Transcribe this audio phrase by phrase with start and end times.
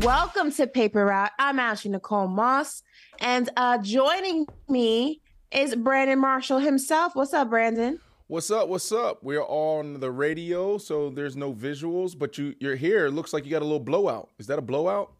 [0.00, 1.32] Welcome to Paper Route.
[1.38, 2.82] I'm Ashley Nicole Moss,
[3.20, 7.14] and uh, joining me is Brandon Marshall himself.
[7.14, 8.00] What's up, Brandon?
[8.28, 8.70] What's up?
[8.70, 9.22] What's up?
[9.22, 13.04] We're on the radio, so there's no visuals, but you you're here.
[13.04, 14.30] It looks like you got a little blowout.
[14.38, 15.12] Is that a blowout?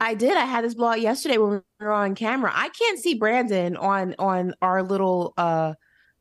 [0.00, 0.36] I did.
[0.36, 2.50] I had this blowout yesterday when we were on camera.
[2.52, 5.74] I can't see Brandon on on our little uh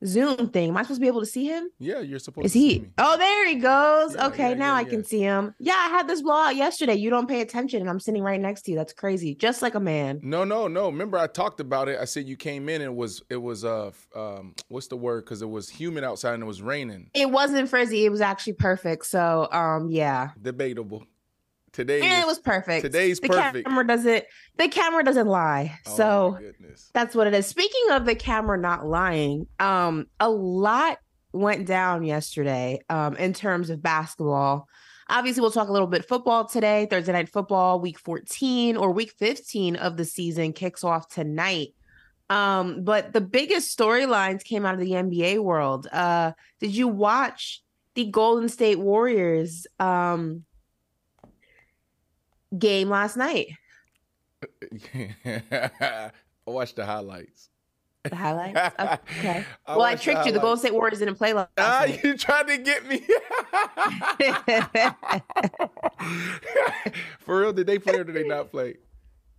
[0.06, 0.70] Zoom thing.
[0.70, 1.70] Am I supposed to be able to see him?
[1.80, 2.74] Yeah, you're supposed Is to he?
[2.74, 2.90] see me.
[2.98, 4.16] Oh, there he goes.
[4.16, 5.56] Yeah, okay, yeah, now yeah, I can see him.
[5.60, 6.96] Yeah, I had this blowout yesterday.
[6.96, 8.78] You don't pay attention, and I'm sitting right next to you.
[8.78, 9.36] That's crazy.
[9.36, 10.20] Just like a man.
[10.22, 10.86] No, no, no.
[10.88, 12.00] Remember, I talked about it.
[12.00, 15.26] I said you came in and it was it was uh um what's the word?
[15.26, 17.10] Because it was humid outside and it was raining.
[17.14, 18.06] It wasn't frizzy.
[18.06, 19.06] It was actually perfect.
[19.06, 21.06] So, um, yeah, Debatable.
[21.78, 22.82] Today and is- it was perfect.
[22.82, 23.68] Today's the perfect.
[23.68, 24.26] camera doesn't.
[24.58, 25.78] The camera doesn't lie.
[25.86, 26.40] Oh, so
[26.92, 27.46] that's what it is.
[27.46, 30.98] Speaking of the camera not lying, um, a lot
[31.34, 34.68] went down yesterday, um, in terms of basketball.
[35.08, 36.88] Obviously, we'll talk a little bit football today.
[36.90, 41.76] Thursday night football, week 14 or week 15 of the season kicks off tonight.
[42.32, 45.88] Um, but the biggest storylines came out of the NBA world.
[45.92, 47.62] Uh, did you watch
[47.94, 50.44] the Golden State Warriors um
[52.58, 53.48] game last night?
[55.26, 56.12] I
[56.46, 57.50] watched the highlights.
[58.04, 58.76] The highlights?
[59.20, 59.44] Okay.
[59.66, 60.32] I well, I tricked you.
[60.32, 60.60] The Golden.
[60.60, 62.04] State Warriors didn't play last Ah, night.
[62.04, 63.00] you tried to get me.
[67.20, 68.76] For real, did they play or did they not play?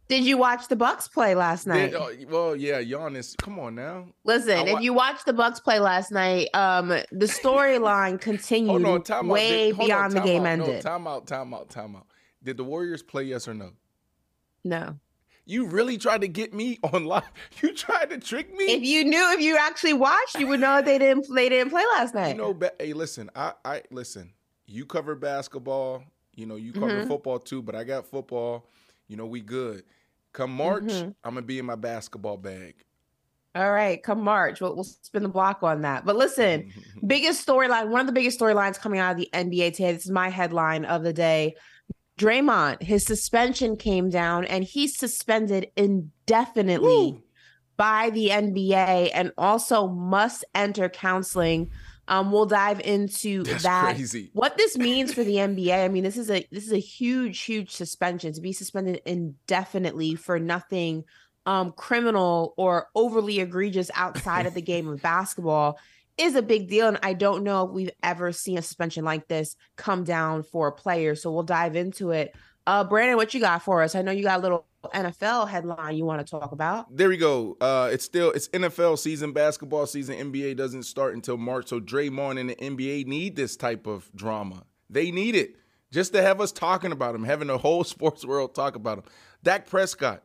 [0.09, 1.91] Did you watch the Bucks play last night?
[1.93, 3.37] Did- oh, well, yeah, Giannis.
[3.37, 4.07] Come on now.
[4.25, 9.03] Listen, wa- if you watched the Bucks play last night, um, the storyline continued on,
[9.11, 9.27] out.
[9.27, 10.59] way Did- hold on, beyond the game out.
[10.59, 10.83] No, ended.
[10.83, 12.07] time out, time out, time out.
[12.43, 13.71] Did the Warriors play yes or no?
[14.65, 14.99] no.
[15.47, 17.23] You really tried to get me on live.
[17.63, 18.65] You tried to trick me.
[18.67, 21.27] If you knew, if you actually watched, you would know they didn't.
[21.35, 22.29] They didn't play last night.
[22.29, 24.35] You know, ba- hey, listen, I, I listen.
[24.67, 26.05] You cover basketball.
[26.35, 27.09] You know, you cover Mhm.
[27.09, 27.63] football too.
[27.63, 28.69] But I got football.
[29.07, 29.85] You know, we good.
[30.35, 31.15] Come March, Mhm.
[31.25, 32.75] I'm gonna be in my basketball bag.
[33.55, 36.05] All right, come March, we'll, we'll spin the block on that.
[36.05, 36.71] But listen,
[37.05, 39.93] biggest storyline, one of the biggest storylines coming out of the NBA today.
[39.95, 41.57] This is my headline of the day.
[42.19, 47.23] Draymond, his suspension came down, and he's suspended indefinitely Woo.
[47.77, 51.71] by the NBA, and also must enter counseling.
[52.09, 53.95] Um, we'll dive into That's that.
[53.95, 54.31] crazy.
[54.33, 57.41] What this means for the NBA, I mean, this is a this is a huge,
[57.43, 61.05] huge suspension to be suspended indefinitely for nothing
[61.47, 65.79] um criminal or overly egregious outside of the game of basketball
[66.19, 66.89] is a big deal.
[66.89, 70.69] And I don't know if we've ever seen a suspension like this come down for
[70.69, 71.15] a player.
[71.15, 72.35] So we'll dive into it.
[72.67, 73.95] Uh Brandon, what you got for us?
[73.95, 76.95] I know you got a little NFL headline you want to talk about.
[76.95, 77.57] There we go.
[77.61, 80.33] Uh, it's still it's NFL season, basketball season.
[80.33, 84.65] NBA doesn't start until March, so Draymond and the NBA need this type of drama.
[84.89, 85.57] They need it
[85.91, 89.05] just to have us talking about him, having the whole sports world talk about him.
[89.43, 90.23] Dak Prescott,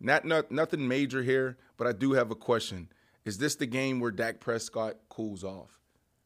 [0.00, 2.88] not, not nothing major here, but I do have a question.
[3.24, 5.78] Is this the game where Dak Prescott cools off?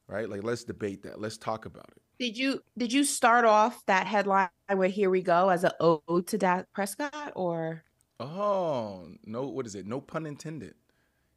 [0.09, 0.29] Right?
[0.29, 1.21] Like let's debate that.
[1.21, 2.03] Let's talk about it.
[2.19, 6.27] Did you did you start off that headline with "Here we go" as an ode
[6.29, 7.83] to Dak Prescott, or
[8.19, 9.87] Oh no, what is it?
[9.87, 10.75] No pun intended.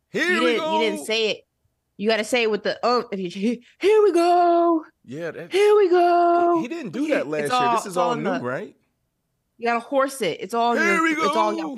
[0.09, 0.79] Here you we didn't go.
[0.79, 1.41] you didn't say it
[1.97, 3.06] You got to say it with the oh.
[3.11, 3.29] If you
[3.79, 4.85] here we go.
[5.03, 6.59] Yeah, that, here we go.
[6.61, 7.75] He didn't do that last all, year.
[7.75, 8.75] This is all, all new, the, right?
[9.57, 10.39] You gotta horse it.
[10.39, 11.25] It's all here your, we go.
[11.25, 11.75] It's all your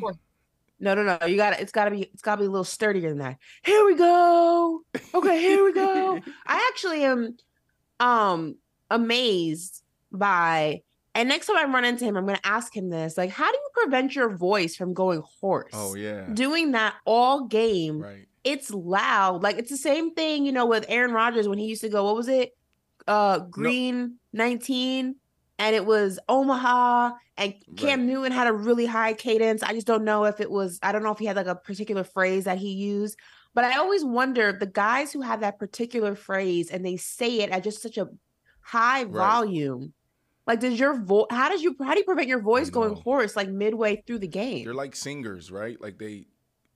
[0.82, 1.28] no, no, no.
[1.28, 2.02] You got to It's got to be.
[2.02, 3.38] It's got to be a little sturdier than that.
[3.64, 4.82] Here we go.
[5.14, 6.20] Okay, here we go.
[6.48, 7.38] I actually am,
[8.00, 8.56] um,
[8.90, 10.82] amazed by.
[11.14, 13.50] And next time I run into him, I'm going to ask him this: like, how
[13.52, 15.72] do you prevent your voice from going hoarse?
[15.74, 18.00] Oh yeah, doing that all game.
[18.00, 18.28] Right.
[18.44, 19.44] It's loud.
[19.44, 22.06] Like it's the same thing, you know, with Aaron Rodgers when he used to go.
[22.06, 22.58] What was it?
[23.08, 24.46] Uh, Green no.
[24.46, 25.16] 19
[25.62, 27.12] and it was Omaha
[27.42, 28.08] and Cam right.
[28.08, 29.64] Newton had a really high cadence.
[29.64, 31.56] I just don't know if it was I don't know if he had like a
[31.56, 33.18] particular phrase that he used,
[33.54, 37.50] but I always wonder the guys who have that particular phrase and they say it
[37.50, 38.10] at just such a
[38.62, 39.12] high right.
[39.12, 39.94] volume.
[40.48, 43.36] Like does your voice how does you how do you prevent your voice going hoarse
[43.36, 44.66] like midway through the game?
[44.66, 45.80] They're like singers, right?
[45.80, 46.26] Like they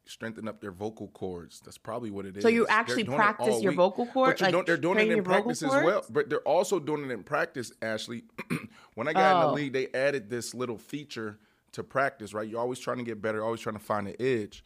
[0.05, 1.61] strengthen up their vocal cords.
[1.63, 2.43] That's probably what it is.
[2.43, 4.41] So you actually practice your vocal cords?
[4.41, 6.03] Like they're doing it in practice as well.
[6.09, 8.23] But they're also doing it in practice, Ashley.
[8.95, 9.35] when I got oh.
[9.35, 9.53] in the oh.
[9.53, 11.39] league, they added this little feature
[11.73, 12.47] to practice, right?
[12.47, 14.63] You're always trying to get better, always trying to find an edge.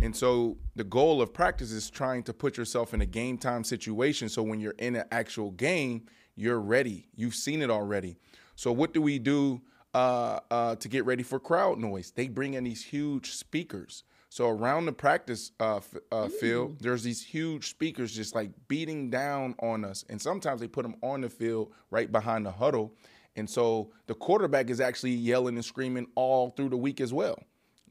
[0.00, 3.64] And so the goal of practice is trying to put yourself in a game time
[3.64, 4.28] situation.
[4.28, 6.06] So when you're in an actual game,
[6.36, 7.08] you're ready.
[7.16, 8.16] You've seen it already.
[8.54, 9.60] So what do we do
[9.94, 12.12] uh, uh, to get ready for crowd noise?
[12.12, 14.04] They bring in these huge speakers.
[14.30, 15.80] So around the practice uh,
[16.12, 20.68] uh, field, there's these huge speakers just like beating down on us, and sometimes they
[20.68, 22.94] put them on the field right behind the huddle,
[23.36, 27.42] and so the quarterback is actually yelling and screaming all through the week as well,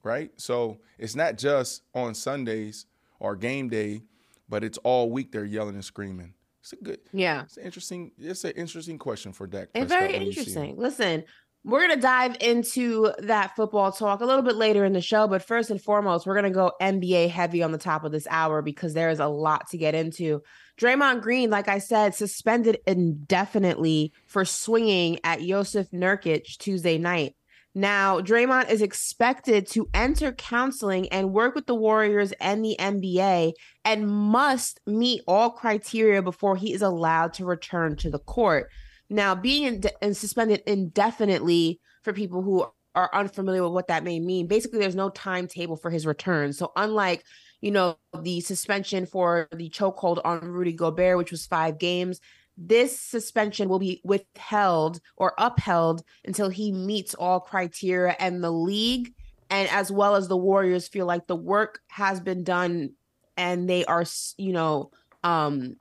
[0.04, 0.30] right?
[0.38, 2.86] So it's not just on Sundays
[3.19, 4.04] or game day,
[4.48, 6.33] but it's all week they're yelling and screaming.
[6.62, 7.44] It's a good, yeah.
[7.44, 8.12] It's an interesting.
[8.18, 9.69] It's an interesting question for Dak.
[9.74, 10.75] It's very interesting.
[10.75, 11.24] Listen,
[11.63, 15.27] we're going to dive into that football talk a little bit later in the show,
[15.27, 18.27] but first and foremost, we're going to go NBA heavy on the top of this
[18.30, 20.42] hour because there is a lot to get into.
[20.80, 27.33] Draymond Green, like I said, suspended indefinitely for swinging at Jusuf Nurkic Tuesday night.
[27.77, 33.54] Now, Draymond is expected to enter counseling and work with the Warriors and the NBA
[33.86, 38.69] and must meet all criteria before he is allowed to return to the court.
[39.09, 42.65] Now, being in, in suspended indefinitely for people who
[42.95, 46.54] are unfamiliar with what that may mean, basically, there's no timetable for his return.
[46.54, 47.24] So, unlike
[47.62, 52.19] you know the suspension for the chokehold on Rudy Gobert, which was five games,
[52.57, 59.13] this suspension will be withheld or upheld until he meets all criteria and the league
[59.50, 62.92] and as well as the warriors feel like the work has been done
[63.38, 64.06] and they are
[64.38, 64.89] you know
[65.24, 65.75] um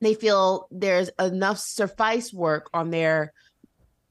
[0.00, 3.32] they feel there's enough suffice work on their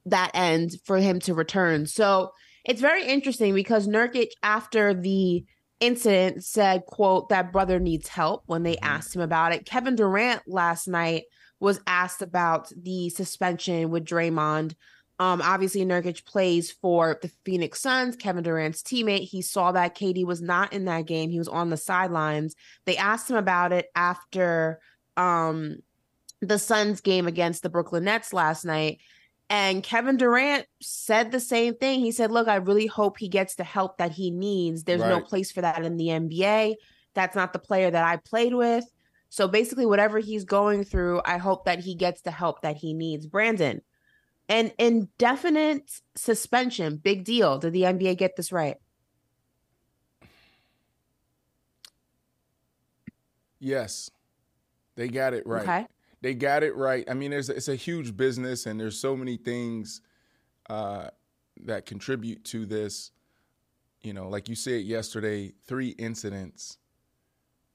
[0.05, 1.85] that end for him to return.
[1.85, 2.31] So
[2.65, 5.45] it's very interesting because Nurkic, after the
[5.79, 8.85] incident, said, "quote That brother needs help." When they mm-hmm.
[8.85, 11.23] asked him about it, Kevin Durant last night
[11.59, 14.75] was asked about the suspension with Draymond.
[15.19, 19.27] Um, obviously, Nurkic plays for the Phoenix Suns, Kevin Durant's teammate.
[19.27, 21.29] He saw that KD was not in that game.
[21.29, 22.55] He was on the sidelines.
[22.85, 24.79] They asked him about it after
[25.19, 25.77] um
[26.41, 28.99] the Suns game against the Brooklyn Nets last night.
[29.49, 31.99] And Kevin Durant said the same thing.
[31.99, 34.83] He said, Look, I really hope he gets the help that he needs.
[34.83, 35.09] There's right.
[35.09, 36.75] no place for that in the NBA.
[37.15, 38.85] That's not the player that I played with.
[39.29, 42.93] So basically, whatever he's going through, I hope that he gets the help that he
[42.93, 43.27] needs.
[43.27, 43.81] Brandon,
[44.47, 47.57] an indefinite suspension, big deal.
[47.57, 48.77] Did the NBA get this right?
[53.59, 54.09] Yes.
[54.99, 55.61] They got it right.
[55.61, 55.87] Okay.
[56.19, 57.09] They got it right.
[57.09, 60.01] I mean, there's it's a huge business, and there's so many things
[60.69, 61.07] uh,
[61.63, 63.11] that contribute to this.
[64.01, 66.79] You know, like you said yesterday, three incidents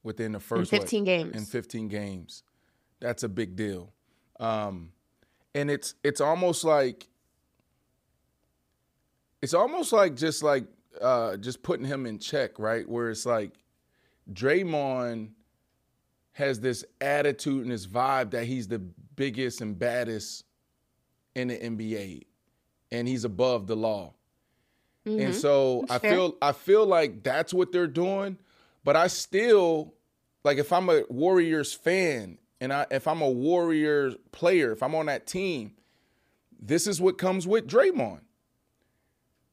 [0.02, 1.35] within the first in 15 what, games.
[1.35, 2.43] In 15 games,
[3.00, 3.95] that's a big deal.
[4.38, 4.93] Um,
[5.54, 7.09] and it's it's almost like
[9.40, 10.66] it's almost like just like
[11.00, 12.87] uh, just putting him in check, right?
[12.87, 13.52] Where it's like
[14.31, 15.31] Draymond
[16.35, 20.45] has this attitude and this vibe that he's the biggest and baddest
[21.35, 22.23] in the NBA
[22.91, 24.12] and he's above the law.
[25.07, 25.26] Mm-hmm.
[25.26, 26.12] And so that's I fair.
[26.12, 28.38] feel I feel like that's what they're doing,
[28.85, 29.95] but I still
[30.45, 34.95] like if I'm a Warriors fan and I if I'm a Warriors player, if I'm
[34.95, 35.75] on that team,
[36.61, 38.21] this is what comes with Draymond.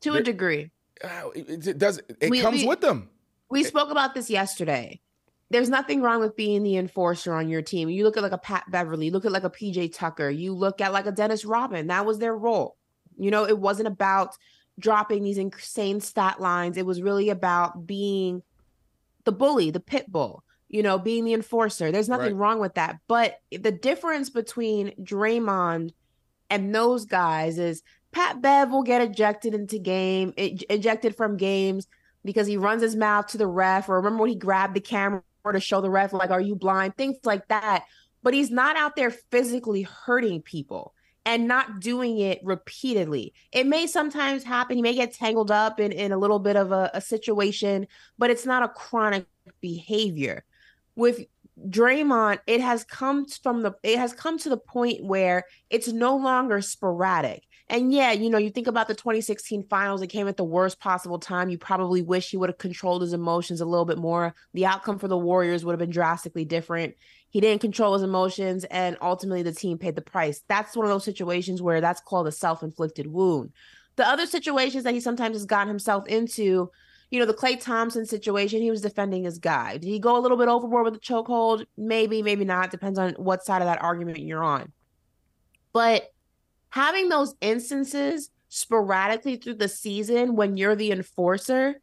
[0.01, 0.71] To a degree.
[1.03, 3.09] Uh, it, it, does it we, comes we, with them.
[3.49, 4.99] We spoke about this yesterday
[5.51, 7.89] there's nothing wrong with being the enforcer on your team.
[7.89, 10.79] You look at like a Pat Beverley, look at like a PJ Tucker, you look
[10.79, 11.87] at like a Dennis Rodman.
[11.87, 12.77] That was their role.
[13.17, 14.37] You know, it wasn't about
[14.79, 16.77] dropping these insane stat lines.
[16.77, 18.41] It was really about being
[19.25, 20.43] the bully, the pit bull.
[20.71, 21.91] you know, being the enforcer.
[21.91, 22.41] There's nothing right.
[22.41, 22.99] wrong with that.
[23.07, 25.91] But the difference between Draymond
[26.49, 31.87] and those guys is Pat Bev will get ejected into game, ejected from games
[32.23, 33.89] because he runs his mouth to the ref.
[33.89, 36.97] Or remember when he grabbed the camera to show the ref, like, "Are you blind?"
[36.97, 37.85] Things like that.
[38.23, 40.93] But he's not out there physically hurting people
[41.25, 43.33] and not doing it repeatedly.
[43.51, 44.75] It may sometimes happen.
[44.75, 48.29] He may get tangled up in, in a little bit of a, a situation, but
[48.29, 49.25] it's not a chronic
[49.59, 50.43] behavior.
[50.95, 51.25] With
[51.69, 56.15] Draymond, it has come from the it has come to the point where it's no
[56.17, 57.43] longer sporadic.
[57.71, 60.77] And yeah, you know, you think about the 2016 finals, it came at the worst
[60.81, 61.49] possible time.
[61.49, 64.35] You probably wish he would have controlled his emotions a little bit more.
[64.53, 66.95] The outcome for the Warriors would have been drastically different.
[67.29, 70.43] He didn't control his emotions, and ultimately the team paid the price.
[70.49, 73.53] That's one of those situations where that's called a self inflicted wound.
[73.95, 76.69] The other situations that he sometimes has gotten himself into,
[77.09, 79.77] you know, the Klay Thompson situation, he was defending his guy.
[79.77, 81.65] Did he go a little bit overboard with the chokehold?
[81.77, 82.69] Maybe, maybe not.
[82.69, 84.73] Depends on what side of that argument you're on.
[85.71, 86.11] But
[86.71, 91.75] having those instances sporadically through the season when you're the enforcer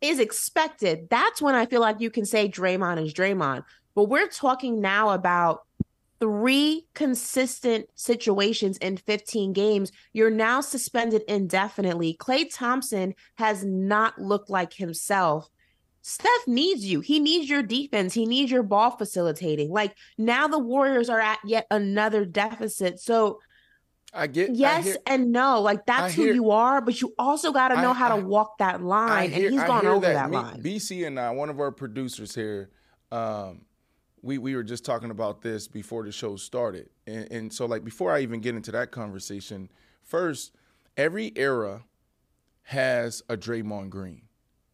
[0.00, 1.08] is expected.
[1.10, 3.64] That's when I feel like you can say Draymond is Draymond.
[3.94, 5.62] But we're talking now about
[6.20, 9.92] three consistent situations in 15 games.
[10.12, 12.16] You're now suspended indefinitely.
[12.18, 15.48] Klay Thompson has not looked like himself.
[16.02, 17.00] Steph needs you.
[17.00, 18.14] He needs your defense.
[18.14, 19.70] He needs your ball facilitating.
[19.70, 22.98] Like now the Warriors are at yet another deficit.
[23.00, 23.40] So
[24.12, 25.60] I get yes I hear, and no.
[25.60, 28.24] Like that's hear, who you are, but you also got to know I, how to
[28.24, 29.30] walk that line.
[29.30, 30.62] Hear, and he's gone over that, that line.
[30.62, 32.70] BC and I, one of our producers here,
[33.12, 33.62] um,
[34.22, 37.84] we we were just talking about this before the show started, and, and so like
[37.84, 39.70] before I even get into that conversation,
[40.02, 40.52] first,
[40.96, 41.84] every era
[42.62, 44.22] has a Draymond Green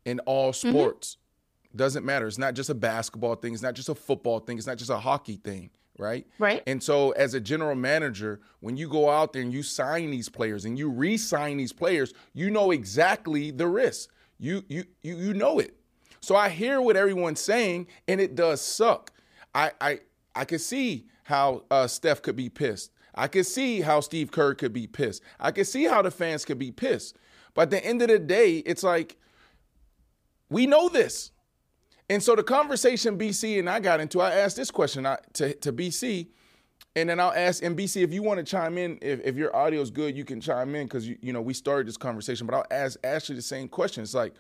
[0.05, 0.71] in all mm-hmm.
[0.71, 1.17] sports.
[1.17, 1.77] Mm-hmm.
[1.77, 2.29] Doesn't matter.
[2.29, 3.53] It's not just a basketball thing.
[3.53, 4.59] It's not just a football thing.
[4.59, 6.27] It's not just a hockey thing right?
[6.39, 6.63] Right.
[6.67, 10.29] And so as a general manager, when you go out there and you sign these
[10.29, 14.11] players and you re-sign these players, you know exactly the risk.
[14.39, 15.77] You you you you know it.
[16.21, 19.13] So I hear what everyone's saying and it does suck.
[19.55, 20.01] I I
[20.35, 22.91] I can see how uh, Steph could be pissed.
[23.15, 25.23] I could see how Steve Kerr could be pissed.
[25.39, 27.17] I could see how the fans could be pissed.
[27.55, 29.17] But at the end of the day, it's like
[30.51, 31.31] we know this.
[32.11, 35.73] And so the conversation BC and I got into, I asked this question to, to
[35.73, 36.29] BC,
[36.97, 38.99] and then I'll ask NBC if you want to chime in.
[39.03, 41.55] If, if your audio is good, you can chime in because you, you know we
[41.55, 42.47] started this conversation.
[42.47, 44.03] But I'll ask Ashley the same question.
[44.03, 44.35] It's like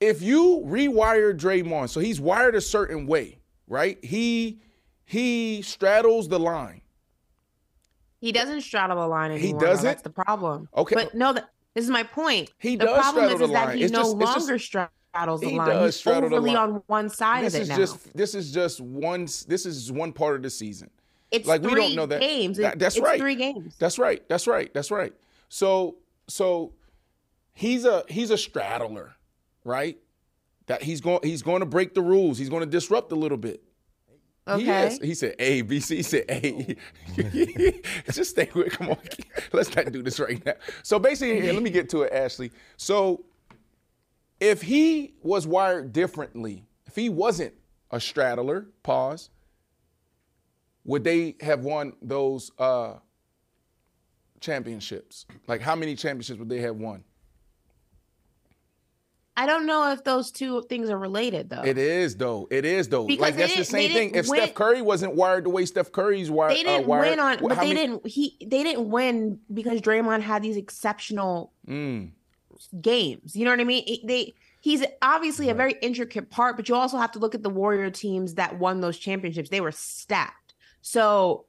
[0.00, 4.02] if you rewire Draymond, so he's wired a certain way, right?
[4.04, 4.60] He
[5.04, 6.80] he straddles the line.
[8.20, 9.60] He doesn't straddle the line anymore.
[9.60, 9.84] He doesn't.
[9.84, 10.68] That's the problem.
[10.76, 12.50] Okay, but no, that, this is my point.
[12.58, 13.66] He the does problem straddle is, the is line.
[13.68, 15.68] that he it's no just, longer just, straddles the he line.
[15.68, 17.76] Does He's straddle overly on one side this of it is now.
[17.76, 19.24] just this is just one.
[19.24, 20.90] This is one part of the season.
[21.30, 22.58] It's like three we don't know that games.
[22.58, 23.20] That, that's it's right.
[23.20, 23.76] Three games.
[23.78, 24.26] That's right.
[24.28, 24.72] That's right.
[24.74, 25.12] That's right.
[25.48, 25.96] So
[26.28, 26.72] so
[27.52, 29.14] he's a he's a straddler,
[29.64, 29.98] right?
[30.66, 32.38] That he's going he's going to break the rules.
[32.38, 33.62] He's going to disrupt a little bit.
[34.48, 34.96] Okay.
[35.00, 35.96] He, he said A, B, C.
[35.96, 36.76] He said A.
[38.12, 38.72] Just stay with.
[38.72, 38.98] Come on,
[39.52, 40.54] let's not do this right now.
[40.82, 42.50] So basically, here, let me get to it, Ashley.
[42.76, 43.24] So
[44.40, 47.54] if he was wired differently, if he wasn't
[47.90, 49.30] a straddler, pause,
[50.84, 52.94] would they have won those uh,
[54.40, 55.26] championships?
[55.46, 57.04] Like, how many championships would they have won?
[59.36, 61.62] I don't know if those two things are related, though.
[61.62, 62.46] It is, though.
[62.50, 63.06] It is, though.
[63.06, 64.14] Because like that's the same thing.
[64.14, 67.10] If win, Steph Curry wasn't wired the way Steph Curry's wired, they didn't uh, wired,
[67.10, 67.38] win on.
[67.40, 68.06] But they many, didn't.
[68.06, 72.10] He they didn't win because Draymond had these exceptional mm.
[72.80, 73.34] Games.
[73.34, 73.84] You know what I mean?
[73.86, 77.42] It, they he's obviously a very intricate part, but you also have to look at
[77.42, 79.48] the Warrior teams that won those championships.
[79.48, 80.54] They were stacked.
[80.82, 81.46] So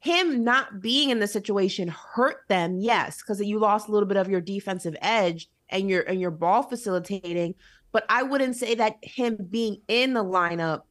[0.00, 4.16] him not being in the situation hurt them, yes, because you lost a little bit
[4.16, 7.54] of your defensive edge and your and your ball facilitating.
[7.92, 10.82] But I wouldn't say that him being in the lineup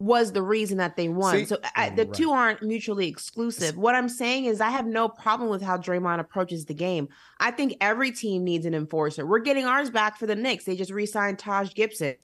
[0.00, 1.38] was the reason that they won.
[1.38, 2.14] See, so I, the right.
[2.14, 3.76] two aren't mutually exclusive.
[3.76, 7.08] What I'm saying is I have no problem with how Draymond approaches the game.
[7.40, 9.26] I think every team needs an enforcer.
[9.26, 10.64] We're getting ours back for the Knicks.
[10.64, 12.14] They just re-signed Taj Gibson.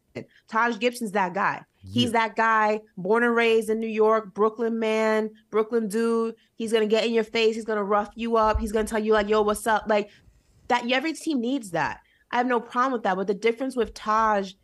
[0.46, 1.64] Taj Gibson's that guy.
[1.86, 6.34] He's that guy, born and raised in New York, Brooklyn man, Brooklyn dude.
[6.54, 7.56] He's gonna get in your face.
[7.56, 8.58] He's gonna rough you up.
[8.58, 10.08] He's gonna tell you like, "Yo, what's up?" Like
[10.68, 10.90] that.
[10.90, 12.00] Every team needs that.
[12.30, 13.16] I have no problem with that.
[13.16, 14.54] But the difference with Taj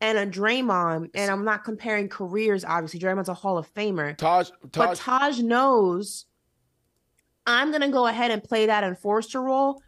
[0.00, 2.64] and a Draymond, and I'm not comparing careers.
[2.64, 4.16] Obviously, Draymond's a Hall of Famer.
[4.16, 6.26] Taj, Taj, but Taj knows
[7.46, 9.80] I'm gonna go ahead and play that enforcer role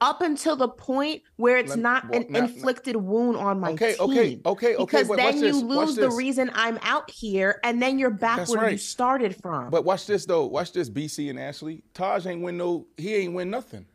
[0.00, 3.72] up until the point where it's Let- not well, an now- inflicted wound on my
[3.72, 4.00] Okay, team.
[4.10, 7.82] okay, okay, okay, Because watch then you this, lose the reason I'm out here, and
[7.82, 9.70] then you're back That's where you started from.
[9.70, 10.46] But watch this though.
[10.46, 11.82] Watch this, BC and Ashley.
[11.94, 12.86] Taj ain't win no.
[12.96, 13.86] He ain't win nothing.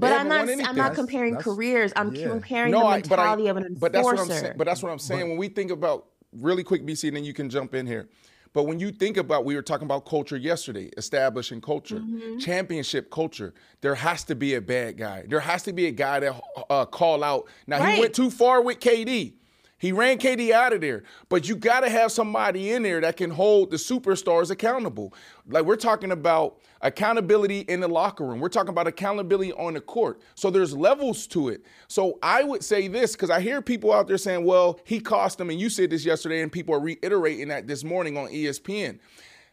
[0.00, 1.92] But I'm haven't I'm not comparing that's- careers.
[1.96, 2.28] I'm yeah.
[2.28, 3.80] comparing no, the I, but I, mentality of an enforcer.
[3.80, 4.54] but that's what I'm saying.
[4.56, 5.28] But that's what I'm saying.
[5.28, 8.08] when we think about really quick, BC, and then you can jump in here.
[8.52, 12.38] But when you think about, we were talking about culture yesterday, establishing culture, Mm-hmm.
[12.38, 13.54] championship culture.
[13.80, 15.24] There has to be a bad guy.
[15.28, 17.46] There has to be a guy that uh, call out.
[17.68, 17.94] Now Right.
[17.94, 19.34] he went too far with KD.
[19.78, 23.16] He ran KD out of there, but you got to have somebody in there that
[23.16, 25.14] can hold the superstars accountable.
[25.48, 28.40] Like we're talking about accountability in the locker room.
[28.40, 30.20] We're talking about accountability on the court.
[30.34, 31.64] So there's levels to it.
[31.88, 35.38] So I would say this because I hear people out there saying, "Well, he cost
[35.38, 38.98] them," and you said this yesterday, and people are reiterating that this morning on ESPN.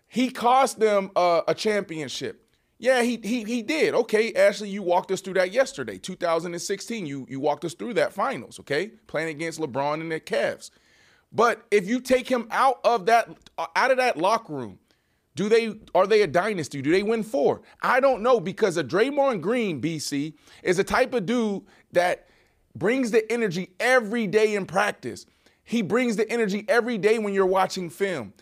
[0.08, 2.44] He cost them uh, a championship.
[2.80, 3.96] Yeah, he, he he did.
[3.96, 7.06] Okay, Ashley, you walked us through that yesterday, 2016.
[7.06, 8.60] You you walked us through that finals.
[8.60, 10.70] Okay, playing against LeBron and the Cavs.
[11.32, 13.30] But if you take him out of that
[13.76, 14.80] out of that locker room,
[15.38, 16.82] do they are they a dynasty?
[16.82, 17.62] Do they win four?
[17.82, 22.28] I don't know because a Draymond Green, BC, is a type of dude that
[22.76, 25.28] brings the energy every day in practice.
[25.64, 28.34] He brings the energy every day when you're watching film.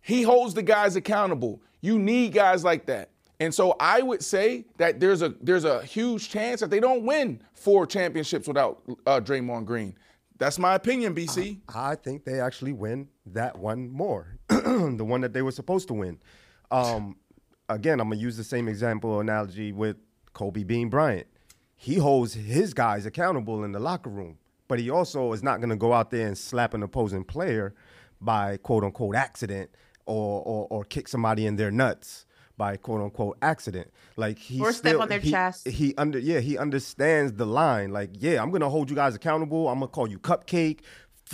[0.00, 1.60] He holds the guys accountable.
[1.80, 3.10] You need guys like that.
[3.40, 7.04] And so I would say that there's a there's a huge chance that they don't
[7.04, 9.96] win four championships without uh, Draymond Green.
[10.38, 11.58] That's my opinion, BC.
[11.74, 15.94] I think they actually win that one more, the one that they were supposed to
[15.94, 16.18] win.
[16.74, 17.16] Um,
[17.68, 19.96] again, I'm gonna use the same example analogy with
[20.32, 21.26] Kobe Bean Bryant.
[21.76, 24.38] He holds his guys accountable in the locker room,
[24.68, 27.74] but he also is not gonna go out there and slap an opposing player
[28.20, 29.70] by quote unquote accident
[30.06, 32.26] or or, or kick somebody in their nuts
[32.56, 33.90] by quote unquote accident.
[34.16, 35.66] Like he Or step still- on their he- chest.
[35.68, 37.90] He under yeah he understands the line.
[37.92, 39.68] Like yeah, I'm gonna hold you guys accountable.
[39.68, 40.80] I'm gonna call you cupcake.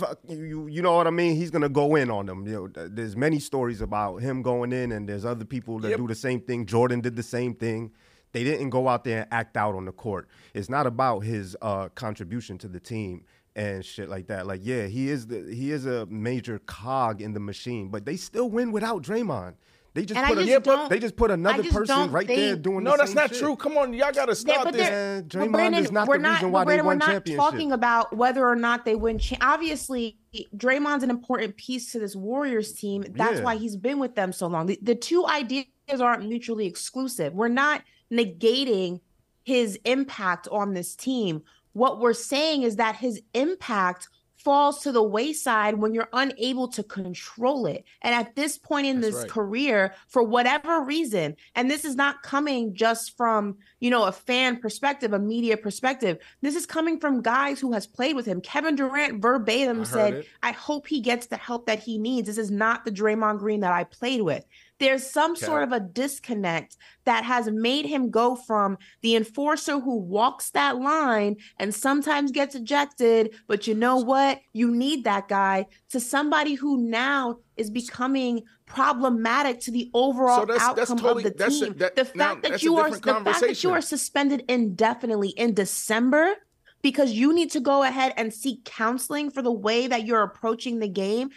[0.01, 1.35] Fuck you, you, know what I mean?
[1.35, 2.47] He's gonna go in on them.
[2.47, 5.97] You know, there's many stories about him going in, and there's other people that Yep.
[5.99, 6.65] do the same thing.
[6.65, 7.91] Jordan did the same thing.
[8.31, 10.27] They didn't go out there and act out on the court.
[10.55, 14.47] It's not about his uh, contribution to the team and shit like that.
[14.47, 18.15] Like, yeah, he is the he is a major cog in the machine, but they
[18.15, 19.53] still win without Draymond.
[19.93, 22.25] They just And put a, just don't- they just put another just person don't right
[22.25, 23.39] there think- doing No, the that's not shit.
[23.39, 23.57] true.
[23.57, 24.87] Come on, y'all got to stop but this.
[24.87, 27.13] they're- but Draymond Brandon, is not the not, reason but why they Brandon, won we're
[27.13, 29.19] not talking about whether or not they win.
[29.19, 30.17] Cha- Obviously,
[30.55, 33.03] Draymond's an important piece to this Warriors team.
[33.09, 33.43] That's Yeah.
[33.43, 34.67] why he's been with them so long.
[34.67, 35.65] The, the two ideas
[35.99, 37.33] aren't mutually exclusive.
[37.33, 39.01] We're not negating
[39.43, 41.41] his impact on this team.
[41.73, 44.07] What we're saying is that his impact
[44.43, 47.83] falls to the wayside when you're unable to control it.
[48.01, 49.31] And at this point in That's this right.
[49.31, 54.57] career, for whatever reason, and this is not coming just from, you know, a fan
[54.57, 56.17] perspective, a media perspective.
[56.41, 58.41] This is coming from guys who has played with him.
[58.41, 60.27] Kevin Durant verbatim heard said, it.
[60.41, 62.27] I hope he gets the help that he needs.
[62.27, 64.45] This is not the Draymond Green that I played with.
[64.81, 69.95] There's some sort of a disconnect that has made him go from the enforcer who
[69.97, 74.41] walks that line and sometimes gets ejected, but you know what?
[74.53, 80.45] You need that guy to somebody who now is becoming problematic to the overall So
[80.45, 81.73] that's- that's outcome totally- of the that's a- team.
[81.77, 85.53] that- the now, fact that you are the fact that you are suspended indefinitely in
[85.53, 86.33] December
[86.81, 90.79] because you need to go ahead and seek counseling for the way that you're approaching
[90.79, 91.29] the game.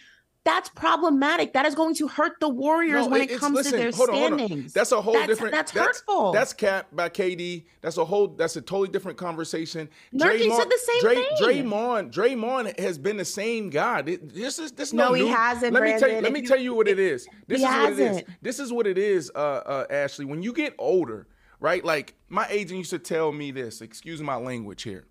[0.45, 1.55] That's problematic.
[1.55, 3.91] That is going to hurt the Warriors No, when it- it comes listen, to their
[3.93, 4.39] hold on, hold on.
[4.41, 4.73] standings.
[4.75, 5.53] That's a whole That's- different.
[5.55, 6.33] That's hurtful.
[6.33, 7.65] That's cap by KD.
[7.81, 8.29] That's a whole.
[8.29, 9.89] That's a totally different conversation.
[10.15, 11.25] Nurkic said the same thing.
[11.41, 14.03] Draymond, Draymond has been the same guy.
[14.03, 15.15] This is this No, no.
[15.15, 16.01] he new- hasn't, Let me tell you.
[16.21, 16.23] Brandon.
[16.25, 17.27] Let me tell you what it is.
[17.49, 18.23] This He is what it is.
[18.43, 20.27] This is what it is, uh, uh, Ashley.
[20.27, 21.27] When you get older,
[21.59, 21.83] right?
[21.83, 23.81] Like my agent used to tell me this.
[23.81, 25.07] Excuse my language here,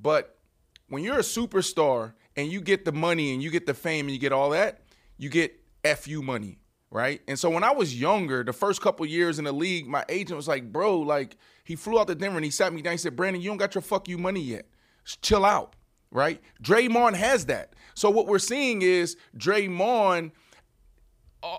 [0.00, 0.36] but
[0.88, 4.12] when you're a superstar and you get the money and you get the fame and
[4.12, 4.80] you get all that,
[5.18, 5.60] you get
[5.96, 6.58] fu money,
[6.90, 7.20] right?
[7.28, 10.36] And so when I was younger, the first couple years in the league, my agent
[10.36, 12.92] was like, "Bro, like he flew out to Denver and he sat me down.
[12.92, 14.66] He said, Brandon, you don't got your fuck you money yet.
[15.04, 15.76] Just chill out."
[16.12, 16.40] Right?
[16.62, 17.74] Draymond has that.
[17.94, 20.32] So what we're seeing is Draymond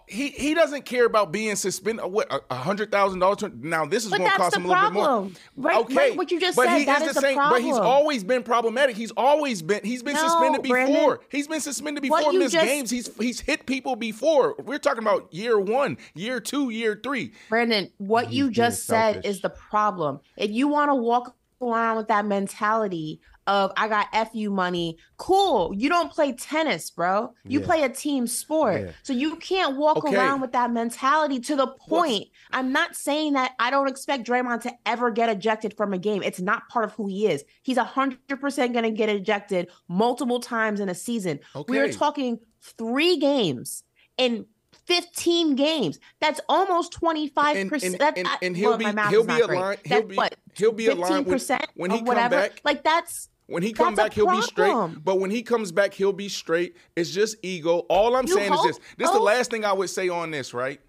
[0.08, 2.06] he he doesn't care about being suspended.
[2.06, 3.44] uh, What a- a hundred thousand dollars?
[3.62, 5.28] Now this is going to cost him a little problem.
[5.30, 5.72] bit more.
[5.72, 7.38] Right- okay, right, what you just but said, he that is is the the same.
[7.38, 8.96] But he's always been problematic.
[8.96, 9.82] He's always been.
[9.84, 10.76] He's been No, suspended before.
[10.78, 11.18] Brandon.
[11.30, 12.22] He's been suspended before.
[12.32, 12.90] you Missed just- games.
[12.92, 14.56] He's he's hit people before.
[14.64, 17.32] We're talking about year one, year two, year three.
[17.50, 20.20] Brandon, what He's you being just said is the problem.
[20.38, 24.98] If you want to walk around with that mentality of I got FU money.
[25.18, 25.74] Cool.
[25.76, 27.34] You don't play tennis, bro.
[27.44, 27.66] You Yeah.
[27.66, 28.82] play a team sport.
[28.82, 28.92] Yeah.
[29.04, 30.16] So you can't walk Okay.
[30.16, 32.28] around with that mentality to the point.
[32.52, 36.22] I'm not saying that I don't expect Draymond to ever get ejected from a game.
[36.24, 37.44] It's not part of who he is.
[37.64, 41.40] He's 100% going to get ejected multiple times in a season.
[41.68, 43.84] We are talking three games
[44.18, 44.46] in
[44.86, 46.00] 15 games.
[46.20, 47.56] That's almost 25.
[47.56, 50.18] And- and- That's- and- and he'll well, be- he'll be aligned- he'll be-
[50.56, 52.36] he'll be aligned 15% when he or come whatever.
[52.36, 55.04] back- Like that's When he come That's back, he'll be straight.
[55.04, 56.78] But when he comes back, he'll be straight.
[56.96, 57.80] It's just ego.
[57.90, 58.86] All I'm You saying hope is this.
[58.98, 60.80] This is the last thing I would say on this, right?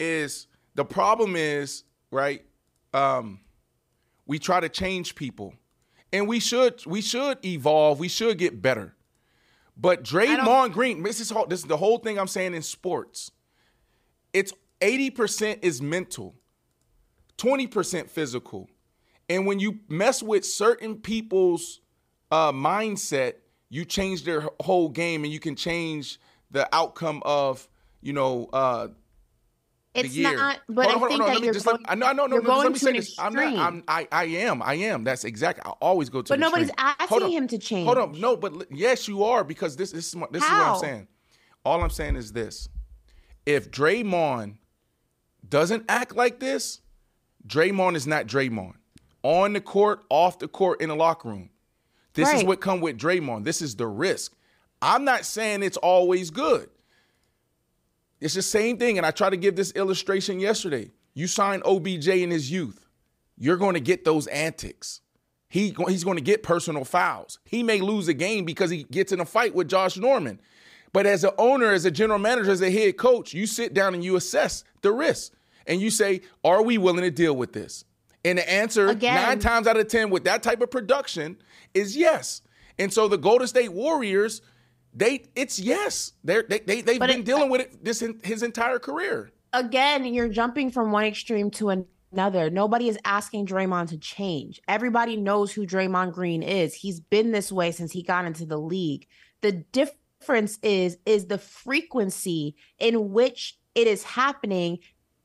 [0.00, 2.42] Is the problem is, right?
[2.94, 3.40] Um,
[4.26, 5.52] we try to change people.
[6.10, 7.98] And we should we should evolve.
[7.98, 8.94] We should get better.
[9.76, 13.30] But Draymond Green, this is, this is the whole thing I'm saying in sports.
[14.32, 16.34] It's 80% is mental,
[17.36, 18.70] 20% physical.
[19.28, 21.80] And when you mess with certain people's
[22.30, 23.34] uh, mindset,
[23.68, 27.68] you change their whole game and you can change the outcome of,
[28.00, 28.88] you know, uh,
[29.94, 30.36] the it's year.
[30.36, 30.60] not.
[30.68, 32.06] But Hold on, hold I on, think let that you're just going, let, I know,
[32.06, 33.18] I know, no, no, let me say this.
[33.18, 33.56] I'm not.
[33.56, 35.04] I'm, I, I am, I am.
[35.04, 35.62] That's exactly.
[35.64, 36.28] I always go to.
[36.28, 36.94] But the nobody's extreme.
[37.00, 37.86] asking him to change.
[37.86, 40.78] Hold on, no, but yes, you are because this, this is this is what I'm
[40.78, 41.08] saying.
[41.64, 42.68] All I'm saying is this:
[43.46, 44.56] if Draymond
[45.48, 46.80] doesn't act like this,
[47.46, 48.74] Draymond is not Draymond.
[49.22, 51.50] On the court, off the court, in the locker room.
[52.16, 53.44] This is what come with Draymond.
[53.44, 54.34] This is the risk.
[54.82, 56.68] I'm not saying it's always good.
[58.20, 60.90] It's the same thing, and I tried to give this illustration yesterday.
[61.14, 62.86] You sign OBJ in his youth,
[63.38, 65.00] you're going to get those antics.
[65.48, 67.38] He he's going to get personal fouls.
[67.44, 70.40] He may lose a game because he gets in a fight with Josh Norman.
[70.92, 73.94] But as an owner, as a general manager, as a head coach, you sit down
[73.94, 75.32] and you assess the risk
[75.66, 77.84] and you say, "Are we willing to deal with this?"
[78.26, 81.36] And the answer, Again- nine times out of ten, with that type of production,
[81.74, 82.42] is yes.
[82.78, 84.42] And so the Golden State Warriors,
[84.92, 86.12] they it's yes.
[86.24, 89.30] They're, they they they've But been it- dealing with it this his entire career.
[89.52, 92.50] again, you're jumping from one extreme to another.
[92.50, 94.60] Nobody is asking Draymond to change.
[94.68, 96.74] Everybody knows who Draymond Green is.
[96.74, 99.06] He's been this way since he got into the league.
[99.42, 104.78] The difference is is the frequency in which it is happening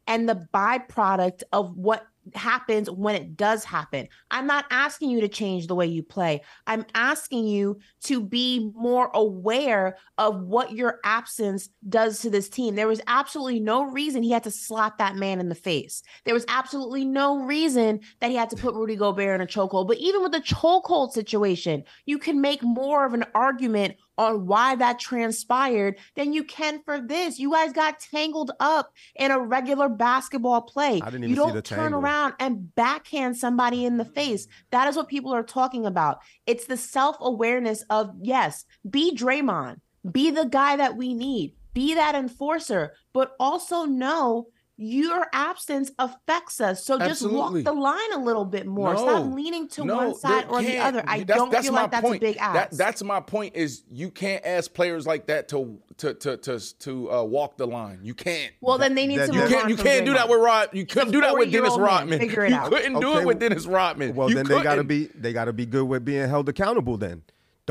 [0.08, 2.06] and the byproduct of what
[2.36, 4.08] happens when it does happen.
[4.30, 6.42] I'm not asking you to change the way you play.
[6.68, 12.76] I'm asking you to be more aware of what your absence does to this team.
[12.76, 16.04] There was absolutely no reason he had to slap that man in the face.
[16.26, 19.88] There was absolutely no reason that he had to put Rudy Gobert in a chokehold.
[19.88, 24.76] But even with the chokehold situation, you can make more of an argument on why
[24.76, 27.40] that transpired than you can for this.
[27.40, 31.02] You guys got tangled up in a regular basketball play.
[31.02, 32.02] I didn't even you don't the turn tangle.
[32.02, 34.48] around and backhand somebody in the face.
[34.70, 36.20] That is what people are talking about.
[36.46, 39.80] It's the self awareness of, yes, be Draymond,
[40.10, 44.48] be the guy that we need, be that enforcer, but also know
[44.82, 46.84] your absence affects us.
[46.86, 47.64] So just Absolutely.
[47.64, 48.94] walk the line a little bit more.
[48.94, 49.00] No.
[49.00, 51.04] Stop leaning to No, one side or the other.
[51.06, 52.18] I that's- don't that's feel my like that's point.
[52.18, 52.54] a big ask.
[52.72, 53.56] That, that's my point.
[53.56, 57.68] Is you can't ask players like that to to to to to uh, walk the
[57.68, 58.00] line.
[58.02, 58.52] You can't.
[58.62, 59.70] well, then they need that- to you you can't.
[59.70, 60.70] You can't do that with Rod.
[60.74, 62.20] You couldn't do that with Dennis Rodman.
[62.20, 62.72] Figure it you out.
[62.72, 64.16] couldn't do it with Dennis Rodman.
[64.16, 66.98] Well, You then they gotta be they gotta be good with being held accountable.
[66.98, 67.22] Then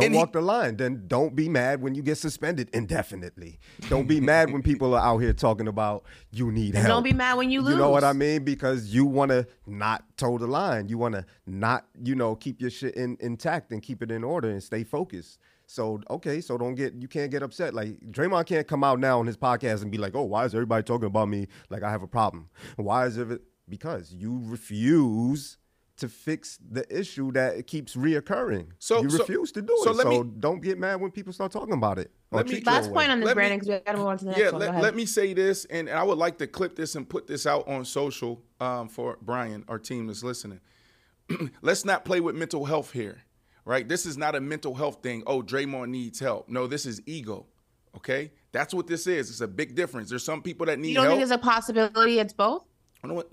[0.01, 0.77] don't And he- walk the line.
[0.77, 3.59] Then don't be mad when you get suspended indefinitely.
[3.89, 6.87] Don't be mad when people are out here talking about you need help.
[6.89, 7.75] don't be mad when you lose.
[7.75, 8.05] You know what.
[8.05, 8.45] I mean?
[8.45, 10.89] Because you want to not toe the line.
[10.89, 14.25] You want to not, you know, keep your shit in, intact and keep it in
[14.25, 15.39] order and stay focused.
[15.67, 17.75] So okay, so don't get you can't get upset.
[17.75, 20.53] Like Draymond can't come out now on his podcast and be like, "Oh, why is
[20.53, 22.49] everybody talking about me like I have a problem?
[22.75, 25.59] Why is it because you refuse
[26.01, 28.69] to fix the issue that it keeps reoccurring.
[28.79, 29.97] So- you so- refuse to do so it.
[29.97, 32.11] let so me- don't get mad when people start talking about it.
[32.33, 34.25] Let me- Last point on this, Let Brandon, because we got to move on to
[34.25, 34.61] the next yeah, one.
[34.61, 37.09] Go let, let me say this, and, and I would like to clip this and
[37.09, 40.61] put this out on social um, for Brian, our team that's listening.
[41.63, 43.23] Let's not play with mental health here,
[43.65, 43.89] right?
[43.89, 45.23] This is not a mental health thing.
[45.27, 46.49] Oh, Draymond needs help.
[46.49, 47.47] No, this is ego.
[47.97, 49.31] Okay, that's what this is.
[49.31, 50.09] It's a big difference.
[50.11, 51.19] There's some people that need you don't help.
[51.19, 52.65] think there's a possibility it's both?
[53.03, 53.33] I don't know what?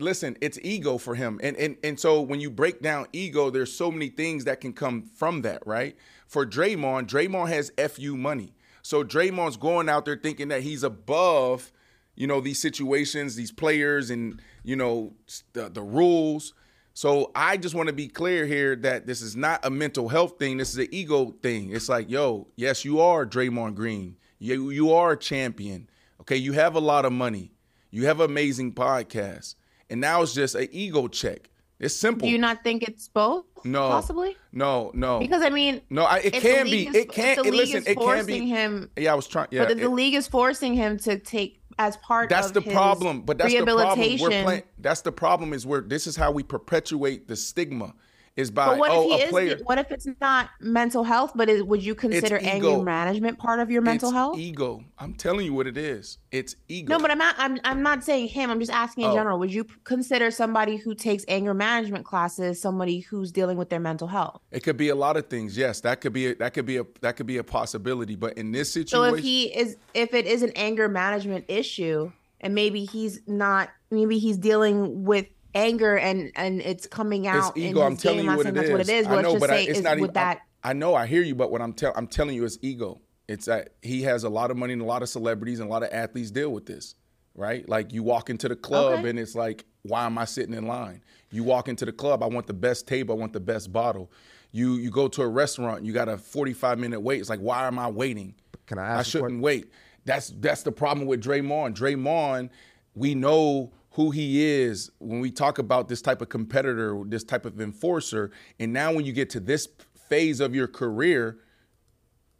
[0.00, 1.40] Listen, it's ego for him.
[1.42, 4.72] And, and and so when you break down ego, there's so many things that can
[4.72, 5.96] come from that, right?
[6.26, 8.54] For Draymond, Draymond has FU money.
[8.82, 11.72] So Draymond's going out there thinking that he's above,
[12.14, 15.12] you know, these situations, these players, and, you know,
[15.52, 16.54] the, the rules.
[16.94, 20.38] So I just want to be clear here that this is not a mental health
[20.38, 20.56] thing.
[20.56, 21.70] This is an ego thing.
[21.70, 24.16] It's like, yo, yes, you are Draymond Green.
[24.38, 25.88] You, you are a champion.
[26.20, 27.52] Okay, you have a lot of money.
[27.90, 29.54] You have amazing podcast.
[29.90, 31.50] And now it's just an ego check.
[31.80, 32.26] It's simple.
[32.26, 33.46] Do you not think it's both?
[33.64, 33.88] No.
[33.88, 34.36] possibly.
[34.52, 35.18] no, no.
[35.18, 36.86] Because I mean, no, I, it can be.
[36.88, 37.38] is- It can.
[37.38, 38.48] if the it- league listen, is it can forcing be.
[38.48, 38.90] him.
[38.96, 39.48] Yeah, I was trying.
[39.50, 42.64] Yeah, but the it- league is forcing him to take as part of rehabilitation.
[42.64, 43.22] that's the problem.
[43.22, 44.20] But that's the problem.
[44.20, 44.62] We're playing.
[44.78, 45.52] That's the problem.
[45.54, 47.94] Is where this is how we perpetuate the stigma.
[48.36, 49.30] Is by But what oh if he a is?
[49.30, 49.58] player.
[49.64, 51.32] What if it's not mental health?
[51.34, 54.38] But is, would you consider anger management part of your mental it's health?
[54.38, 54.84] ego.
[54.98, 56.18] I'm telling you what it is.
[56.30, 56.96] It's ego.
[56.96, 57.34] No, but I'm not.
[57.38, 57.58] I'm.
[57.64, 58.48] I'm not saying him.
[58.50, 59.14] I'm just asking in Oh.
[59.14, 59.38] general.
[59.40, 64.06] Would you consider somebody who takes anger management classes somebody who's dealing with their mental
[64.06, 64.40] health?
[64.52, 65.56] It could be a lot of things.
[65.56, 68.14] Yes, that could be a, that could be a that could be a possibility.
[68.14, 72.12] But in this situation, So if he is, if it is an anger management issue,
[72.40, 77.56] and maybe he's not, maybe he's dealing with anger and and it's coming it's out.
[77.56, 77.82] in ego.
[77.82, 78.26] I'm telling game.
[78.26, 79.06] you I'm what it saying that's what it is.
[79.06, 80.02] But I let's know, just but I, say it's not even.
[80.02, 80.40] with that.
[80.62, 80.94] I, I know.
[80.94, 83.00] I hear you, but what I'm telling I'm telling you is ego.
[83.28, 85.72] It's that he has a lot of money and a lot of celebrities and a
[85.72, 86.96] lot of athletes deal with this,
[87.34, 87.68] right?
[87.68, 89.10] Like you walk into the club Okay.
[89.10, 91.00] and it's like, why am I sitting in line?
[91.30, 94.10] You walk into the club, I want the best table, I want the best bottle.
[94.50, 97.20] You you go to a restaurant, you got a 45 minute wait.
[97.20, 98.34] It's like, why am I waiting?
[98.66, 99.70] Can I I ask a que- shouldn't wait.
[100.04, 101.76] That's that's the problem with Draymond.
[101.76, 102.50] Draymond,
[102.96, 107.44] we know who he is when we talk about this type of competitor, this type
[107.44, 109.68] of enforcer, and now when you get to this
[110.08, 111.38] phase of your career,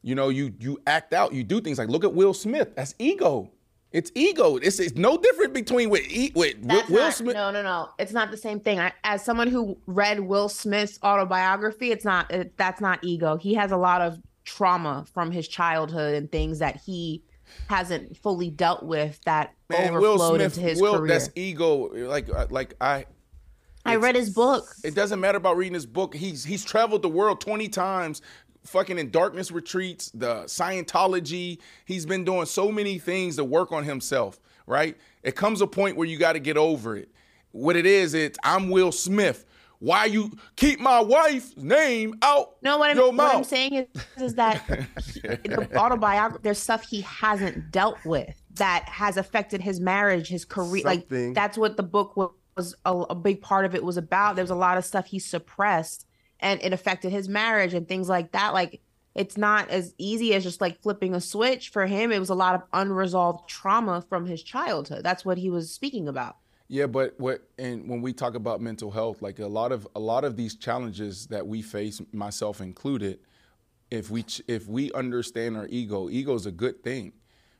[0.02, 2.74] you know, you you act out, you do things like look at Will Smith.
[2.74, 3.52] That's ego.
[3.92, 4.56] It's ego.
[4.56, 7.34] It's, it's no different between with with Will, That's Will not- Smith.
[7.34, 7.88] No, no, no.
[7.98, 8.80] It's not the same thing.
[8.80, 12.30] I, as someone who read Will Smith's autobiography, it's not.
[12.30, 13.36] It, that's not ego.
[13.36, 17.22] He has a lot of trauma from his childhood and things that he
[17.68, 21.08] hasn't fully dealt with that Man, Will Smith, into his Will, career.
[21.08, 21.88] that's ego.
[22.08, 23.06] Like uh, like I
[23.84, 24.68] I read his book.
[24.84, 26.14] It doesn't matter about reading his book.
[26.14, 28.22] He's he's traveled the world 20 times,
[28.64, 31.58] fucking in darkness retreats, the Scientology.
[31.84, 34.96] He's been doing so many things to work on himself, right?
[35.22, 37.10] It comes a point where you got to get over it.
[37.52, 39.44] What it is, it's I'm Will Smith.
[39.80, 43.34] Why you keep my wife's name out No, what I'm, your what?
[43.34, 43.86] I'm saying is,
[44.22, 44.62] is that
[45.22, 50.82] the autobiography, there's stuff he hasn't dealt with that has affected his marriage, his career.
[50.82, 52.74] Something- Like that's what the book wa- was.
[52.84, 54.36] A, a big part of it was about.
[54.36, 56.06] There was a lot of stuff he suppressed,
[56.40, 58.52] and it affected his marriage and things like that.
[58.52, 58.82] Like
[59.14, 62.12] it's not as easy as just like flipping a switch for him.
[62.12, 65.02] It was a lot of unresolved trauma from his childhood.
[65.04, 66.36] That's what he was speaking about.
[66.72, 69.98] Yeah, but what and when we talk about mental health, like a lot of a
[69.98, 73.18] lot of these challenges that we face, myself included,
[73.90, 77.12] if we if we understand our ego, ego is a good thing,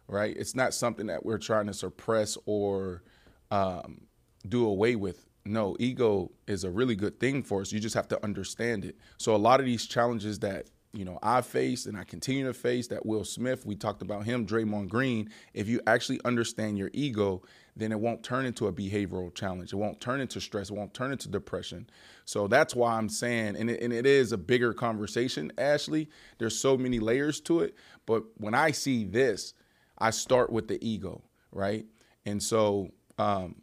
[0.06, 0.36] right?
[0.36, 3.02] It's not something that we're trying to suppress or
[3.50, 4.02] um,
[4.48, 5.26] do away with.
[5.44, 7.72] No, ego is a really good thing for us.
[7.72, 8.96] You just have to understand it.
[9.18, 12.54] So a lot of these challenges that you know I faced and I continue to
[12.54, 15.30] face, that Will Smith, we talked about him, Draymond Green.
[15.54, 17.42] If you actually understand your ego,
[17.76, 19.72] then it won't turn into a behavioral challenge.
[19.72, 20.70] It won't turn into stress.
[20.70, 21.88] It won't turn into depression.
[22.24, 26.08] So that's why I'm saying, and it, and it is a bigger conversation, Ashley.
[26.38, 27.74] There's so many layers to it.
[28.06, 29.54] But when I see this,
[29.98, 31.22] I start with the ego,
[31.52, 31.86] right?
[32.26, 33.62] And so, um,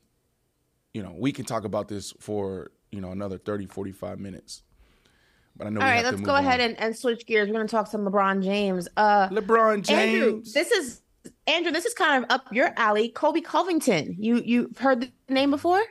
[0.93, 4.63] you know, we can talk about this for, you know, another 30, 45 minutes.
[5.57, 7.47] But I know All we right, have let's move go ahead and, and switch gears.
[7.47, 8.87] We're going to talk some LeBron James.
[8.95, 10.23] Uh, LeBron James.
[10.23, 11.01] Andrew, this is
[11.47, 11.71] Andrew.
[11.71, 13.09] This is kind of up your alley.
[13.09, 14.15] Colby Covington.
[14.19, 15.81] You you've heard the name before?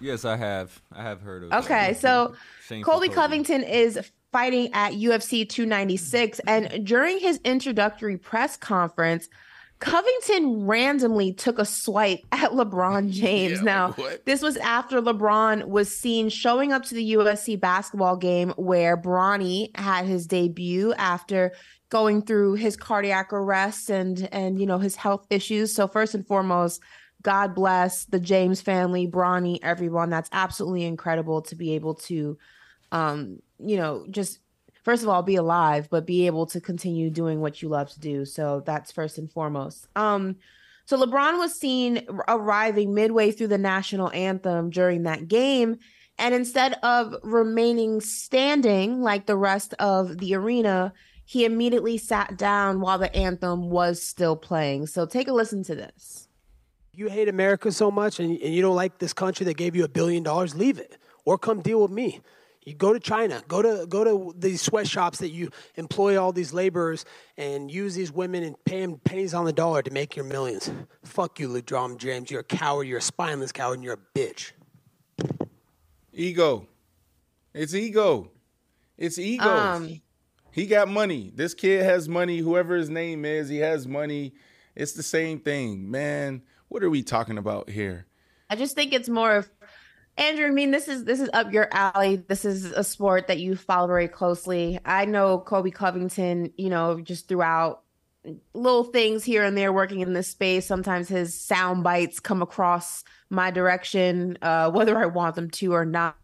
[0.00, 0.80] Yes, I have.
[0.92, 1.52] I have heard of.
[1.52, 1.56] It.
[1.56, 2.34] Okay, so
[2.66, 4.00] Shameful Colby Covington is
[4.32, 9.28] fighting at UFC 296, and during his introductory press conference,
[9.80, 13.58] Covington randomly took a swipe at LeBron James.
[13.58, 18.16] Yeah, now, like this was after LeBron was seen showing up to the USC basketball
[18.16, 21.52] game where Bronny had his debut after
[21.88, 25.74] going through his cardiac arrest and and you know his health issues.
[25.74, 26.80] So first and foremost,
[27.22, 30.10] God bless the James family, Bronny, everyone.
[30.10, 32.38] That's absolutely incredible to be able to,
[32.92, 34.40] um, you know, just
[34.82, 38.00] first of all be alive, but be able to continue doing what you love to
[38.00, 38.24] do.
[38.24, 39.86] So that's first and foremost.
[39.96, 40.36] Um,
[40.86, 45.78] so LeBron was seen arriving midway through the national anthem during that game.
[46.18, 50.92] And instead of remaining standing like the rest of the arena,
[51.24, 54.86] he immediately sat down while the anthem was still playing.
[54.88, 56.26] So take a listen to this.
[56.92, 59.84] you hate America so much and, and you don't like this country that gave you
[59.84, 62.20] a billion dollars, leave it or come deal with me.
[62.64, 66.52] You go to China, go to go to these sweatshops that you employ all these
[66.52, 67.06] laborers
[67.38, 70.70] and use these women and pay them pennies on the dollar to make your millions.
[71.02, 72.30] Fuck you, LeBron James.
[72.30, 72.86] You're a coward.
[72.86, 73.74] You're a spineless coward.
[73.74, 74.52] And you're a bitch.
[76.12, 76.66] Ego.
[77.54, 78.30] It's ego.
[78.98, 79.48] It's ego.
[79.48, 80.00] Um,
[80.52, 81.32] he got money.
[81.34, 82.38] This kid has money.
[82.38, 84.34] Whoever his name is, he has money.
[84.74, 86.42] It's the same thing, man.
[86.68, 88.06] What are we talking about here?
[88.50, 89.50] I just think it's more of
[90.20, 92.16] Andrew, I mean, this is this is up your alley.
[92.16, 94.78] This is a sport that you follow very closely.
[94.84, 97.82] I know Colby Covington, you know, just throughout
[98.52, 100.66] little things here and there working in this space.
[100.66, 105.86] Sometimes his sound bites come across my direction, uh, whether I want them to or
[105.86, 106.16] not.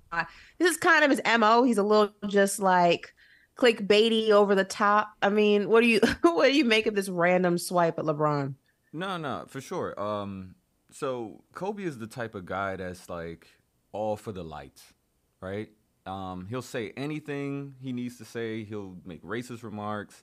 [0.59, 1.63] This is kind of his MO.
[1.63, 3.15] He's a little just like
[3.57, 5.09] clickbaity over the top.
[5.23, 8.57] I mean, what do you what do you make of this random swipe at LeBron?
[8.93, 9.99] No, no, for sure.
[9.99, 10.55] Um,
[10.91, 13.49] so Colby is the type of guy that's like
[13.97, 14.93] all for the lights,
[15.41, 15.71] right?
[16.05, 18.63] Um, he'll say anything he needs to say.
[18.63, 20.23] He'll make racist remarks,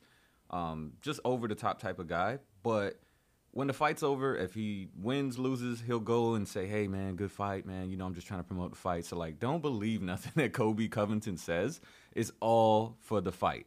[0.49, 2.39] um, just over the top type of guy.
[2.61, 2.99] But
[3.51, 7.31] when the fight's over, if he wins, loses, he'll go and say, "Hey, man, good
[7.31, 7.89] fight, man.
[7.89, 10.53] You know, I'm just trying to promote the fight." So like, don't believe nothing that
[10.53, 11.81] Colby Covington says.
[12.13, 13.65] It's all for the fight.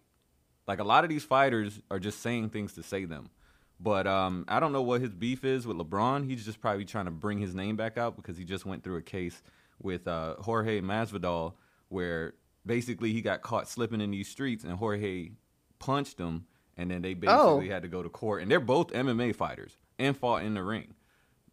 [0.67, 3.31] Like a lot of these fighters are just saying things to say them.
[3.79, 6.29] But um, I don't know what his beef is with LeBron.
[6.29, 8.97] He's just probably trying to bring his name back out because he just went through
[8.97, 9.43] a case
[9.81, 11.55] with uh, Jorge Masvidal
[11.89, 12.35] where
[12.65, 15.31] basically he got caught slipping in these streets and Jorge
[15.79, 17.73] punched him and then they basically oh.
[17.73, 20.95] had to go to court and they're both MMA fighters and fought in the ring.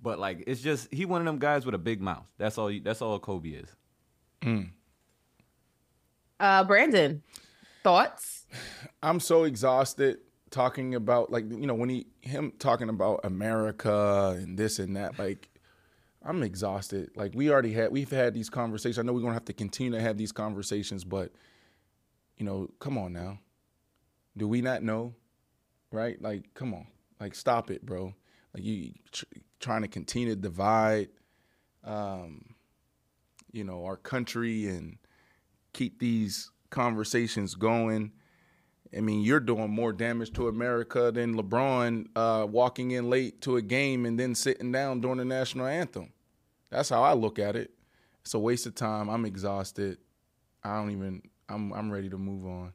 [0.01, 2.29] But like it's just he one of them guys with a big mouth.
[2.37, 2.71] That's all.
[2.83, 3.69] That's all Colby is.
[4.41, 4.71] Mm.
[6.39, 7.23] Uh, Brandon,
[7.83, 8.45] thoughts?
[9.01, 10.17] I'm so exhausted
[10.51, 15.17] talking about like you know when he him talking about America and this and that
[15.17, 15.49] like
[16.25, 17.11] I'm exhausted.
[17.15, 18.99] Like we already had we've had these conversations.
[18.99, 21.31] I know we're gonna have to continue to have these conversations, but
[22.37, 23.39] you know, come on now.
[24.37, 25.13] Do we not know?
[25.91, 26.19] Right?
[26.21, 26.87] Like, come on.
[27.19, 28.15] Like, stop it, bro.
[28.53, 29.25] Like you tr-
[29.59, 31.09] trying to continue to divide,
[31.83, 32.55] um,
[33.51, 34.97] you know, our country and
[35.73, 38.11] keep these conversations going
[38.95, 43.57] I mean, you're doing more damage to America than LeBron uh, walking in late to
[43.57, 46.11] a game and then sitting down during the national anthem.
[46.69, 47.71] That's how I look at it.
[48.21, 49.09] It's a waste of time.
[49.09, 49.97] I'm exhausted.
[50.63, 51.21] I don't even.
[51.49, 52.73] I'm I'm ready to move on.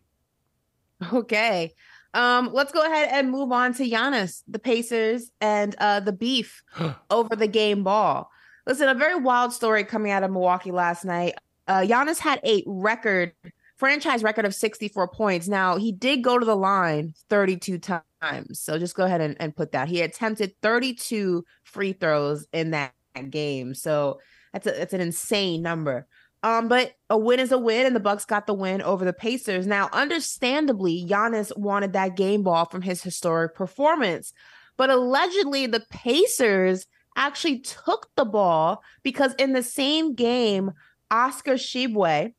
[1.12, 1.74] Okay.
[2.14, 6.62] Um, let's go ahead and move on to Giannis, the Pacers, and uh, the beef
[7.11, 8.31] over the game ball.
[8.66, 11.35] Listen, a very wild story coming out of Milwaukee last night.
[11.66, 13.33] Uh, Giannis had a record
[13.79, 15.49] franchise record of 64 points.
[15.49, 18.61] Now, he did go to the line 32 times.
[18.61, 19.88] So just go ahead and, and put that.
[19.88, 22.93] He attempted 32 free throws in that
[23.31, 23.75] game.
[23.75, 24.21] So
[24.53, 26.07] that's a, that's an insane number.
[26.43, 29.12] Um, but a win is a win, and the Bucks got the win over the
[29.12, 29.67] Pacers.
[29.67, 34.33] Now, understandably, Giannis wanted that game ball from his historic performance,
[34.77, 36.87] but allegedly the Pacers
[37.17, 40.71] actually took the ball because in the same game,
[41.11, 42.33] Oscar Tshiebwe,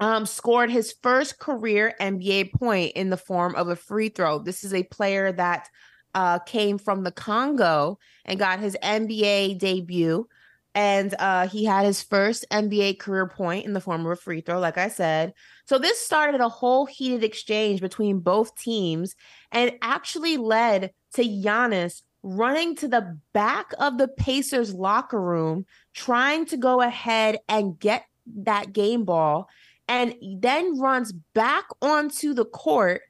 [0.00, 4.38] um, scored his first career NBA point in the form of a free throw.
[4.38, 5.68] This is a player that
[6.14, 10.28] uh, came from the Congo and got his NBA debut.
[10.76, 14.40] And uh, he had his first NBA career point in the form of a free
[14.40, 15.32] throw, like I said.
[15.66, 19.14] So this started a whole heated exchange between both teams
[19.52, 26.46] and actually led to Giannis running to the back of the Pacers locker room, trying
[26.46, 29.48] to go ahead and get that game ball
[29.88, 33.02] and then runs back onto the court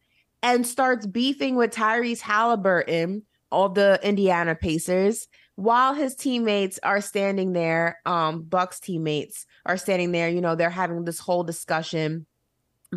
[0.42, 7.52] and starts beefing with Tyrese Halliburton of the Indiana Pacers while his teammates are standing
[7.52, 12.26] there um Bucks teammates are standing there you know they're having this whole discussion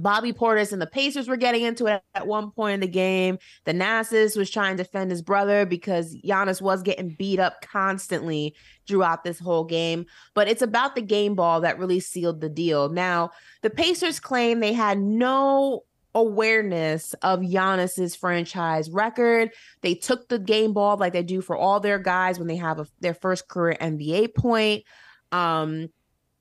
[0.01, 3.37] Bobby Portis and the Pacers were getting into it at one point in the game.
[3.65, 8.55] Thanasis was trying to defend his brother because Giannis was getting beat up constantly
[8.87, 10.05] throughout this whole game.
[10.33, 12.89] But it's about the game ball that really sealed the deal.
[12.89, 13.31] Now,
[13.61, 15.83] the Pacers claim they had no
[16.15, 19.51] awareness of Giannis's franchise record.
[19.81, 22.79] They took the game ball like they do for all their guys when they have
[22.79, 24.83] a, their first career NBA point.
[25.31, 25.89] Um,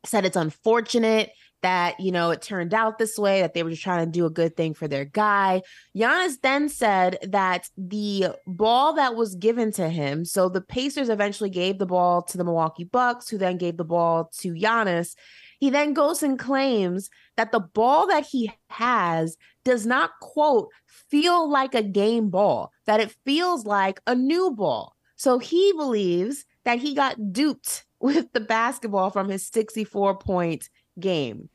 [0.05, 1.31] said it's unfortunate
[1.63, 4.27] that, you know, it turned out this way, that they were just trying to do
[4.27, 5.63] a good thing for their guy.
[5.97, 11.51] Giannis then said that the ball that was given to him, so the Pacers eventually
[11.51, 15.15] gave the ball to the Milwaukee Bucks, who then gave the ball to Giannis.
[15.59, 20.69] He then goes and claims that the ball that he has does not, quote,
[21.11, 24.95] feel like a game ball, that it feels like a new ball.
[25.17, 31.49] So he believes that he got duped with the basketball from his 64 point game.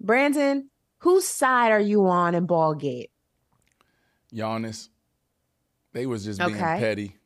[0.00, 3.10] Brandon, whose side are you on in Ballgate?
[4.32, 4.88] Giannis.
[5.92, 6.78] They was just being okay.
[6.78, 7.16] petty.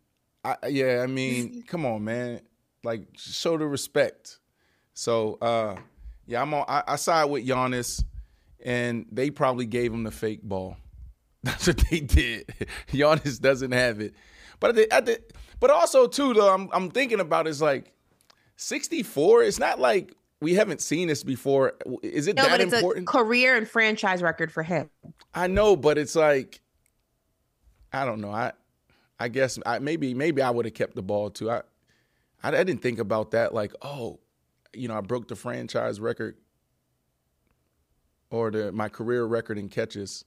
[0.44, 2.40] I, yeah, I mean, come on, man.
[2.84, 4.38] Like, show the respect.
[4.94, 5.76] So, uh,
[6.26, 6.64] yeah, I'm on.
[6.68, 8.02] I, I side with Giannis,
[8.64, 10.76] and they probably gave him the fake ball.
[11.42, 12.46] That's what they did.
[12.88, 14.14] Giannis doesn't have it,
[14.60, 15.20] but at the, at the,
[15.60, 17.92] but also too though, I'm I'm thinking about is like
[18.56, 19.42] 64.
[19.42, 21.74] It's not like we haven't seen this before.
[22.02, 23.08] Is it No, that but it's important?
[23.08, 24.90] a career and franchise record for him.
[25.34, 26.60] I know, but it's like
[27.92, 28.32] I don't know.
[28.32, 28.52] I
[29.18, 31.50] I guess I, maybe maybe I would have kept the ball too.
[31.50, 31.62] I,
[32.42, 33.54] I I didn't think about that.
[33.54, 34.18] Like, oh,
[34.74, 36.36] you know, I broke the franchise record
[38.30, 40.24] or the my career record in catches.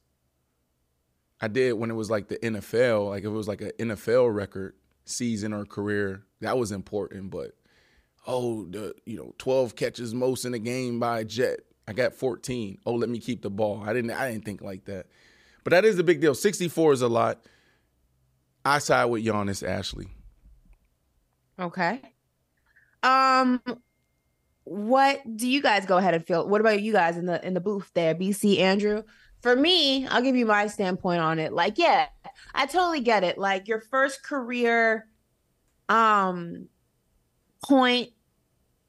[1.41, 3.09] I did when it was like the NFL.
[3.09, 7.32] Like if it was like an NFL record season or career, that was important.
[7.32, 7.51] But
[8.26, 11.59] oh, the you know, twelve catches most in a game by Jet.
[11.88, 12.80] I got fourteen.
[12.86, 13.84] Oh, let me keep the ball.
[13.86, 14.11] I didn't.
[14.11, 15.07] I didn't think like that.
[15.63, 16.36] But that is a big deal.
[16.36, 17.45] Sixty-four is a lot.
[18.63, 20.07] I side with Giannis Ashley.
[21.59, 22.01] Okay.
[23.03, 23.61] Um,
[24.63, 26.47] what do you guys go ahead and feel?
[26.47, 29.03] What about you guys in the in the booth there, BC Andrew?
[29.41, 31.53] For me, I'll give you my standpoint on it.
[31.53, 32.07] Like, yeah,
[32.55, 33.38] I totally get it.
[33.38, 35.07] Like your first career
[35.88, 36.67] um
[37.63, 38.09] point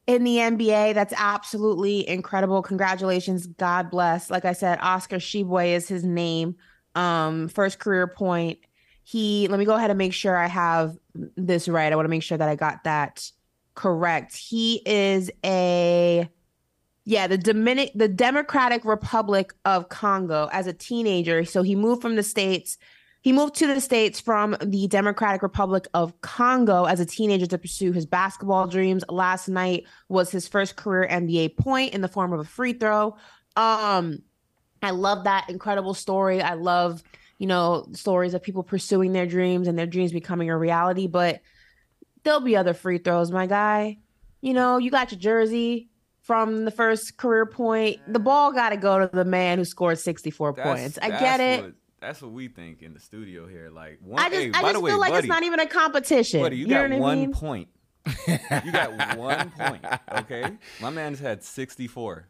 [0.07, 2.63] in the NBA, that's absolutely incredible.
[2.63, 3.47] Congratulations.
[3.47, 4.31] God bless.
[4.31, 6.57] Like I said, Oscar Tshiebwe is his name.
[6.95, 8.59] Um, first career point.
[9.03, 10.97] He let me go ahead and make sure I have
[11.37, 11.93] this right.
[11.93, 13.31] I want to make sure that I got that
[13.75, 14.37] correct.
[14.37, 16.29] He is a
[17.05, 21.45] yeah, the Dominic the Democratic Republic of Congo as a teenager.
[21.45, 22.79] So he moved from the states.
[23.27, 27.59] He moved to the states from the Democratic Republic of Congo as a teenager to
[27.59, 29.03] pursue his basketball dreams.
[29.09, 33.17] Last night was his first career NBA point in the form of a free throw.
[33.57, 34.23] Um
[34.81, 36.41] I love that incredible story.
[36.41, 37.03] I love,
[37.39, 41.41] you know, stories of people pursuing their dreams and their dreams becoming a reality, but
[42.23, 43.99] there'll be other free throws, my guy.
[44.41, 45.89] You know, you got your jersey
[46.23, 47.99] from the first career point.
[48.07, 50.99] The ball got to go to the man who scored 64 That's- points.
[51.03, 51.65] I get it.
[51.65, 53.71] what- that's what we think in the studio here.
[53.71, 55.43] Like, one, I just, hey, I by just the way, feel like buddy, it's not
[55.43, 56.41] even a competition.
[56.41, 57.33] buddy, you, know got what I one mean?
[57.33, 57.69] point.
[58.65, 59.85] you got one point.
[60.19, 62.29] Okay, my man's had sixty-four.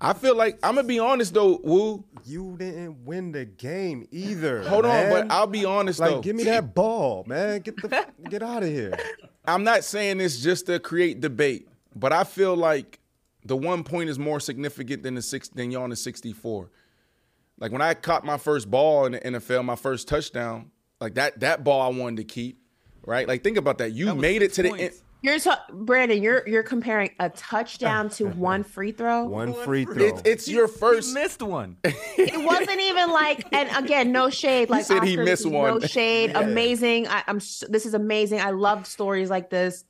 [0.00, 2.04] I feel like I'm gonna be honest though, Woo.
[2.24, 4.62] You didn't win the game either.
[4.68, 6.20] Hold on, but I'll be honest like though.
[6.20, 7.60] give me that ball, man.
[7.60, 8.96] Get the get out of here.
[9.46, 13.00] I'm not saying this just to create debate, but I feel like
[13.44, 16.70] the one point is more significant than the six than y'all in the 64.
[17.60, 21.40] Like when I caught my first ball in the NFL, my first touchdown, like that
[21.40, 22.60] that ball I wanted to keep,
[23.04, 23.26] right?
[23.26, 23.92] Like think about that.
[23.92, 24.92] You That made it six to the end.
[25.20, 29.24] You're ta- Brandon, you're you're comparing a touchdown to one free throw.
[29.24, 30.04] One free throw.
[30.04, 31.12] It's, it's your He first.
[31.12, 31.76] missed one.
[31.84, 34.70] It wasn't even like, and again, no shade.
[34.70, 35.80] Like he said he missed one.
[35.80, 36.32] No shade.
[36.36, 37.08] Amazing.
[37.08, 37.38] I, I'm.
[37.38, 38.40] This is amazing.
[38.40, 39.84] I love stories like this.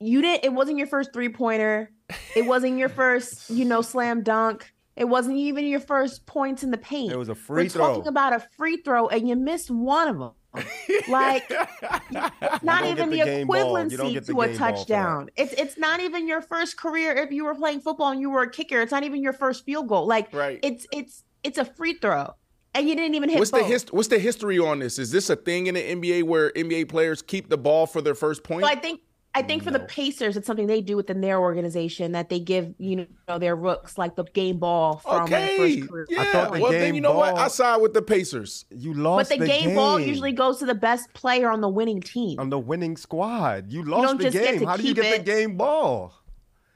[0.00, 0.44] You didn't.
[0.44, 1.90] It wasn't your first three pointer.
[2.34, 4.72] It wasn't your first, you know, slam dunk.
[4.98, 7.12] It wasn't even your first points in the paint.
[7.12, 7.82] It was a free throw.
[7.82, 7.94] We're throw.
[7.96, 10.32] talking about a free throw, and you missed one of them.
[11.08, 13.56] Like, it's not even the, the game ball.
[13.88, 14.58] You don't equivalency the to a game ball for that.
[14.58, 15.30] touchdown.
[15.36, 17.12] It's it's not even your first career.
[17.14, 19.64] If you were playing football and you were a kicker, it's not even your first
[19.64, 20.06] field goal.
[20.06, 20.58] Like, Right.
[20.62, 22.34] it's it's it's a free throw,
[22.74, 23.38] and you didn't even hit.
[23.38, 24.98] What's the hist- What's the history on this?
[24.98, 28.14] Is this a thing in the NBA where NBA players keep the ball for their
[28.14, 28.62] first point?
[28.64, 29.00] So I think
[29.38, 32.74] I think for the Pacers, it's something they do within their organization that they give
[32.78, 33.12] you mm-hmm.
[33.28, 36.06] know their rooks like the game ball from okay, the first career.
[36.10, 36.32] yeah.
[36.32, 37.36] thought the well, then you know what?
[37.36, 38.64] I side with the Pacers.
[38.70, 41.68] You lost, But lost the, game, ball usually goes to the best player on the
[41.68, 42.40] winning team.
[42.40, 43.72] on the winning squad.
[43.72, 44.60] You lost don't the just get game.
[44.60, 45.24] to How do you get it.
[45.24, 46.14] the game ball?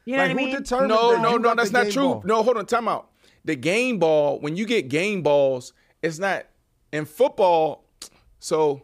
[0.05, 0.57] you know like what I mean?
[0.57, 2.03] determined No, no, no, that's not true.
[2.03, 2.23] ball?
[2.25, 3.11] No, hold on, time out.
[3.45, 6.47] The game ball, when you get game balls, it's not
[6.93, 7.85] in football.
[8.39, 8.83] So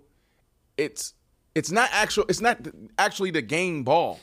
[0.76, 1.14] it's
[1.59, 2.25] it's not actual.
[2.29, 2.59] It's not
[2.99, 4.21] actually the game ball,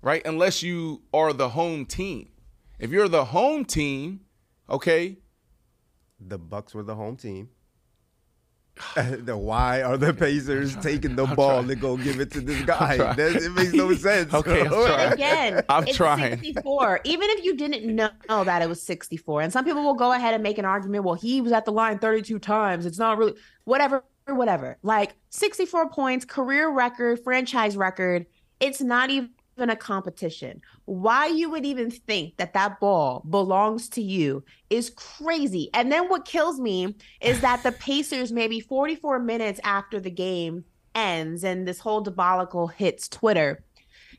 [0.00, 0.22] right?
[0.24, 2.30] Unless you are the home team.
[2.78, 4.20] If you're the home team,
[4.70, 5.18] okay,
[6.18, 7.50] The Bucks were the home team.
[8.96, 12.96] the why are the Pacers taking the ball to go give it to this guy?
[12.96, 14.32] That, it makes no sense.
[14.34, 14.86] Okay, I'm bro.
[14.86, 15.08] trying.
[15.10, 16.30] But again, I'm it's trying.
[16.38, 17.00] 64.
[17.04, 20.32] Even if you didn't know that it was 64, and some people will go ahead
[20.32, 22.86] and make an argument, well, he was at the line 32 times.
[22.86, 24.04] It's not really whatever,
[24.34, 24.78] whatever.
[24.82, 28.26] Like 64 points, career record, franchise record.
[28.60, 30.60] It's not even a competition.
[30.84, 35.70] Why you would even think that that ball belongs to you is crazy.
[35.74, 40.64] And then what kills me is that the Pacers, maybe 44 minutes after the game
[40.94, 43.64] ends and this whole debacle hits Twitter,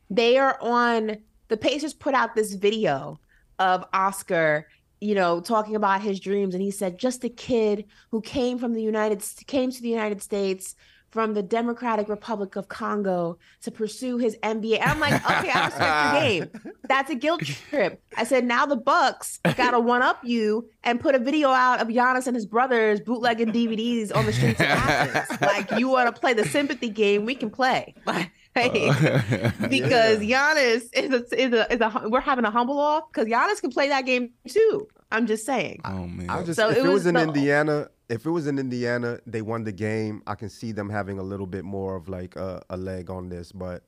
[0.09, 3.19] they are on the Pacers put out this video
[3.59, 4.67] of Oscar,
[5.03, 8.73] you know, talking about his dreams, and he said, "Just a kid who came from
[8.73, 10.75] the United came to the United States."
[11.09, 14.79] From the Democratic Republic of Congo to pursue his MBA.
[14.81, 16.19] I'm like, okay, I respect the
[16.59, 16.73] game.
[16.89, 18.01] That's a guilt trip.
[18.17, 21.87] I said, now the Bucks gotta one up you and put a video out of
[21.89, 25.39] Giannis and his brothers bootlegging DVDs on the streets of Athens.
[25.39, 27.25] Like, you want to play the sympathy game?
[27.25, 27.93] We can play.
[28.05, 28.25] But
[28.55, 28.69] Uh,
[29.67, 33.59] because Giannis is a, is a is a we're having a humble off because Giannis
[33.59, 34.87] can play that game too.
[35.11, 35.81] I'm just saying.
[35.85, 36.29] Oh man.
[36.29, 38.59] I just So if it it, was, was in the- Indiana, if it was in
[38.59, 40.21] Indiana, they won the game.
[40.27, 43.29] I can see them having a little bit more of like a, a leg on
[43.29, 43.85] this, but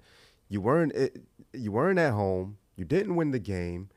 [0.50, 1.22] you weren't it,
[1.54, 2.58] you weren't at home.
[2.76, 3.90] You didn't win the game.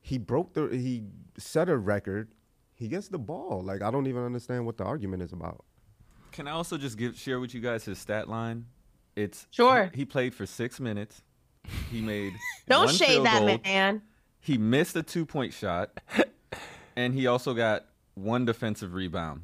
[0.00, 1.04] He broke the he
[1.38, 2.32] set a record.
[2.74, 3.62] He gets the ball.
[3.64, 5.64] Like I don't even understand what the argument is about.
[6.32, 8.66] Can I also just give share with you guys his stat line?
[9.16, 9.90] It's Sure.
[9.92, 11.22] He, he played for six minutes.
[11.90, 12.34] He made
[12.68, 13.58] Don't one shade field that goal.
[13.64, 14.02] man.
[14.38, 15.98] He missed a two point shot,
[16.96, 19.40] and he also got one defensive rebound.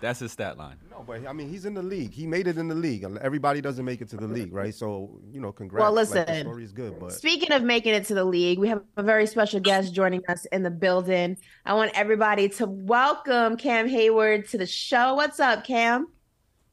[0.00, 0.76] That's his stat line.
[0.90, 2.12] No, but I mean he's in the league.
[2.12, 3.04] He made it in the league.
[3.20, 4.74] Everybody doesn't make it to the league, right?
[4.74, 5.80] So you know, congrats.
[5.82, 8.68] Well, Like, listen, story is good, but Speaking of making it to the league, we
[8.68, 11.38] have a very special guest joining us in the building.
[11.64, 15.14] I want everybody to welcome Cam Heyward to the show.
[15.14, 16.08] What's up, Cam?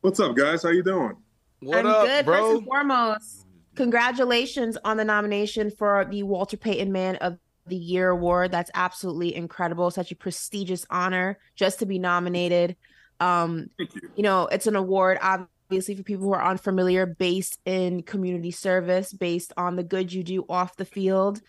[0.01, 0.63] What's up, guys?
[0.63, 1.15] How you doing?
[1.61, 2.25] What I'm up, good.
[2.25, 3.45] First and foremost,
[3.75, 7.37] congratulations on the nomination for the Walter Payton Man of
[7.67, 8.51] the Year award.
[8.51, 9.91] That's absolutely incredible.
[9.91, 12.75] Such a prestigious honor just to be nominated.
[13.19, 14.01] Um, Thank you.
[14.15, 15.47] you know, it's an award obviously
[15.79, 20.45] for people who are unfamiliar, based in community service, based on the good you do
[20.49, 21.41] off the field.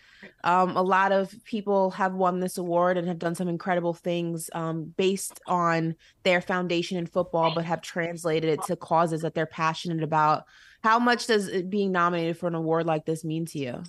[0.45, 4.49] Um, a lot of people have won this award and have done some incredible things
[4.53, 9.45] um, based on their foundation in football, but have translated it to causes that they're
[9.45, 10.45] passionate about.
[10.83, 13.83] How much does it being nominated for an award like this mean to you?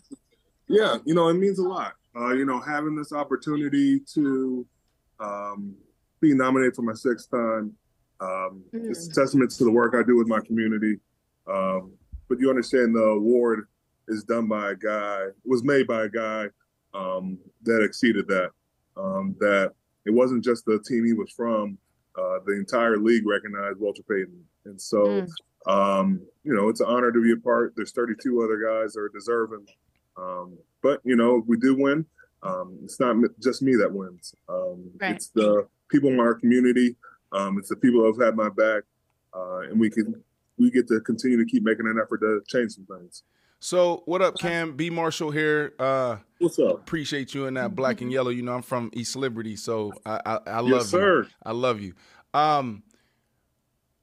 [0.67, 1.95] Yeah, you know, it means a lot.
[2.17, 4.67] Uh, you know, having this opportunity to
[5.21, 5.77] um,
[6.21, 7.75] be nominated for my sixth time,
[8.21, 10.99] um, it's a testament to the work I do with my community.
[11.47, 11.93] Um,
[12.29, 13.69] but you understand the award
[14.09, 16.47] is done by a guy, was made by a guy
[16.95, 18.51] um, that exceeded that.
[18.97, 19.73] Um, that
[20.07, 21.77] it wasn't just the team he was from,
[22.17, 24.45] uh, the entire league recognized Walter Payton.
[24.67, 25.27] And so,
[25.67, 27.73] um, you know, it's an honor to be a part.
[27.77, 29.67] There's 32 other guys that are deserving.
[30.17, 32.07] Um, but you know, if we do win,
[32.43, 34.35] um, it's not just me that wins.
[34.49, 35.17] Um, Right.
[35.17, 36.97] It's the people in our community.
[37.35, 38.85] Um, it's the people who have had my back,
[39.35, 40.23] uh, and we can
[40.57, 43.25] we get to continue to keep making an effort to change some things.
[43.59, 44.77] So what up, Cam?
[44.77, 45.73] B Marshall here.
[45.79, 46.81] Uh What's up?
[46.81, 48.31] appreciate you in that black and yellow.
[48.31, 51.23] You know, I'm from East Liberty, so I I, I love Yes, sir.
[51.25, 51.29] you.
[51.43, 51.95] I love you.
[52.35, 52.83] Um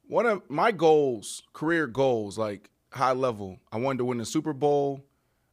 [0.07, 4.51] one of my goals, career goals, like high level, I wanted to win the Super
[4.51, 5.05] Bowl.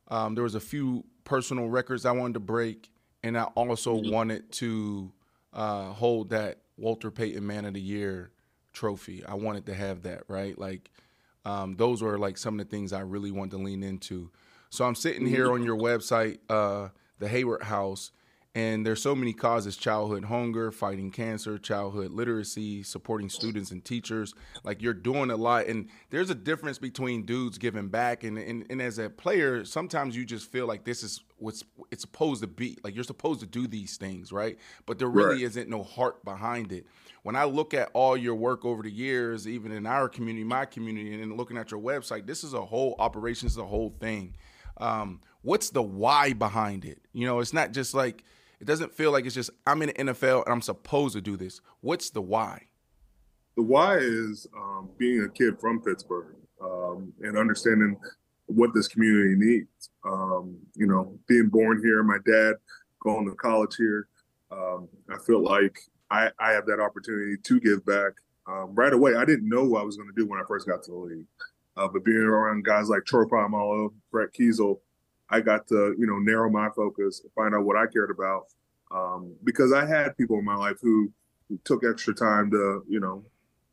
[0.08, 2.90] Um, there was a few personal records I wanted to break,
[3.22, 5.12] and I also wanted to
[5.52, 8.30] uh, hold that Walter Payton Man of the Year
[8.72, 9.24] trophy.
[9.24, 10.58] I wanted to have that, right?
[10.58, 10.90] Like
[11.44, 14.30] um, those were like some of the things I really wanted to lean into.
[14.70, 18.10] So I'm sitting here on your website, uh, the Heyward House,
[18.58, 24.34] and there's so many causes: childhood hunger, fighting cancer, childhood literacy, supporting students and teachers.
[24.64, 28.66] Like you're doing a lot, and there's a difference between dudes giving back and and,
[28.70, 32.48] and as a player, sometimes you just feel like this is what's it's supposed to
[32.48, 32.76] be.
[32.82, 34.58] Like you're supposed to do these things, right?
[34.86, 35.42] But there really Right.
[35.42, 36.84] isn't no heart behind it.
[37.22, 40.64] When I look at all your work over the years, even in our community, my
[40.64, 43.66] community, and then looking at your website, this is a whole operation, this is a
[43.66, 44.34] whole thing.
[44.78, 47.00] Um, what's the why behind it?
[47.12, 48.24] You know, it's not just like
[48.60, 51.36] it doesn't feel like it's just I'm in the NFL and I'm supposed to do
[51.36, 51.60] this.
[51.80, 52.66] What's the why?
[53.56, 57.96] The why is um, being a kid from Pittsburgh um, and understanding
[58.46, 59.90] what this community needs.
[60.04, 62.54] Um, you know, being born here, my dad
[63.00, 64.08] going to college here.
[64.50, 65.78] Um, I feel like
[66.10, 68.12] I, I have that opportunity to give back
[68.46, 69.14] um, right away.
[69.14, 70.96] I didn't know what I was going to do when I first got to the
[70.96, 71.26] league,
[71.76, 74.78] uh, but being around guys like Troy Polamalu, Brett Keisel,
[75.30, 78.46] I got to you know narrow my focus, find out what I cared about,
[78.90, 81.12] um, because I had people in my life who,
[81.64, 83.24] took extra time to you know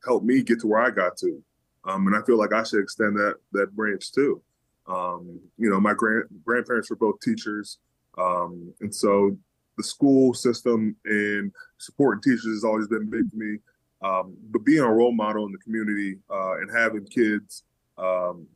[0.06, 1.42] help me get to where I got to,
[1.84, 4.42] um, and I feel like I should extend that that branch too.
[4.88, 7.80] Um, you know, my grand grandparents were both teachers,
[8.18, 9.38] um, and so
[9.78, 13.58] the school system and supporting teachers has always been big to me.
[14.02, 17.64] Um, but being a role model in the community uh, and having kids,
[17.98, 18.48] um,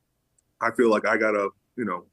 [0.62, 2.06] I feel like I gotta, you know,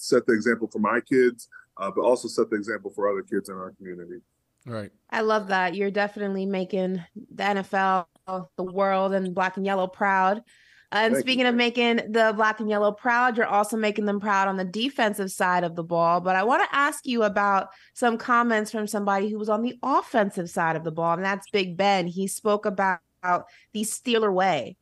[0.00, 3.48] set the example for my kids, uh, but also set the example for other kids
[3.48, 4.20] in our community.
[4.66, 4.90] Right.
[5.10, 5.74] I love that.
[5.74, 7.02] You're definitely making
[7.34, 8.06] the NFL,
[8.56, 10.42] the world, and black and yellow proud.
[10.92, 11.30] And Thank you.
[11.30, 14.64] speaking of making the black and yellow proud, you're also making them proud on the
[14.64, 16.20] defensive side of the ball.
[16.20, 19.78] But I want to ask you about some comments from somebody who was on the
[19.82, 22.08] offensive side of the ball, and that's Big Ben.
[22.08, 24.76] He spoke about the Steeler way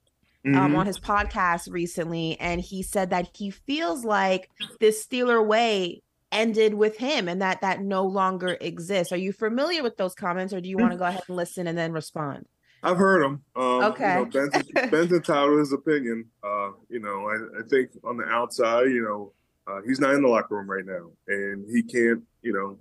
[0.46, 0.76] um, Mhm.
[0.78, 4.48] on his podcast recently, and he said that he feels like
[4.80, 9.12] this Steeler way ended with him and that that no longer exists.
[9.12, 11.66] Are you familiar with those comments, or do you want to go ahead and listen
[11.66, 12.46] and then respond?
[12.82, 13.42] I've heard him.
[13.56, 14.18] Um, Okay.
[14.20, 16.26] You know, Ben's, Ben's entitled to his opinion.
[16.44, 19.32] Uh, you know, I, I think on the outside, you know,
[19.66, 22.78] uh, he's not in the locker room right now, and he can't, you know,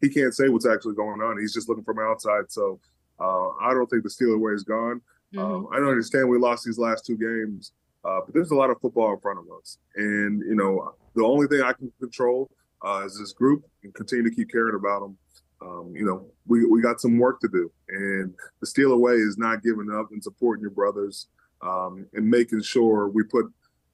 [0.00, 1.38] he can't say what's actually going on.
[1.38, 2.50] He's just looking from outside.
[2.52, 2.78] So
[3.20, 5.00] uh, I don't think the Steeler way is gone.
[5.38, 7.72] Um, I don't understand we lost these last two games,
[8.04, 11.24] uh, but there's a lot of football in front of us, and you know, the
[11.24, 12.50] only thing I can control
[12.84, 15.18] uh, is this group and continue to keep caring about them.
[15.62, 19.38] Um, you know, we, we got some work to do, and the Steeler way is
[19.38, 21.28] not giving up and supporting your brothers
[21.62, 23.46] um, and making sure we put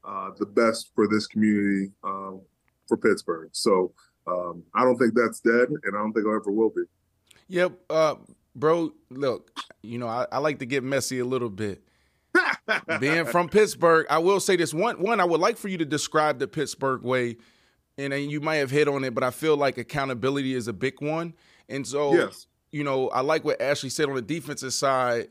[0.05, 2.41] uh, the best for this community um,
[2.87, 3.51] for Pittsburgh.
[3.53, 3.93] So
[4.27, 6.83] um, I don't think that's dead, and I don't think it ever will be.
[7.49, 8.15] Yep, uh,
[8.59, 8.93] bro.
[9.11, 11.83] Look, you know, I, I like to get messy a little bit.
[13.01, 15.01] Being from Pittsburgh, I will say this one.
[15.01, 17.37] One, I would like for you to describe the Pittsburgh way,
[17.97, 20.73] and, and you might have hit on it, but I feel like accountability is a
[20.73, 21.35] big one.
[21.69, 22.47] And so, Yes.
[22.71, 25.29] you know, I like what Ashley said on the defensive side.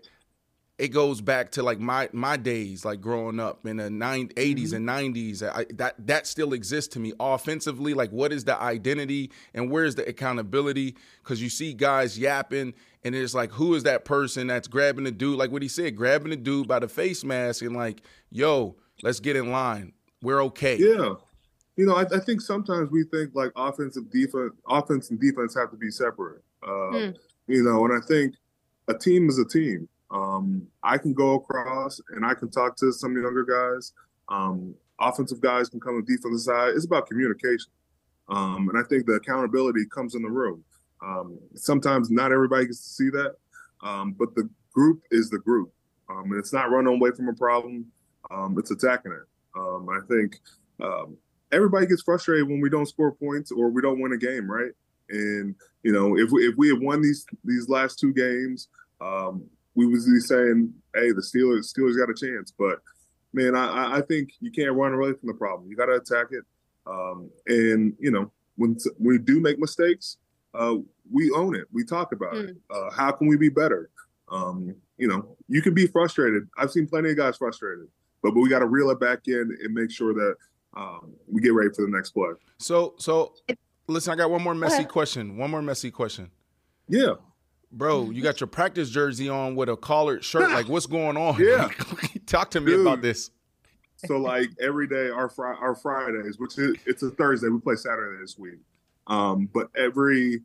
[0.77, 4.73] It goes back to like my my days, like growing up in the nine, 80s
[4.73, 4.87] mm-hmm.
[4.89, 5.77] and 90s.
[5.77, 7.13] That that still exists to me.
[7.19, 10.95] Offensively, like what is the identity and where is the accountability?
[11.23, 12.75] Because you see guys yapping,
[13.07, 15.37] and it's like, who is that person that's grabbing the dude?
[15.37, 19.19] Like what he said, grabbing the dude by the face mask and like, yo, let's
[19.19, 19.93] get in line.
[20.21, 20.77] We're okay.
[20.77, 21.13] Yeah.
[21.75, 25.71] You know, I, I think sometimes we think like offensive defense, offense and defense have
[25.71, 26.43] to be separate.
[26.63, 27.09] Uh, Hmm.
[27.47, 28.35] You know, and I think
[28.87, 29.87] a team is a team.
[30.11, 33.93] Um, I can go across and I can talk to some younger guys.
[34.29, 36.73] Um, offensive guys can come on the defensive side.
[36.75, 37.71] It's about communication.
[38.29, 40.63] Um, and I think the accountability comes in the room.
[41.03, 43.35] Um, sometimes not everybody gets to see that,
[43.83, 45.71] um, but the group is the group.
[46.09, 47.85] Um, and it's not running away from a problem,
[48.31, 49.27] um, it's attacking it.
[49.59, 50.37] Um, I think
[50.81, 51.17] um,
[51.51, 54.71] everybody gets frustrated when we don't score points or we don't win a game, right?
[55.09, 58.67] And you know, if we, if we had won these these last two games,
[59.01, 59.43] um,
[59.75, 62.79] we would be saying, "Hey, the Steelers Steelers got a chance." But
[63.33, 65.69] man, I, I- think you can't run away from the problem.
[65.69, 66.43] You got to attack it.
[66.85, 70.17] Um, and you know, when t- we do make mistakes,
[70.57, 70.75] uh,
[71.11, 71.65] we own it.
[71.71, 72.55] We talk about it.
[72.69, 73.89] Uh, how can we be better?
[74.29, 76.47] Um, you know, you can be frustrated.
[76.57, 77.87] I've seen plenty of guys frustrated,
[78.21, 80.35] but, but we got to reel it back in and make sure that
[80.75, 82.31] um, we get ready for the next play.
[82.57, 83.33] So so
[83.87, 85.37] listen, I got one more messy question.
[85.37, 86.31] One more messy question.
[86.87, 87.13] Yeah.
[87.71, 90.49] Bro, you got your practice jersey on with a collared shirt.
[90.49, 91.39] Like, what's going on?
[91.39, 91.69] Yeah.
[92.25, 92.81] Talk to me Dude.
[92.81, 93.29] about this.
[94.05, 97.75] So like every day, our fri- our Fridays, which is it's a Thursday, we play
[97.75, 98.59] Saturday this week.
[99.07, 100.41] Um, but every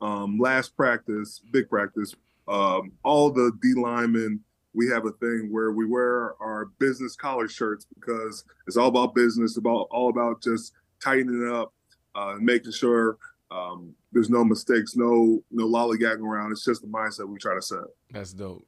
[0.00, 2.14] um, last practice, big practice,
[2.48, 4.40] um, all the D linemen,
[4.74, 9.14] we have a thing where we wear our business collar shirts because it's all about
[9.14, 11.72] business, about all about just tightening up,
[12.14, 13.16] uh, making sure
[13.50, 16.52] um, there's no mistakes, no no lollygagging around.
[16.52, 17.84] It's just the mindset we try to set.
[18.10, 18.66] That's dope.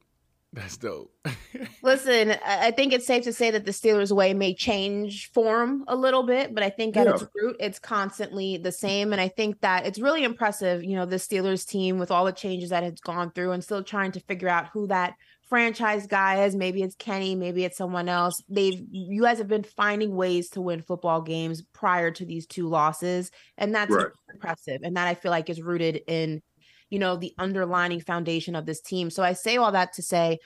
[0.51, 1.13] That's dope.
[1.83, 5.95] Listen, I think it's safe to say that the Steelers' way may change form a
[5.95, 7.13] little bit, but I think at Yeah.
[7.13, 9.11] its root, it's constantly the same.
[9.11, 12.31] And I think that it's really impressive, you know, the Steelers team with all the
[12.31, 15.13] changes that it's gone through and still trying to figure out who that
[15.47, 16.55] franchise guy is.
[16.55, 18.41] Maybe it's Kenny, maybe it's someone else.
[18.49, 22.67] They've, you guys have been finding ways to win football games prior to these two
[22.67, 23.29] losses.
[23.57, 24.07] And that's Right.
[24.33, 24.81] impressive.
[24.83, 26.41] And that I feel like is rooted in,
[26.89, 29.09] you know, the underlining foundation of this team.
[29.09, 30.39] So I say all that to say,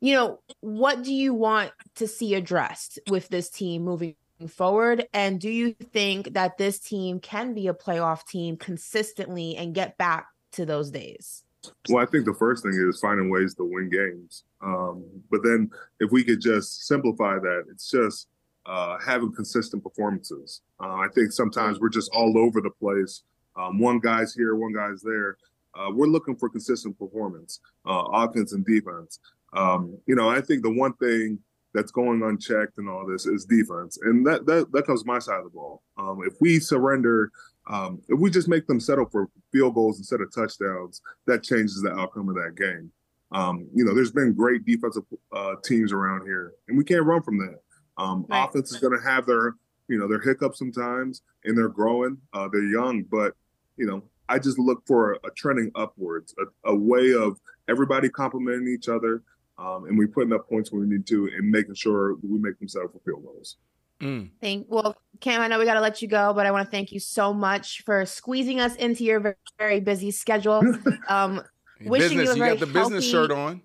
[0.00, 4.14] you know, what do you want to see addressed with this team moving
[4.48, 5.06] forward?
[5.12, 9.98] And do you think that this team can be a playoff team consistently and get
[9.98, 11.44] back to those days?
[11.88, 14.44] Well, I think the first thing is finding ways to win games.
[14.62, 18.28] Um, but then if we could just simplify that, it's just
[18.64, 20.62] uh, having consistent performances.
[20.80, 23.24] Uh, I think sometimes we're just all over the place.
[23.56, 25.36] Um, one guy's here, one guy's there.
[25.74, 29.18] Uh, we're looking for consistent performance, uh, offense and defense.
[29.52, 31.38] Um, you know, I think the one thing
[31.74, 35.38] that's going unchecked in all this is defense, and that that that comes my side
[35.38, 35.82] of the ball.
[35.96, 37.30] Um, if we surrender,
[37.68, 41.82] um, if we just make them settle for field goals instead of touchdowns, that changes
[41.82, 42.90] the outcome of that game.
[43.30, 47.22] Um, you know, there's been great defensive uh, teams around here, and we can't run
[47.22, 47.58] from that.
[47.98, 48.48] Um, Right.
[48.48, 49.54] Offense is going to have their,
[49.88, 52.16] you know, their hiccups sometimes, and they're growing.
[52.32, 53.34] Uh, they're young, but
[53.76, 58.08] you know, I just look for a, a trending upwards, a, a way of everybody
[58.08, 59.22] complimenting each other,
[59.58, 62.58] um, and we putting up points when we need to, and making sure we make
[62.58, 63.56] them settle for field goals.
[64.00, 64.30] Mm.
[64.40, 66.70] Thank well, Cam, I know we got to let you go, but I want to
[66.70, 70.62] thank you so much for squeezing us into your very, very busy schedule.
[71.08, 71.42] Um,
[71.84, 72.30] Wishing you business.
[72.30, 73.62] a You, very got the business healthy- shirt on.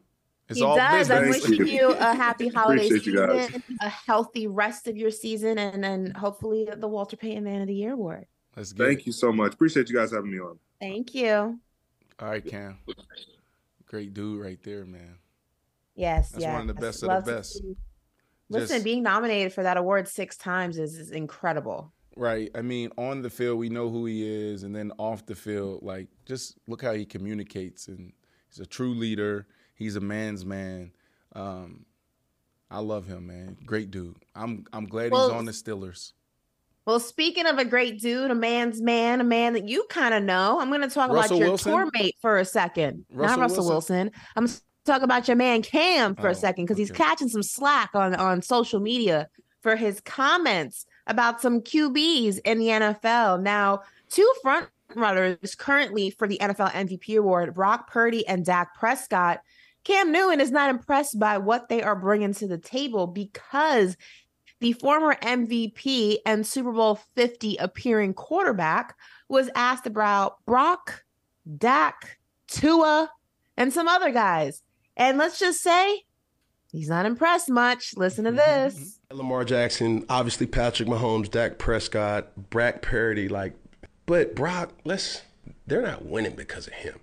[0.49, 1.09] It's he all does.
[1.09, 3.45] I'm wishing you a happy holiday Appreciate you guys.
[3.47, 7.67] season, a healthy rest of your season, and then hopefully the Walter Payton Man of
[7.67, 8.25] the Year award.
[8.55, 9.05] Let's get Thank it.
[9.07, 9.53] you so much.
[9.53, 10.59] Appreciate you guys having me on.
[10.79, 11.59] Thank you.
[12.19, 12.77] All right, Cam.
[13.87, 15.17] Great dude right there, man.
[15.95, 16.53] Yes, That's yes.
[16.53, 17.53] one of the best of the best.
[17.53, 17.75] see-
[18.49, 21.91] Listen, Just- being nominated for that award six times is, is incredible.
[22.15, 22.51] Right.
[22.53, 25.81] I mean, on the field, we know who he is, and then off the field,
[25.81, 28.13] like just look how he communicates, and
[28.49, 29.47] he's a true leader.
[29.73, 30.91] He's a man's man.
[31.35, 31.85] Um,
[32.69, 33.57] I love him, man.
[33.65, 34.17] Great dude.
[34.35, 36.11] I'm I'm glad Well, he's on the Steelers.
[36.85, 40.21] Well, speaking of a great dude, a man's man, a man that you kind of
[40.23, 41.71] know, I'm going to talk Russell about your Wilson?
[41.71, 43.05] tour mate for a second.
[43.11, 43.95] Russell Not Russell Wilson?
[43.95, 44.11] Wilson.
[44.35, 47.43] I'm going talk about your man Cam for Oh, a second because he's catching some
[47.43, 49.29] slack on, on social media
[49.61, 53.41] for his comments about some QBs in the NFL.
[53.41, 59.39] Now, two front runners currently for the NFL MVP award, Brock Purdy and Dak Prescott.
[59.85, 63.97] Cam Newton is not impressed by what they are bringing to the table because
[64.63, 68.95] the former MVP and Super Bowl 50 appearing quarterback
[69.27, 71.03] was asked about Brock,
[71.57, 73.11] Dak, Tua,
[73.57, 74.63] and some other guys.
[74.95, 76.03] And let's just say
[76.71, 77.95] he's not impressed much.
[77.97, 78.37] Listen to mm-hmm.
[78.37, 78.99] this.
[79.11, 83.55] Lamar Jackson, obviously Patrick Mahomes, Dak Prescott, Brock Purdy, like,
[84.05, 85.23] but Brock, let's,
[85.67, 87.01] they're not winning because of him.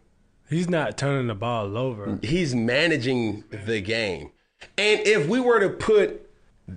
[0.48, 2.18] He's not turning the ball over.
[2.22, 4.30] He's managing the game.
[4.78, 6.29] And if we were to put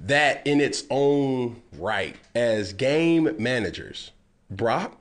[0.05, 4.11] that in its own right as game managers,
[4.49, 4.97] Brock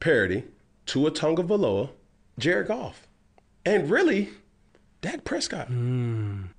[0.00, 0.44] Purdy,
[0.86, 1.90] Tua Tagovailoa,
[2.38, 3.06] Jared Goff,
[3.64, 4.30] and really,
[5.00, 5.68] Dak Prescott.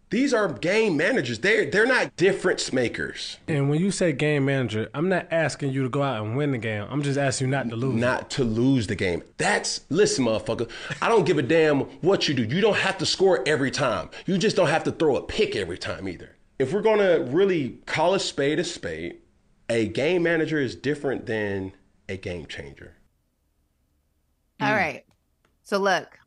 [0.10, 1.40] These are game managers.
[1.40, 3.38] They're they're not difference makers.
[3.48, 6.52] And when you say game manager, I'm not asking you to go out and win
[6.52, 6.86] the game.
[6.88, 7.96] I'm just asking you not to lose.
[7.96, 9.24] Not to lose the game.
[9.38, 10.70] That's listen, motherfucker.
[11.02, 12.44] I don't give a damn what you do.
[12.44, 14.12] You don't have to score every time.
[14.28, 16.36] You just don't have to throw a pick every time either.
[16.60, 19.20] If we're gonna really call a spade a spade,
[19.70, 21.74] a game manager is different than
[22.08, 22.96] a game changer.
[24.60, 24.74] All hmm.
[24.74, 25.04] right.
[25.64, 26.20] So look,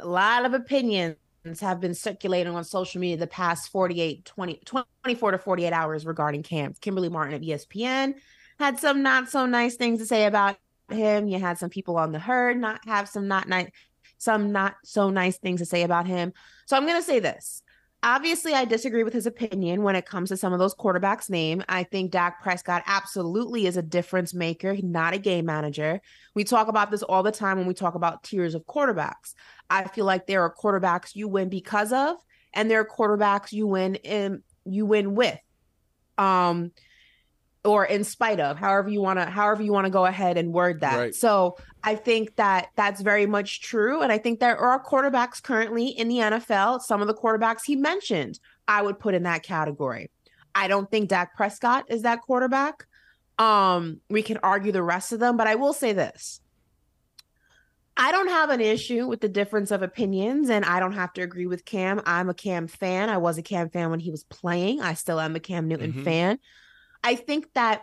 [0.00, 1.16] a lot of opinions
[1.60, 6.42] have been circulating on social media the past 48, 20, 24 to 48 hours regarding
[6.42, 6.74] Cam.
[6.80, 8.14] Kimberly Martin of ESPN
[8.58, 10.56] had some not so nice things to say about
[10.90, 11.28] him.
[11.28, 13.70] You had some people on the herd not have some not nice
[14.18, 16.32] some not so nice things to say about him.
[16.66, 17.62] So I'm going to say this.
[18.06, 21.64] Obviously, I disagree with his opinion when it comes to some of those quarterbacks' name.
[21.70, 26.02] I think Dak Prescott absolutely is a difference maker, not a game manager.
[26.34, 29.32] We talk about this all the time when we talk about tiers of quarterbacks.
[29.70, 32.16] I feel like there are quarterbacks you win because of,
[32.52, 35.38] and there are quarterbacks you win in you win with.
[36.18, 36.72] Um
[37.64, 40.52] or in spite of, however you want to however you want to go ahead and
[40.52, 40.96] word that.
[40.98, 41.14] Right.
[41.14, 45.88] So, I think that that's very much true and I think there are quarterbacks currently
[45.88, 48.38] in the NFL, some of the quarterbacks he mentioned,
[48.68, 50.10] I would put in that category.
[50.54, 52.86] I don't think Dak Prescott is that quarterback.
[53.38, 56.40] Um, we can argue the rest of them, but I will say this.
[57.96, 61.22] I don't have an issue with the difference of opinions, and I don't have to
[61.22, 62.00] agree with Cam.
[62.06, 63.08] I'm a Cam fan.
[63.08, 64.80] I was a Cam fan when he was playing.
[64.80, 66.04] I still am a Cam Newton Mhm.
[66.04, 66.38] fan.
[67.04, 67.82] I think that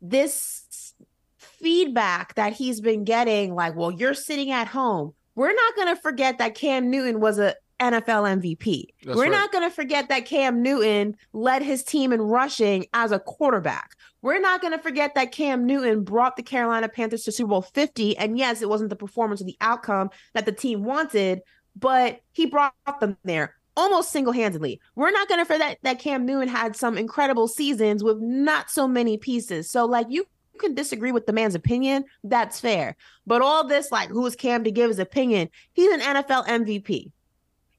[0.00, 0.94] this
[1.36, 5.12] feedback that he's been getting, like, well, you're sitting at home.
[5.34, 8.86] We're not going to forget that Cam Newton was a NFL MVP.
[9.02, 9.32] That's We're right.
[9.32, 13.96] not going to forget that Cam Newton led his team in rushing as a quarterback.
[14.20, 17.62] We're not going to forget that Cam Newton brought the Carolina Panthers to Super Bowl
[17.62, 18.16] 50.
[18.18, 21.40] And yes, it wasn't the performance or the outcome that the team wanted,
[21.74, 24.80] but he brought them there almost single handedly.
[24.94, 28.86] We're not going to forget that Cam Newton had some incredible seasons with not so
[28.86, 29.70] many pieces.
[29.70, 30.26] So, like, you
[30.58, 32.04] can disagree with the man's opinion.
[32.24, 32.96] That's fair.
[33.26, 35.48] But all this, like, who is Cam to give his opinion?
[35.72, 37.10] He's an NFL MVP.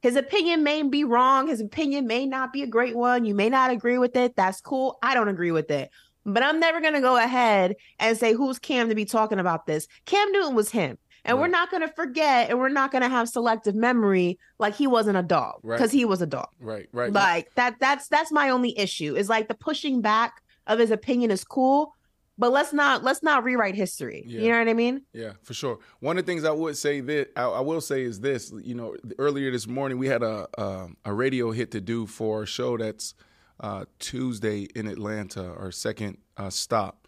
[0.02, 1.48] His opinion may be wrong.
[1.48, 3.24] His opinion may not be a great one.
[3.24, 4.36] You may not agree with it.
[4.36, 5.00] That's cool.
[5.02, 5.92] I don't agree with it.
[6.26, 9.66] But I'm never going to go ahead and say who's Cam to be talking about
[9.66, 9.88] this.
[10.06, 10.98] Cam Newton was him.
[11.26, 14.76] And we're not going to forget and we're not going to have selective memory like
[14.76, 15.78] he wasn't a dog Right.
[15.78, 16.50] because he was a dog.
[16.60, 17.12] Right, right.
[17.14, 19.16] Like that that's that's my only issue.
[19.16, 21.96] Is like the pushing back of his opinion is cool,
[22.38, 24.24] but let's not let's not rewrite history.
[24.28, 24.42] Yeah.
[24.42, 25.04] You know what I mean?
[25.14, 25.80] Yeah, for sure.
[26.02, 28.52] One of the things I would say that I, I will say is this.
[28.62, 32.44] You know, earlier this morning we had a um, a radio hit to do for
[32.44, 33.14] a show that's
[33.62, 37.08] uh, Tuesday in Atlanta, our second uh, stop,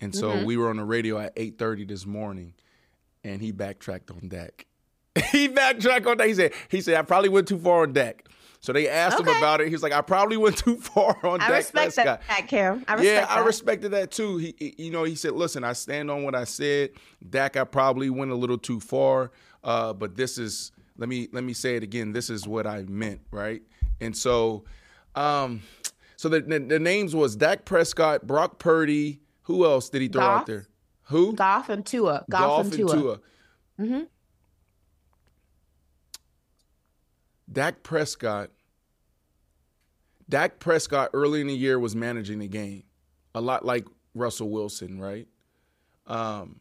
[0.00, 0.44] and so Mhm.
[0.44, 2.54] we were on the radio at eight thirty this morning,
[3.24, 4.66] and he backtracked on Dak.
[5.32, 6.28] he backtracked on that.
[6.28, 8.28] He said he said I probably went too far on Dak.
[8.60, 9.66] So they asked him about it.
[9.66, 11.48] He was like, I probably went too far on Dak.
[11.48, 12.04] I Dak respect Prescott.
[12.06, 12.84] that, that Cam.
[12.88, 14.38] I respect yeah, I respected that too.
[14.38, 16.90] He, he- you know, he said, "Listen, I stand on what I said.
[17.28, 21.44] Dak, I probably went a little too far, uh, but this is let me let
[21.44, 22.12] me say it again.
[22.12, 23.62] This is what I meant, right?"
[24.00, 24.64] And so,
[25.14, 25.62] um,
[26.16, 29.20] so the, the, the names was Dak Prescott, Brock Purdy.
[29.42, 30.66] Who else did he throw out there?
[31.04, 31.34] Who?
[31.34, 32.24] Goff and Tua.
[32.30, 33.20] Goff, and Tua.
[33.78, 34.02] Mm-hmm.
[37.52, 38.50] Dak Prescott
[40.28, 42.84] Dak Prescott early in the year was managing the game,
[43.34, 45.28] a lot like Russell Wilson, right?
[46.06, 46.60] Um,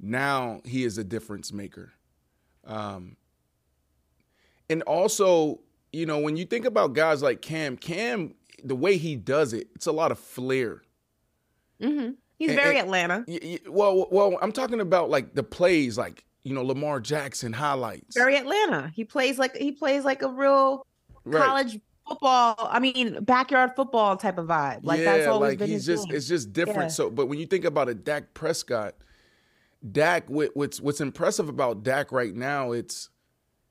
[0.00, 1.92] now he is a difference maker.
[2.66, 3.16] Um,
[4.68, 5.60] and also,
[5.92, 9.68] you know, when you think about guys like Cam, Cam, the way he does it,
[9.74, 10.82] it's a lot of flair.
[11.80, 12.10] Mm-hmm.
[12.38, 13.24] He's And- very and- Atlanta.
[13.28, 17.52] Y- y- Well, well, I'm talking about like the plays, like you know, Lamar Jackson
[17.52, 18.16] highlights.
[18.16, 18.90] Very Atlanta.
[18.94, 20.86] He plays like he plays like a real
[21.24, 21.42] Right.
[21.44, 22.54] college football.
[22.70, 24.80] I mean, backyard football type of vibe.
[24.82, 26.16] Like yeah, that's always like been he's his just game.
[26.16, 26.80] it's just different.
[26.84, 26.88] Yeah.
[26.88, 28.94] So, but when you think about a Dak Prescott,
[29.92, 33.10] Dak, what- what's what's impressive about Dak right now, it's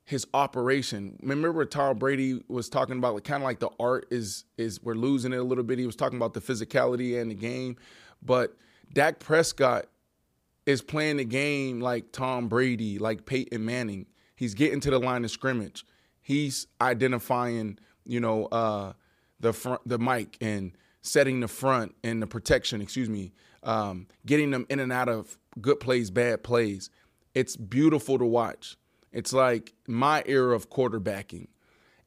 [0.05, 1.18] his operation.
[1.22, 4.93] Remember, Tom Brady was talking about like kind of like the art is is we're
[4.95, 5.80] losing it a little bit.
[5.80, 7.76] He was talking about the physicality and the game,
[8.22, 8.55] but
[8.93, 9.86] Dak Prescott
[10.65, 14.05] is playing the game like Tom Brady, like Peyton Manning.
[14.36, 15.86] He's getting to the line of scrimmage.
[16.22, 18.93] He's identifying, you know, uh,
[19.39, 22.82] the front, the mic, and setting the front and the protection.
[22.82, 23.32] Excuse me,
[23.63, 26.89] um, getting them in and out of good plays, bad plays.
[27.34, 28.76] It's beautiful to watch.
[29.13, 31.47] It's like my era of quarterbacking,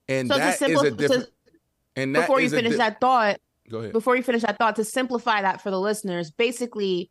[0.09, 1.31] and So that is simple- a to- different.
[1.97, 3.41] and that before you is a finish di- that thought,
[3.71, 3.93] Go ahead.
[3.93, 7.11] before you finish that thought, to simplify that for the listeners, basically,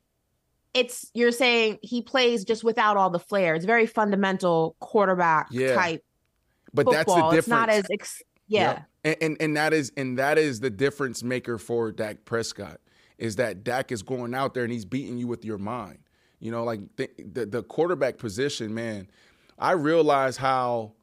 [0.74, 3.56] it's you're saying he plays just without all the flair.
[3.56, 5.74] It's very fundamental quarterback Yeah.
[5.74, 6.04] type
[6.74, 6.94] but football.
[6.94, 7.38] that's the difference.
[7.40, 8.62] It's not as ex- yeah.
[8.72, 8.86] Yep.
[9.06, 12.80] And, and and that is and that is the difference maker for Dak Prescott
[13.18, 16.00] is that Dak is going out there and he's beating you with your mind.
[16.40, 19.08] You know, like the the, the quarterback position, man.
[19.58, 20.94] I realize how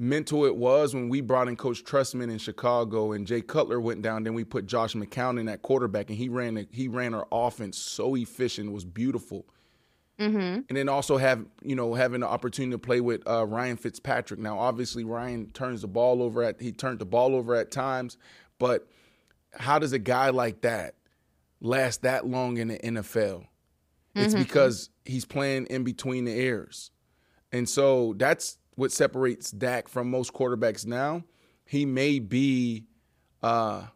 [0.00, 4.00] mental it was when we brought in Coach Trestman in Chicago and Jay Cutler went
[4.02, 4.24] down.
[4.24, 7.76] Then we put Josh McCown in at quarterback, and he ran he ran our offense
[7.78, 8.68] so efficient.
[8.70, 9.46] It was beautiful
[10.18, 10.36] Mm-hmm.
[10.68, 14.38] and then also have you know having the opportunity to play with uh, Ryan Fitzpatrick.
[14.38, 18.18] Now, obviously, Ryan turns the ball over at he turned the ball over at times,
[18.58, 18.86] but
[19.54, 20.94] how does a guy like that
[21.62, 23.46] last that long in the NFL?
[24.14, 24.40] It's Mhm.
[24.40, 26.90] because he's playing in between the ears,
[27.50, 31.22] and so that's what separates Dak from most quarterbacks now.
[31.66, 32.86] He may be,
[33.42, 33.88] uh,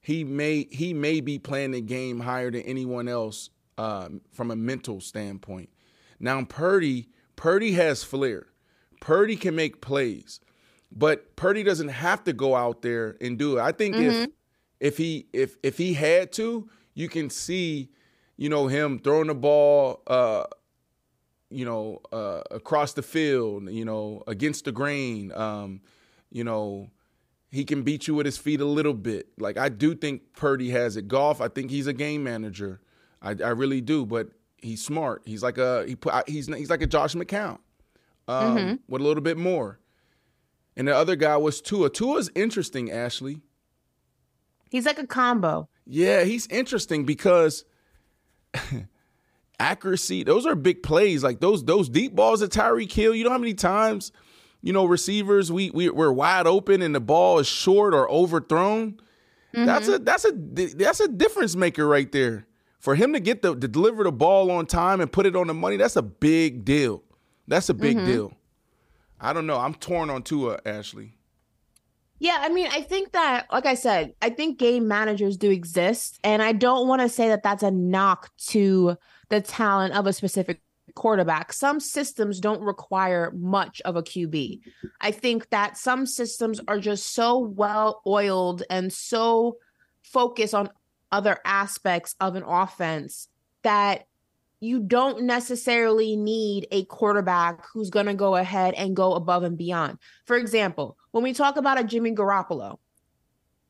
[0.00, 4.56] he may he may be playing the game higher than anyone else um, from a
[4.56, 5.70] mental standpoint.
[6.20, 8.46] Now Purdy, Purdy has flair.
[9.00, 10.38] Purdy can make plays,
[10.92, 13.60] but Purdy doesn't have to go out there and do it.
[13.60, 14.22] I think Mhm.
[14.22, 14.30] if
[14.78, 17.90] if he if if he had to, you can see,
[18.36, 20.44] you know, him throwing the ball, uh,
[21.50, 25.32] you know, uh, across the field, you know, against the grain.
[25.32, 25.80] Um,
[26.30, 26.90] you know,
[27.50, 29.28] he can beat you with his feet a little bit.
[29.38, 31.08] Like I do think Purdy has it.
[31.08, 32.80] Goff, I think he's a game manager.
[33.22, 34.28] I, I really do, but
[34.58, 35.22] he's smart.
[35.24, 37.58] He's like a he put he's he's like a Josh McCown,
[38.28, 38.78] um, Mhm.
[38.88, 39.78] with a little bit more.
[40.76, 41.90] And the other guy was Tua.
[41.90, 43.40] Tua's interesting, Ashley.
[44.70, 45.68] He's like a combo.
[45.86, 47.64] Yeah, he's interesting because
[49.60, 51.22] accuracy, those are big plays.
[51.22, 54.12] Like those those deep balls that Tyreek Hill, you know how many times,
[54.62, 59.00] you know, receivers we, we we're wide open and the ball is short or overthrown.
[59.52, 62.46] That's a that's a that's a difference maker right there.
[62.78, 65.48] For him to get the to deliver the ball on time and put it on
[65.48, 67.02] the money, that's a big deal.
[67.48, 68.06] That's a big Mhm.
[68.06, 68.32] deal.
[69.20, 69.56] I don't know.
[69.58, 71.14] I'm torn on Tua, Ashley.
[72.20, 76.18] Yeah, I mean, I think that, like I said, I think game managers do exist.
[76.22, 78.96] And I don't want to say that that's a knock to
[79.28, 80.60] the talent of a specific
[80.94, 81.52] quarterback.
[81.52, 84.60] Some systems don't require much of a QB.
[85.00, 89.56] I think that some systems are just so well oiled and so
[90.02, 90.70] focused on
[91.12, 93.28] other aspects of an offense
[93.62, 94.04] that
[94.60, 99.56] you don't necessarily need a quarterback who's going to go ahead and go above and
[99.56, 99.98] beyond.
[100.24, 102.78] For example, when we talk about a Jimmy Garoppolo,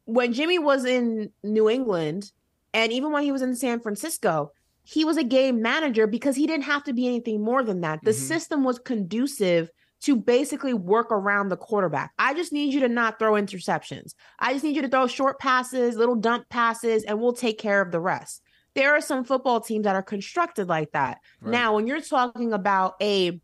[0.05, 2.33] when Jimmy was in New England
[2.73, 4.53] and even when he was in San Francisco,
[4.91, 8.01] he was a game manager because he didn't have to be anything more than that.
[8.05, 8.15] The Mhm.
[8.15, 9.71] system was conducive
[10.01, 12.13] to basically work around the quarterback.
[12.19, 14.15] I just need you to not throw interceptions.
[14.39, 17.83] I just need you to throw short passes, little dump passes, and we'll take care
[17.83, 18.41] of the rest.
[18.75, 21.19] There are some football teams that are constructed like that.
[21.43, 21.53] Right.
[21.53, 23.43] Now, when you're talking about a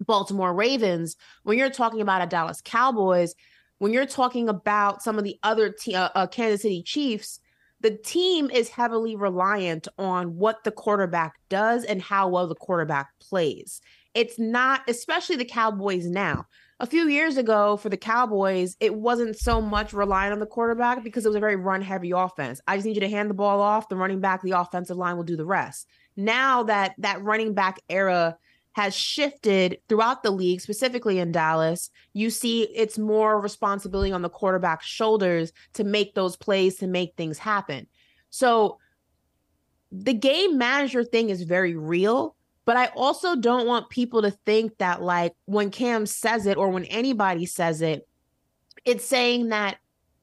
[0.00, 1.14] Baltimore Ravens,
[1.44, 3.36] when you're talking about a Dallas Cowboys,
[3.78, 7.38] when you're talking about some of the other te- uh, uh, Kansas City Chiefs,
[7.84, 13.08] the team is heavily reliant on what the quarterback does and how well the quarterback
[13.20, 13.82] plays.
[14.14, 16.46] It's not, especially the Cowboys now.
[16.80, 21.04] A few years ago for the Cowboys, it wasn't so much relying on the quarterback
[21.04, 22.58] because it was a very run heavy offense.
[22.66, 25.18] I just need you to hand the ball off, the running back, the offensive line
[25.18, 25.86] will do the rest.
[26.16, 28.38] Now that that running back era
[28.74, 31.90] has shifted throughout the league, specifically in Dallas.
[32.12, 37.14] You see it's more responsibility on the quarterback's shoulders to make those plays, to make
[37.16, 37.86] things happen.
[38.30, 38.78] So
[39.92, 44.76] the game manager thing is very real, but I also don't want people to think
[44.78, 48.08] that, like, when Cam says it or when anybody says it,
[48.84, 49.76] it's saying that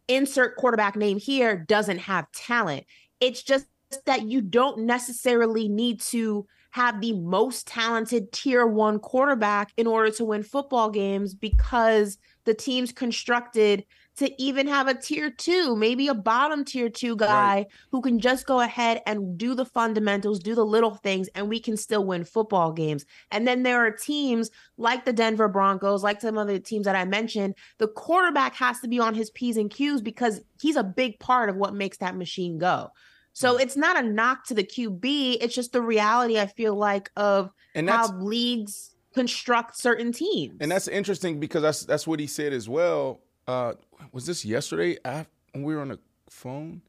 [0.09, 2.85] insert quarterback name here doesn't have talent.
[3.21, 3.65] It's just
[4.05, 10.09] that you don't necessarily need to have the most talented tier one quarterback in order
[10.11, 13.85] to win football games because the team's constructed
[14.17, 17.67] to even have a tier two, maybe a bottom tier two guy right.
[17.91, 21.59] who can just go ahead and do the fundamentals, do the little things, and we
[21.59, 23.05] can still win football games.
[23.31, 26.95] And then there are teams like the Denver Broncos, like some of the teams that
[26.95, 30.83] I mentioned, the quarterback has to be on his P's and Q's because he's a
[30.83, 32.91] big part of what makes that machine go.
[33.33, 33.61] So mm.
[33.61, 35.37] it's not a knock to the QB.
[35.41, 40.57] It's just the reality, I feel like, of and how leagues construct certain teams.
[40.59, 43.21] And that's interesting because that's that's what he said as well.
[43.47, 43.73] Uh,
[44.11, 46.81] was this yesterday after, when we were on the phone?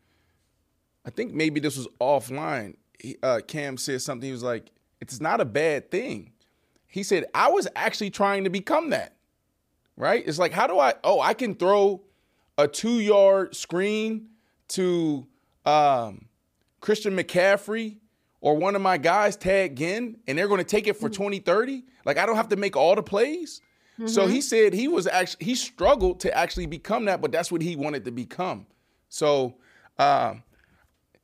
[1.04, 2.76] I think maybe this was offline.
[2.98, 4.26] He, uh, Cam said something.
[4.26, 4.70] He was like,
[5.00, 6.32] "It's not a bad thing."
[6.86, 9.16] He said, "I was actually trying to become that."
[9.96, 10.22] Right?
[10.26, 10.94] It's like, how do I?
[11.04, 12.02] Oh, I can throw
[12.56, 14.28] a two-yard screen
[14.68, 15.26] to
[15.64, 16.26] um,
[16.82, 17.96] Christian McCaffrey
[18.42, 21.38] or one of my guys, Ted Ginn, and they're going to take it for 20,
[21.38, 21.84] 30.
[22.04, 23.62] Like, I don't have to make all the plays.
[23.94, 24.08] Mm-hmm.
[24.08, 27.62] So he said he was actually, he struggled to actually become that, but that's what
[27.62, 28.66] he wanted to become.
[29.08, 29.54] So
[29.96, 30.34] uh,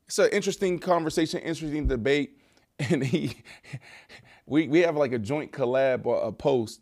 [0.06, 2.34] it's an interesting conversation, interesting debate.
[2.90, 3.34] And he,
[4.46, 6.80] we, we have like a joint collab or a post.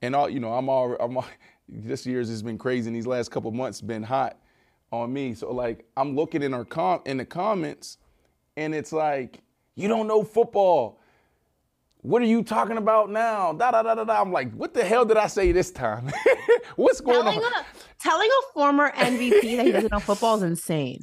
[0.00, 1.26] And all, you know, I'm all, I'm all,
[1.68, 4.38] this year's has been crazy and these last couple months been hot
[4.90, 5.34] on me.
[5.34, 7.98] So like I'm looking in our com in the comments
[8.56, 9.42] and it's like,
[9.74, 11.00] you don't know football.
[12.02, 13.52] What are you talking about now?
[13.52, 14.20] Da da da da da.
[14.20, 16.12] I'm like, what the hell did I say this time?
[16.76, 17.52] What's going telling on?
[17.52, 17.64] A,
[17.98, 21.00] telling a former MVP that he doesn't know football is insane.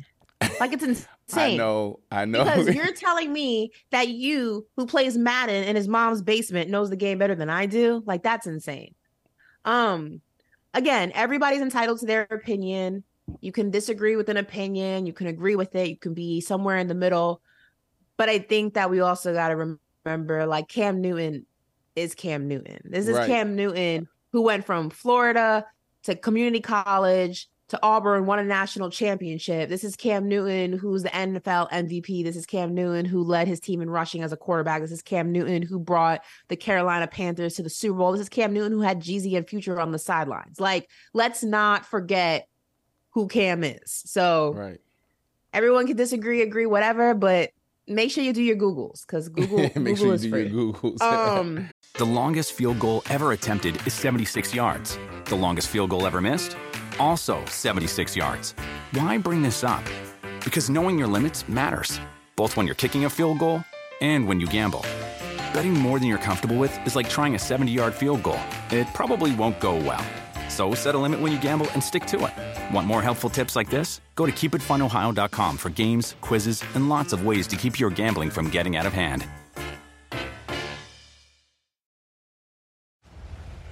[0.59, 1.05] Like it's insane.
[1.33, 2.43] I know, I know.
[2.43, 6.95] Because you're telling me that you, who plays Madden in his mom's basement, knows the
[6.95, 8.03] game better than I do.
[8.05, 8.93] Like that's insane.
[9.65, 10.21] Um,
[10.73, 13.03] again, everybody's entitled to their opinion.
[13.39, 16.77] You can disagree with an opinion, you can agree with it, you can be somewhere
[16.77, 17.41] in the middle.
[18.17, 21.45] But I think that we also got to remember like Cam Newton
[21.95, 22.79] is Cam Newton.
[22.83, 23.27] This is right.
[23.27, 25.65] Cam Newton who went from Florida
[26.03, 29.69] to community college to Auburn, won a national championship.
[29.69, 32.21] This is Cam Newton, who's the NFL MVP.
[32.21, 34.81] This is Cam Newton, who led his team in rushing as a quarterback.
[34.81, 38.11] This is Cam Newton, who brought the Carolina Panthers to the Super Bowl.
[38.11, 40.59] This is Cam Newton, who had Jeezy and Future on the sidelines.
[40.59, 42.49] Like, let's not forget
[43.11, 44.03] who Cam is.
[44.05, 44.79] So right.
[45.53, 47.51] everyone can disagree, agree, whatever, but
[47.87, 50.47] make sure you do your Googles because Google, make Google sure you is do free.
[50.47, 51.01] your Googles.
[51.01, 54.97] Um, the longest field goal ever attempted is 76 yards.
[55.25, 56.57] The longest field goal ever missed?
[56.99, 58.53] Also 76 yards.
[58.93, 59.83] Why bring this up?
[60.43, 61.99] Because knowing your limits matters,
[62.35, 63.63] both when you're kicking a field goal
[64.01, 64.85] and when you gamble.
[65.53, 68.39] Betting more than you're comfortable with is like trying a 70 yard field goal.
[68.71, 70.03] It probably won't go well.
[70.51, 72.75] So set a limit when you gamble and stick to it.
[72.75, 74.01] Want more helpful tips like this?
[74.15, 78.49] Go to keepitfunohio.com for games, quizzes, and lots of ways to keep your gambling from
[78.49, 79.25] getting out of hand.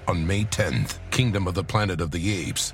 [0.08, 2.74] On May 10th, Kingdom of the Planet of the Apes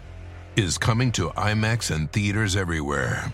[0.56, 3.34] is coming to IMAX and theaters everywhere.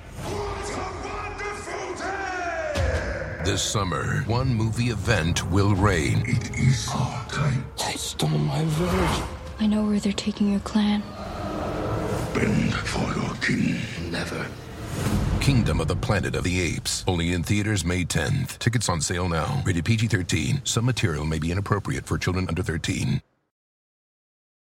[3.44, 6.24] This summer, one movie event will reign.
[6.26, 7.66] It is our time.
[7.78, 9.41] They stole my village.
[9.62, 11.04] I know where they're taking your clan.
[12.34, 13.80] Bend for your king.
[14.10, 14.48] Never.
[15.40, 17.04] Kingdom of the Planet of the Apes.
[17.08, 18.58] Only in theaters May 10th.
[18.58, 19.62] Tickets on sale now.
[19.64, 20.62] Rated PG 13.
[20.64, 23.22] Some material may be inappropriate for children under 13.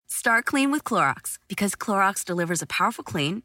[0.08, 3.44] Start clean with Clorox because Clorox delivers a powerful clean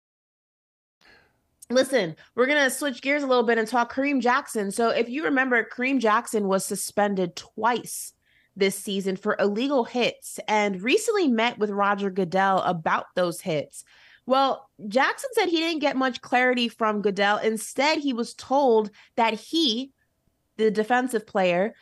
[1.71, 4.71] Listen, we're going to switch gears a little bit and talk Kareem Jackson.
[4.71, 8.13] So, if you remember, Kareem Jackson was suspended twice
[8.55, 13.85] this season for illegal hits and recently met with Roger Goodell about those hits.
[14.25, 17.37] Well, Jackson said he didn't get much clarity from Goodell.
[17.37, 19.91] Instead, he was told that he,
[20.57, 21.73] the defensive player,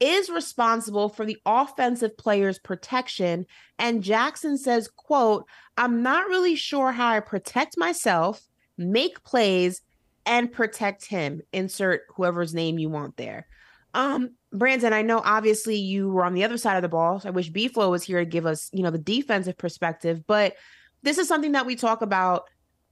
[0.00, 3.44] is responsible for the offensive player's protection
[3.78, 5.46] and Jackson says, "quote,
[5.76, 8.42] I'm not really sure how I protect myself,
[8.80, 9.82] make plays
[10.26, 11.42] and protect him.
[11.52, 13.46] Insert whoever's name you want there."
[13.94, 17.20] Um Brandon, I know obviously you were on the other side of the ball.
[17.20, 20.54] So I wish B-Flow was here to give us, you know, the defensive perspective, but
[21.02, 22.44] this is something that we talk about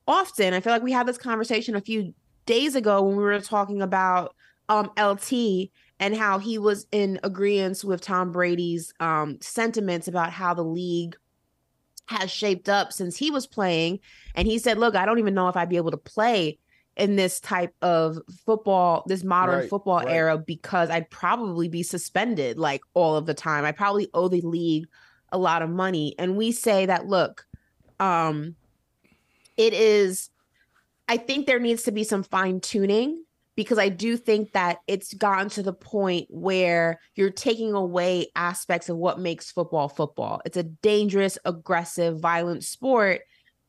[0.07, 0.55] often.
[0.55, 2.15] I feel like we had this conversation a few
[2.47, 4.35] days ago when we were talking about
[4.69, 5.71] um LT
[6.01, 11.17] and how he was in agreement with Tom Brady's um sentiments about how the league
[12.09, 14.01] has shaped up since he was playing
[14.35, 16.59] and he said, "Look, I don't even know if I'd be able to play
[16.97, 20.09] in this type of football, this modern Right, football right.
[20.09, 23.65] era because I'd probably be suspended like all of the time.
[23.65, 24.87] I probably owe the league
[25.31, 27.47] a lot of money." And we say that, look,
[28.01, 28.57] um
[29.57, 30.31] it is
[31.09, 33.25] I think there needs to be some fine tuning
[33.59, 38.89] because I do think that it's gotten to the point where you're taking away aspects
[38.89, 40.41] of what makes football football.
[40.45, 43.23] It's a dangerous, aggressive, violent sport,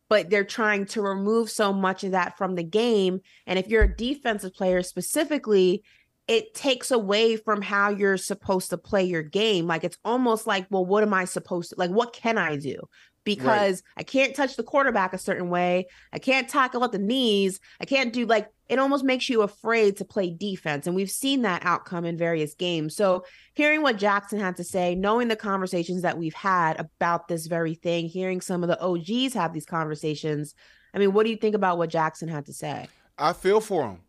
[0.08, 3.22] but they're trying to remove so much of that from the game.
[3.48, 5.82] And if you're a defensive player specifically,
[6.28, 9.66] it takes away from how you're supposed to play your game.
[9.66, 11.90] Like it's almost like, well, what am I supposed to like?
[11.90, 12.78] What can I do?
[13.24, 15.88] Because I can't touch the quarterback a certain way.
[16.12, 17.60] I can't tackle at the knees.
[17.80, 20.86] I can't do like it almost makes you afraid to play defense.
[20.86, 22.96] And we've seen that outcome in various games.
[22.96, 27.48] So hearing what Jackson had to say, knowing the conversations that we've had about this
[27.48, 30.54] very thing, hearing some of the OGs have these conversations.
[30.94, 32.88] I mean, what do you think about what Jackson had to say?
[33.18, 34.02] I feel for him.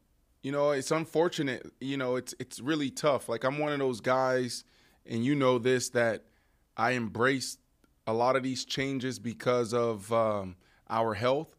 [0.42, 1.66] You know, it's unfortunate.
[1.80, 3.28] You know, it's it's really tough.
[3.28, 4.64] Like I'm one of those guys,
[5.04, 6.24] and you know this that
[6.76, 7.58] I embrace
[8.10, 10.56] a lot of these changes because of um,
[10.88, 11.54] our health.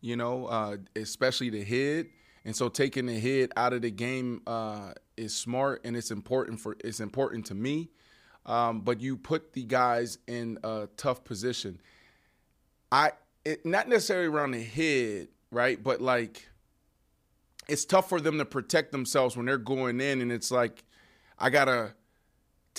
[0.00, 2.06] You know, uh, especially the head,
[2.46, 6.58] and so taking the head out of the game uh, is smart and it's important
[6.58, 7.90] for it's important to me.
[8.46, 11.80] Um, but you put the guys in a tough position.
[12.90, 13.12] I
[13.44, 15.82] it, not necessarily around the head, right?
[15.82, 16.48] But like
[17.68, 20.82] it's tough for them to protect themselves when they're going in and it's like
[21.38, 21.94] I gotta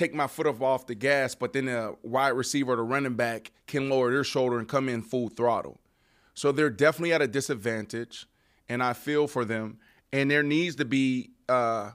[0.02, 3.52] take my foot off the gas, but then a wide receiver or the running back
[3.68, 5.80] can lower their shoulder and come in full throttle.
[6.34, 8.26] So they're definitely at a disadvantage,
[8.68, 9.78] and I feel for them.
[10.12, 11.92] And there needs to be uh,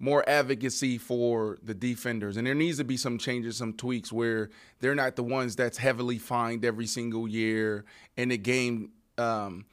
[0.00, 4.50] more advocacy for the defenders, and there needs to be some changes, some tweaks where
[4.80, 7.84] they're not the ones that's heavily fined every single year,
[8.16, 9.64] and the game um,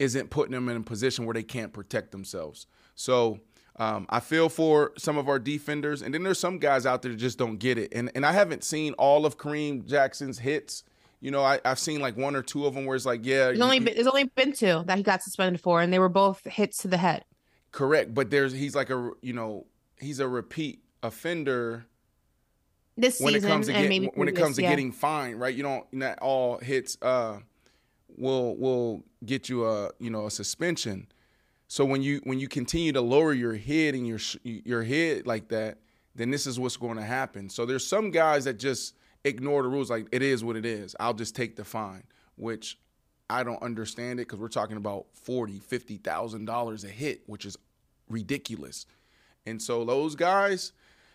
[0.00, 2.66] isn't putting them in a position where they can't protect themselves.
[2.96, 3.40] So
[3.76, 7.12] um, I feel for some of our defenders, and then there's some guys out there
[7.12, 7.92] that just don't get it.
[7.94, 10.84] And and I haven't seen all of Kareem Jackson's hits.
[11.20, 13.46] You know, I, I've seen like one or two of them where it's like, yeah,
[13.46, 16.08] There's only been, there's only been two that he got suspended for, and they were
[16.08, 17.24] both hits to the head.
[17.70, 18.12] correct.
[18.12, 19.66] But there's he's like a you know
[20.00, 21.86] he's a repeat offender
[22.96, 24.70] This when season it comes to get, maybe when it comes to yeah.
[24.70, 25.54] getting fined, right?
[25.54, 27.38] You don't not all hits uh
[28.16, 31.06] will will get you a you know a suspension.
[31.72, 35.48] So when you when you continue to lower your head and your your head like
[35.48, 35.78] that,
[36.14, 37.48] then this is what's going to happen.
[37.48, 38.94] So there's some guys that just
[39.24, 40.94] ignore the rules like it is what it is.
[41.00, 42.02] I'll just take the fine,
[42.36, 42.78] which
[43.30, 47.46] I don't understand it because we're talking about forty, fifty thousand dollars a hit, which
[47.46, 47.56] is
[48.06, 48.84] ridiculous.
[49.46, 50.74] And so those guys,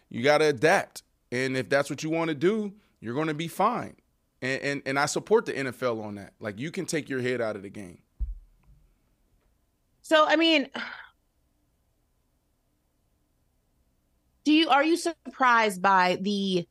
[0.09, 1.03] you got to adapt.
[1.31, 3.95] And if that's what you want to do, you're going to be fine.
[4.41, 6.33] And, and and I support the NFL on that.
[6.39, 7.99] Like you can take your head out of the game.
[10.07, 10.69] So I mean,
[14.45, 16.65] do you are you surprised by the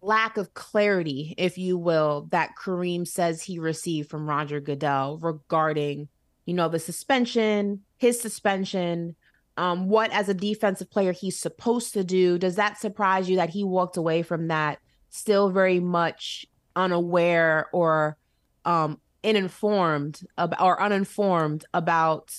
[0.00, 6.06] lack of clarity, if you will, that Kareem says he received from Roger Goodell regarding,
[6.46, 9.16] you know, the suspension, his suspension,
[9.56, 12.38] um, what as a defensive player he's supposed to do?
[12.38, 14.78] Does that surprise you that he walked away from that
[15.10, 16.46] still very much
[16.76, 18.16] unaware or
[18.64, 22.34] um uninformed about or uninformed about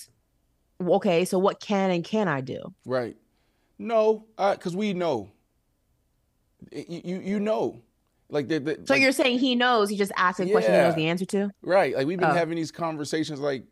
[0.80, 2.74] okay, so what can and can I do?
[2.84, 3.16] Right.
[3.78, 5.30] No, because we know.
[6.72, 7.80] You, you you know,
[8.28, 10.78] like the, the So like- you're saying he knows, he just asking a question he
[10.78, 11.50] knows the answer to?
[11.62, 11.94] Right.
[11.96, 12.34] Like we've been Oh.
[12.34, 13.64] having these conversations like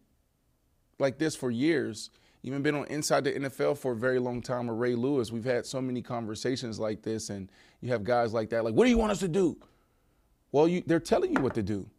[0.99, 2.11] like this for years.
[2.45, 5.33] Even been on inside the NFL for a very long time with Ray Lewis.
[5.33, 8.65] We've had so many conversations like this, and you have guys like that.
[8.65, 9.57] Like, what do you want us to do?
[10.53, 11.91] Well, you, they're telling you what to do.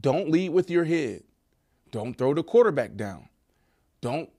[0.00, 1.22] Don't lead with your head.
[1.90, 3.28] Don't throw the quarterback down.
[4.00, 4.30] Don't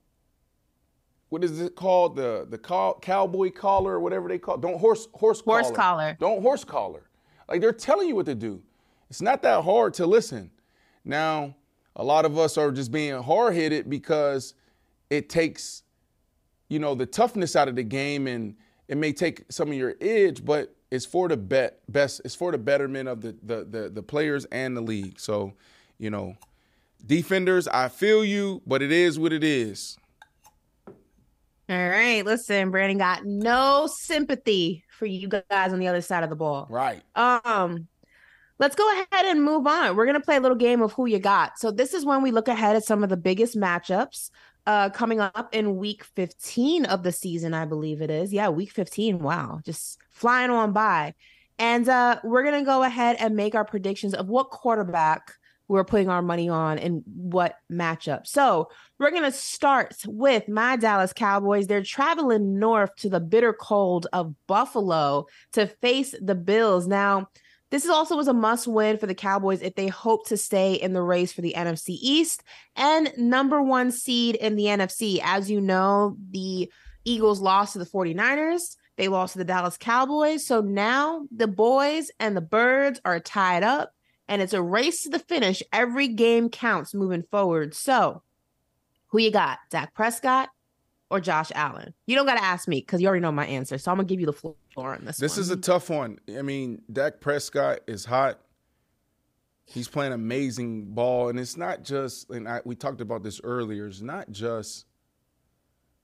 [1.29, 2.15] what is it called?
[2.15, 4.55] The the call, cowboy collar or whatever they call.
[4.55, 4.61] It.
[4.61, 5.75] Don't horse horse horse collar.
[5.75, 6.17] collar.
[6.19, 7.09] Don't horse collar.
[7.47, 8.61] Like they're telling you what to do.
[9.09, 10.51] It's not that hard to listen.
[11.05, 11.55] Now,
[11.95, 14.55] a lot of us are just being hard headed because
[15.09, 15.83] it takes,
[16.69, 18.55] you know, the toughness out of the game and
[18.87, 22.21] it may take some of your edge, but it's for the bet best.
[22.23, 25.19] It's for the betterment of the the the, the players and the league.
[25.19, 25.53] So,
[25.97, 26.35] you know,
[27.03, 29.97] defenders, I feel you, but it is what it is.
[31.67, 36.29] All right, listen, Brandon got no sympathy for you guys on the other side of
[36.29, 36.67] the ball.
[36.69, 37.01] Right.
[37.15, 37.87] Um,
[38.59, 39.95] let's go ahead and move on.
[39.95, 41.57] We're gonna play a little game of who you got.
[41.57, 44.29] So this is when we look ahead at some of the biggest matchups
[44.65, 48.31] uh coming up in week 15 of the season, I believe it is.
[48.33, 49.19] Yeah, week 15.
[49.19, 51.13] Wow, just flying on by.
[51.59, 55.33] And uh we're gonna go ahead and make our predictions of what quarterback
[55.67, 58.27] we're putting our money on and what matchup.
[58.27, 58.69] So
[58.99, 61.67] we're to start with my Dallas Cowboys.
[61.67, 66.85] They're traveling north to the bitter cold of Buffalo to face the Bills.
[66.85, 67.29] Now,
[67.73, 70.75] this is also was a must win for the Cowboys if they hope to stay
[70.75, 72.43] in the race for the NFC East
[72.75, 75.19] and number one seed in the NFC.
[75.23, 76.71] As you know, the
[77.03, 78.75] Eagles lost to the 49ers.
[78.95, 80.45] They lost to the Dallas Cowboys.
[80.45, 83.91] So now the boys and the birds are tied up
[84.27, 85.63] and it's a race to the finish.
[85.73, 87.73] Every game counts moving forward.
[87.73, 88.21] So,
[89.07, 89.57] who you got?
[89.71, 90.49] Dak Prescott
[91.13, 91.93] or Josh Allen?
[92.05, 93.77] You don't got to ask me because you already know my answer.
[93.77, 95.17] So I'm gonna give you the floor on this.
[95.17, 95.41] This one.
[95.41, 96.19] is a tough one.
[96.37, 98.39] I mean, Dak Prescott is hot.
[99.65, 102.29] He's playing amazing ball, and it's not just.
[102.29, 103.87] And I, we talked about this earlier.
[103.87, 104.85] It's not just,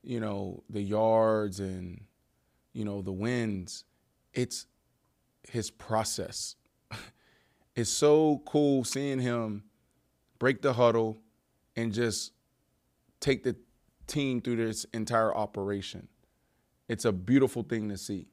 [0.02, 2.06] you know, the yards and,
[2.74, 3.84] you know, the wins.
[4.34, 4.68] It's
[5.50, 6.56] his process
[7.76, 9.64] it's so cool seeing him
[10.38, 11.18] break the huddle
[11.76, 12.34] and just
[13.20, 13.56] take the
[14.10, 16.08] team through this entire operation.
[16.88, 18.28] It's a beautiful thing to see.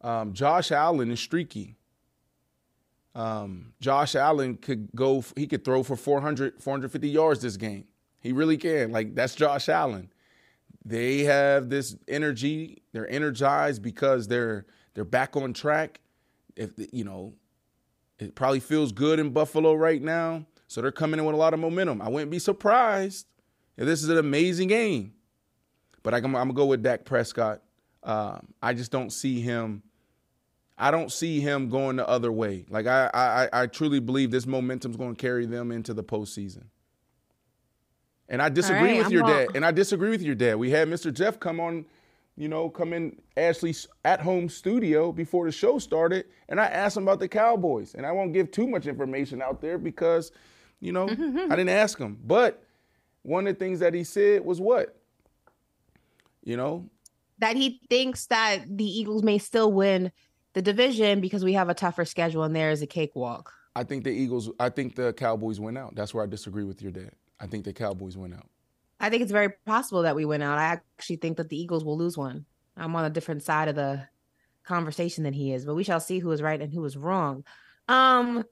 [0.00, 1.76] Um, Josh Allen is streaky.
[3.14, 7.86] Um, Josh Allen could go, he could throw for 400, 450 yards this game.
[8.20, 8.92] He really can.
[8.92, 10.10] Like, that's Josh Allen.
[10.84, 12.82] They have this energy.
[12.92, 16.00] They're energized because they're they're back on track.
[16.56, 17.34] If you know,
[18.18, 20.46] it probably feels good in Buffalo right now.
[20.68, 22.02] So they're coming in with a lot of momentum.
[22.02, 23.26] I wouldn't be surprised
[23.76, 25.12] this is an amazing game.
[26.02, 27.62] But I, am going to go with Dak Prescott.
[28.02, 29.82] Um, I just don't see him.
[30.76, 32.66] I don't see him going the other way.
[32.68, 36.04] Like I, I, I truly believe this momentum is going to carry them into the
[36.04, 36.64] postseason.
[38.28, 39.48] And I disagree right, with I'm your dad.
[39.54, 40.56] And I disagree with your dad.
[40.56, 41.12] We had Mr.
[41.12, 41.86] Jeff come on
[42.36, 46.96] you know, come in Ashley's at home studio before the show started, and I asked
[46.96, 47.94] him about the Cowboys.
[47.94, 50.32] And I won't give too much information out there because,
[50.80, 51.04] you know.
[51.08, 51.14] I
[51.56, 52.18] didn't ask him.
[52.24, 52.62] But
[53.24, 54.96] one of the things that he said was what?
[56.44, 56.88] You know?
[57.38, 60.12] That he thinks that the Eagles may still win
[60.52, 63.52] the division because we have a tougher schedule and there is a cakewalk.
[63.74, 65.96] I think the Eagles, I think the Cowboys went out.
[65.96, 67.10] That's where I disagree with your dad.
[67.40, 68.46] I think the Cowboys went out.
[69.00, 70.58] I think it's very possible that we went out.
[70.58, 72.44] I actually think that the Eagles will lose one.
[72.76, 74.06] I'm on a different side of the
[74.64, 77.44] conversation than he is, but we shall see who is right and who is wrong.
[77.88, 78.44] Um,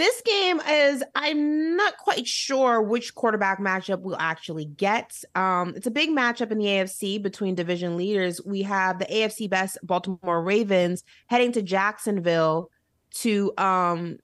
[0.00, 5.22] this game is I'm not quite sure which quarterback matchup we'll actually get.
[5.34, 8.40] Um, it's a big matchup in the AFC between division leaders.
[8.42, 12.70] We have the AFC best Baltimore Ravens heading to Jacksonville
[13.16, 14.18] to um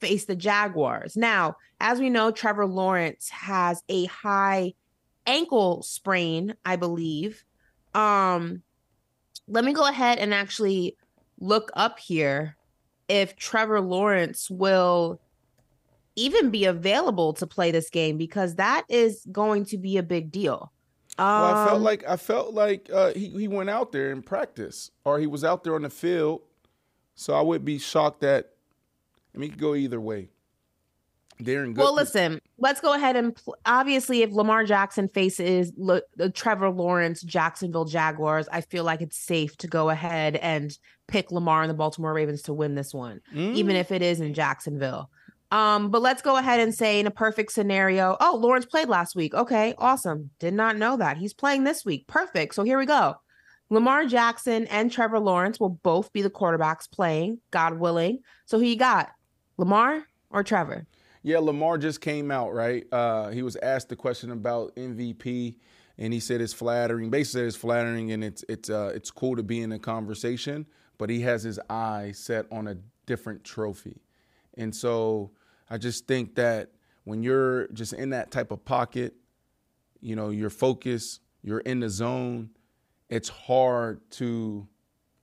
[0.00, 1.14] face the Jaguars.
[1.14, 4.72] Now, as we know, Trevor Lawrence has a high
[5.26, 7.44] ankle sprain, I believe.
[7.94, 8.62] Um,
[9.46, 10.96] let me go ahead and actually
[11.38, 12.56] look up here
[13.08, 15.20] if Trevor Lawrence will
[16.16, 20.30] even be available to play this game because that is going to be a big
[20.30, 20.72] deal.
[21.16, 24.12] Um, well, I felt um, like I felt like uh, he he went out there
[24.12, 26.42] in practice, or he was out there on the field.
[27.14, 28.50] So I would be shocked that.
[29.34, 30.30] I mean, it could go either way.
[31.40, 31.68] They're.
[31.72, 37.22] Well, listen, let's go ahead and pl- obviously, if Lamar Jackson faces the Trevor Lawrence
[37.22, 40.76] Jacksonville Jaguars, I feel like it's safe to go ahead and
[41.08, 43.54] pick Lamar and the Baltimore Ravens to win this one, mm.
[43.54, 45.10] even if it is in Jacksonville.
[45.50, 49.16] Um, but let's go ahead and say in a perfect scenario, oh, Lawrence played last
[49.16, 49.34] week.
[49.34, 50.30] Okay, awesome.
[50.38, 51.16] Did not know that.
[51.16, 52.06] He's playing this week.
[52.06, 52.54] Perfect.
[52.54, 53.16] So here we go.
[53.70, 58.20] Lamar Jackson and Trevor Lawrence will both be the quarterbacks playing, God willing.
[58.46, 59.10] So who you got?
[59.56, 60.86] Lamar or Trevor?
[61.22, 62.84] Yeah, Lamar just came out, right?
[62.92, 65.56] Uh, he was asked the question about MVP,
[65.98, 67.10] and he said it's flattering.
[67.10, 70.66] Basically, it's flattering, and it's it's uh, it's cool to be in a conversation.
[70.98, 72.76] But he has his eye set on a
[73.06, 74.02] different trophy.
[74.56, 75.30] And so
[75.70, 76.72] I just think that
[77.04, 79.14] when you're just in that type of pocket,
[80.00, 82.50] you know, you're focused, you're in the zone,
[83.08, 84.66] it's hard to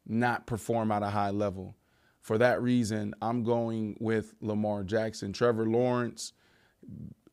[0.08, 1.76] not perform at a high level.
[2.22, 5.32] For that reason, I'm going with Lamar Jackson.
[5.32, 6.34] Trevor Lawrence,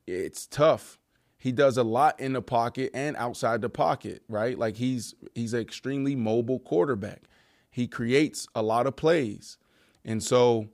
[0.06, 0.98] it's tough.
[1.38, 4.58] He does a lot in the pocket and outside the pocket, right?
[4.58, 7.22] Like he's he's an extremely mobile quarterback.
[7.72, 9.58] He creates a lot of plays.
[10.04, 10.68] And so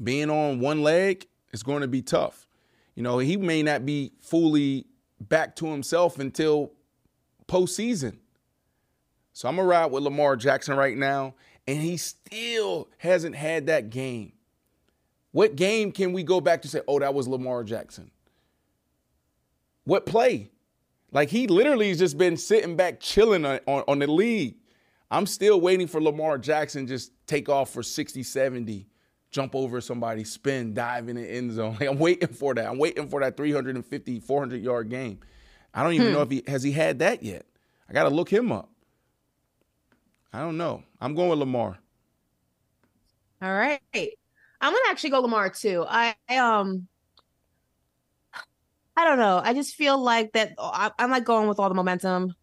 [0.00, 2.46] being on one leg is going to be tough.
[2.94, 4.86] You know, he may not be fully
[5.20, 6.72] back to himself until
[7.48, 8.18] postseason.
[9.32, 11.34] So I'm gonna ride with Lamar Jackson right now,
[11.66, 14.32] and he still hasn't had that game.
[15.32, 18.10] What game can we go back to say, oh, that was Lamar Jackson?
[19.84, 20.50] What play?
[21.12, 24.56] Like he literally has just been sitting back chilling on, on, on the league.
[25.10, 28.88] I'm still waiting for Lamar Jackson just take off for 60, 70,
[29.30, 31.76] jump over somebody, spin, dive in the end zone.
[31.80, 32.66] Like I'm waiting for that.
[32.66, 35.20] I'm waiting for that 350, 400 yard game.
[35.74, 36.12] I don't even Hmm.
[36.12, 37.46] know if he has he had that yet.
[37.88, 38.70] I got to look him up.
[40.32, 40.84] I don't know.
[41.00, 41.78] I'm going with Lamar.
[43.42, 43.80] All right.
[43.94, 45.84] I'm gonna actually go Lamar too.
[45.88, 46.88] I, I um
[48.96, 49.40] I don't know.
[49.42, 52.34] I just feel like that I, I like going with all the momentum.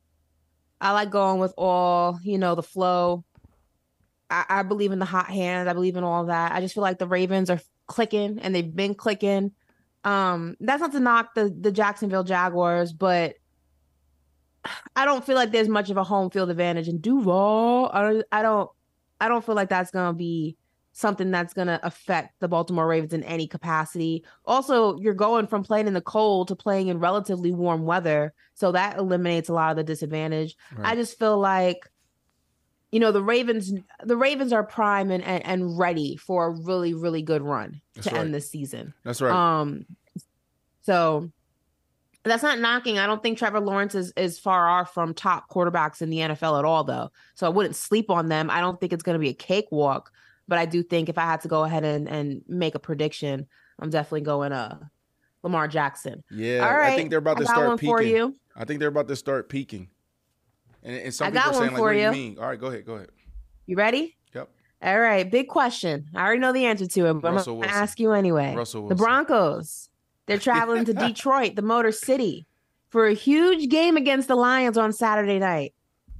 [0.82, 3.24] I like going with all, you know, the flow.
[4.30, 5.70] I, I believe in the hot hand.
[5.70, 6.52] I believe in all that.
[6.52, 9.52] I just feel like the Ravens are clicking and they've been clicking.
[10.04, 13.36] Um, that's not to knock the the Jacksonville Jaguars, but
[14.96, 17.90] I don't feel like there's much of a home field advantage in Duval.
[17.94, 18.70] I I don't,
[19.22, 20.58] I don't feel like that's gonna be
[20.94, 24.24] something that's gonna affect the Baltimore Ravens in any capacity.
[24.46, 28.72] Also, you're going from playing in the cold to playing in relatively warm weather, so
[28.72, 30.56] that eliminates a lot of the disadvantage.
[30.82, 31.90] I just feel like,
[32.92, 36.94] you know, the Ravens, the Ravens are prime and and, and ready for a really,
[36.94, 38.22] really good run That's to right.
[38.22, 38.94] end this season.
[39.04, 39.34] That's right.
[39.34, 39.86] Um,
[40.82, 41.32] so
[42.24, 43.00] that's not knocking.
[43.00, 46.60] I don't think Trevor Lawrence is, is far off from top quarterbacks in the NFL
[46.60, 47.10] at all, though.
[47.36, 48.50] So I wouldn't sleep on them.
[48.50, 50.12] I don't think it's going to be a cakewalk,
[50.48, 53.48] but I do think if I had to go ahead and, and make a prediction,
[53.80, 54.80] I'm definitely going uh
[55.44, 56.24] Lamar Jackson.
[56.32, 56.94] Yeah, All right.
[56.94, 57.96] I think they're about to start peaking.
[57.96, 58.36] for you.
[58.56, 59.90] I think they're about to start peaking.
[60.84, 62.38] And, and some I people are saying, like, what do you mean?
[62.40, 63.10] All right, go ahead, go ahead.
[63.66, 64.18] You ready?
[64.34, 64.50] Yep.
[64.82, 65.30] All right.
[65.30, 66.08] Big question.
[66.14, 67.84] I already know the answer to it, but Russell I'm going to Wilson.
[67.84, 68.54] ask you anyway.
[68.56, 69.90] Russell The Broncos.
[70.26, 72.46] They're traveling to Detroit, the Motor City,
[72.90, 75.74] for a huge game against the Lions on Saturday night.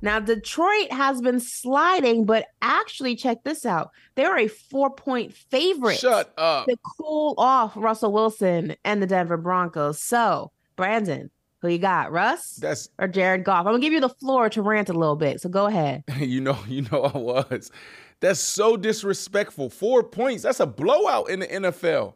[0.04, 3.92] Now, Detroit has been sliding, but actually, check this out.
[4.16, 5.98] They're a four point favorite.
[5.98, 6.68] Shut up.
[6.68, 10.02] To cool off Russell Wilson and the Denver Broncos.
[10.02, 11.32] So, Brandon,
[11.62, 13.60] who you got, Russ That's or Jared Goff?
[13.60, 15.40] I'm going to give you the floor to rant a little bit.
[15.40, 16.04] So, go ahead.
[16.20, 17.72] you know, you know I was.
[18.20, 19.70] That's so disrespectful.
[19.70, 20.44] Four points.
[20.44, 22.16] That's a blowout in the NFL.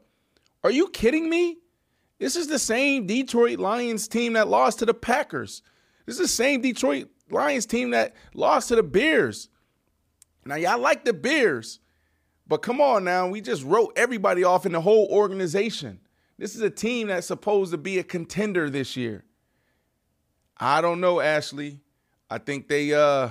[0.66, 1.60] Are you kidding me?
[2.20, 5.62] This is the same Detroit Lions team that lost to the Packers.
[6.06, 9.50] This is the same Detroit Lions team that lost to the Bears.
[10.46, 11.80] Now, y'all like the Bears,
[12.48, 13.28] but come on now.
[13.28, 16.00] We just wrote everybody off in the whole organization.
[16.38, 19.26] This is a team that's supposed to be a contender this year.
[20.58, 21.82] I don't know, Ashley.
[22.30, 23.30] I think they uh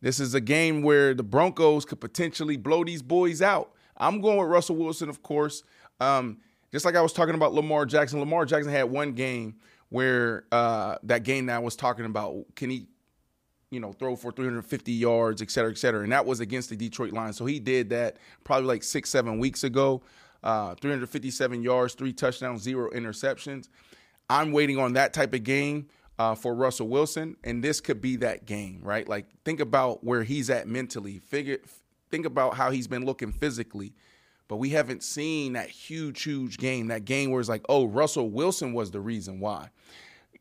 [0.00, 3.72] this is a game where the Broncos could potentially blow these boys out.
[3.96, 5.64] I'm going with Russell Wilson, of course.
[5.98, 6.38] Um,
[6.70, 8.20] just like I was talking about Lamar Jackson.
[8.20, 9.56] Lamar Jackson had one game
[9.88, 12.86] where uh that game that I was talking about, can he,
[13.70, 16.02] you know, throw for 350 yards, et cetera, et cetera.
[16.02, 17.36] And that was against the Detroit Lions.
[17.36, 20.02] So he did that probably like six, seven weeks ago.
[20.42, 23.68] Uh, 357 yards, three touchdowns, zero interceptions.
[24.30, 25.88] I'm waiting on that type of game
[26.18, 29.08] uh, for Russell Wilson, and this could be that game, right?
[29.08, 31.18] Like, think about where he's at mentally.
[31.18, 31.58] Figure,
[32.10, 33.94] think about how he's been looking physically.
[34.48, 36.88] But we haven't seen that huge, huge game.
[36.88, 39.68] That game where it's like, oh, Russell Wilson was the reason why.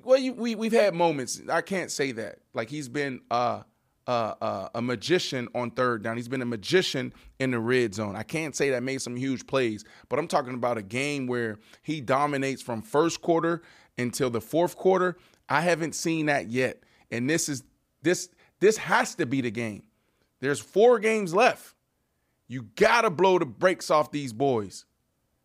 [0.08, 1.42] Well, you, we we've had moments.
[1.50, 2.38] I can't say that.
[2.54, 3.64] Like he's been uh,
[4.08, 6.16] uh, uh, a magician on third down.
[6.16, 8.16] He's been a magician in the red zone.
[8.16, 11.60] I can't say that made some huge plays, but I'm talking about a game where
[11.84, 13.64] he dominates from first quarter
[13.98, 15.18] until the fourth quarter.
[15.50, 17.66] I haven't seen that yet, and this is
[18.02, 18.30] this
[18.62, 19.84] this has to be the game.
[20.40, 21.76] There's four games left.
[22.48, 24.86] You gotta blow the brakes off these boys,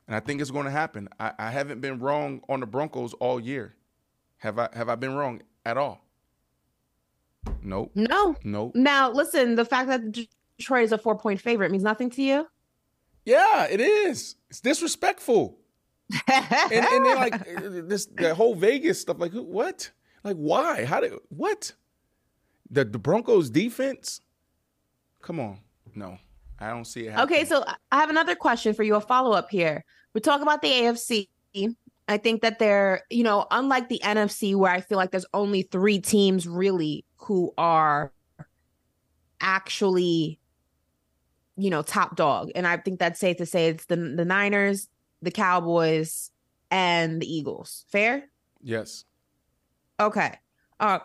[0.06, 1.08] and I think it's going to happen.
[1.18, 3.74] I, I haven't been wrong on the Broncos all year.
[4.42, 4.68] Have I?
[4.72, 6.04] Have I been wrong at all?
[7.62, 7.92] Nope.
[7.94, 8.34] No.
[8.42, 8.72] Nope.
[8.74, 10.26] Now, listen, the fact that
[10.58, 12.48] Detroit is a four point favorite means nothing to you.
[13.24, 14.34] Yeah, it is.
[14.50, 15.58] It's disrespectful.
[16.28, 17.44] and, and then like
[17.88, 19.20] this, the whole Vegas stuff.
[19.20, 19.92] Like who- what?
[20.24, 20.84] Like why?
[20.86, 21.72] How did what?
[22.68, 24.20] The the Broncos defense?
[25.22, 25.60] Come on,
[25.94, 26.18] no.
[26.58, 27.38] I don't see it happening.
[27.38, 29.84] Okay, so I have another question for you, a follow up here.
[30.14, 31.28] We talk about the AFC.
[32.08, 35.62] I think that they're, you know, unlike the NFC, where I feel like there's only
[35.62, 38.12] three teams really who are
[39.40, 40.40] actually,
[41.56, 42.50] you know, top dog.
[42.54, 44.88] And I think that's safe to say it's the the Niners,
[45.22, 46.30] the Cowboys,
[46.70, 47.84] and the Eagles.
[47.88, 48.24] Fair?
[48.62, 49.04] Yes.
[50.00, 50.38] Okay.
[50.80, 50.98] Uh,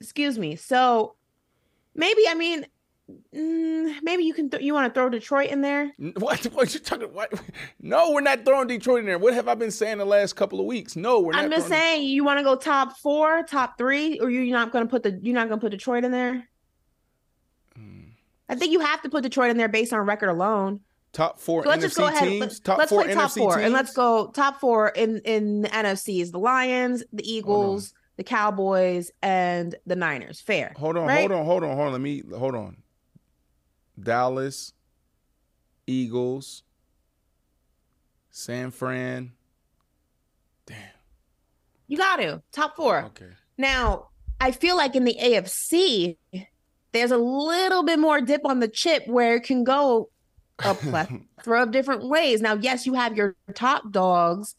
[0.00, 0.56] excuse me.
[0.56, 1.16] So
[1.94, 2.66] maybe I mean,
[3.34, 5.92] mm, maybe you can th- you want to throw Detroit in there.
[6.18, 6.44] What?
[6.54, 7.12] What you talking?
[7.12, 7.32] What?
[7.80, 9.18] No, we're not throwing Detroit in there.
[9.18, 10.96] What have I been saying the last couple of weeks?
[10.96, 11.44] No, we're not.
[11.44, 14.84] I'm just saying you want to go top four, top three, or you're not going
[14.84, 16.48] to put the you're not going to put Detroit in there.
[17.76, 18.00] Hmm.
[18.48, 20.80] I think you have to put Detroit in there based on record alone.
[21.12, 22.22] top four So let's NFC just go ahead.
[22.28, 22.40] teams.
[22.40, 23.64] Let, top let's play top four, teams.
[23.64, 28.24] and let's go top four in in the NFC is the Lions, the Eagles, the
[28.24, 30.40] Cowboys, and the Niners.
[30.40, 30.72] Fair.
[30.76, 31.20] Hold on, right?
[31.20, 31.92] hold on, hold on, hold on.
[31.92, 32.76] Let me hold on.
[34.00, 34.72] Dallas,
[35.86, 36.62] Eagles,
[38.30, 39.32] San Fran.
[40.66, 40.76] Damn.
[41.86, 43.04] You got to top four.
[43.04, 43.30] Okay.
[43.56, 44.08] Now,
[44.40, 46.16] I feel like in the AFC,
[46.92, 50.10] there's a little bit more dip on the chip where it can go
[50.60, 52.40] a plethora of different ways.
[52.40, 54.54] Now, yes, you have your top dogs,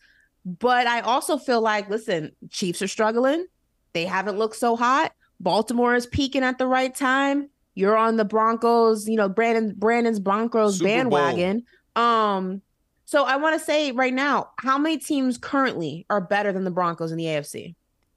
[0.46, 3.46] but I also feel like, listen, Chiefs are struggling.
[3.94, 5.14] They haven't looked so hot.
[5.40, 7.50] Baltimore is peaking at the right time.
[7.76, 11.12] You're on the Broncos, you know, Brandon Brandon's Broncos Super Bowl.
[11.12, 11.64] bandwagon.
[11.96, 12.62] Um,
[13.06, 16.72] so I want to say right now, how many teams currently are better than the
[16.72, 17.76] Broncos in the AFC?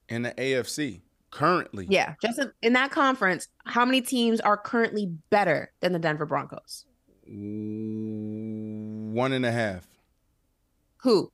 [0.08, 1.86] In the AFC currently.
[1.90, 6.24] Yeah, just in, in that conference, how many teams are currently better than the Denver
[6.24, 6.86] Broncos?
[7.26, 9.86] One and a half.
[11.02, 11.30] Who?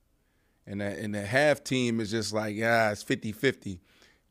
[0.67, 3.81] And the, and the half team is just like, yeah, it's 50 50.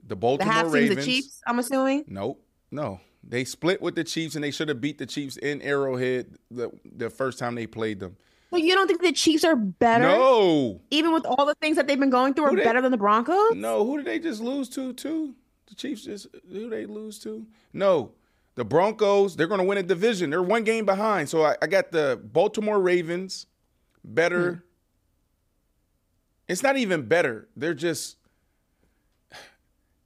[0.06, 0.96] The The Baltimore half team's Ravens.
[0.98, 2.04] the Chiefs, I'm assuming.
[2.08, 2.44] Nope.
[2.72, 3.00] No.
[3.28, 6.70] They split with the Chiefs and they should have beat the Chiefs in Arrowhead the,
[6.96, 8.18] the first time they played them.
[8.52, 10.04] But you don't think the Chiefs are better?
[10.04, 10.82] No.
[10.92, 12.98] Even with all the things that they've been going through, are they- better than the
[12.98, 13.56] Broncos?
[13.56, 15.34] No, who did they just lose to, too?
[15.68, 17.48] The Chiefs just, who they lose to?
[17.72, 18.12] No.
[18.56, 20.30] The Broncos, they're going to win a division.
[20.30, 21.30] They're one game behind.
[21.30, 23.48] So I, I got the Baltimore Ravens
[24.04, 24.52] better.
[24.52, 24.60] Hmm.
[26.48, 27.48] It's not even better.
[27.56, 28.18] They're just,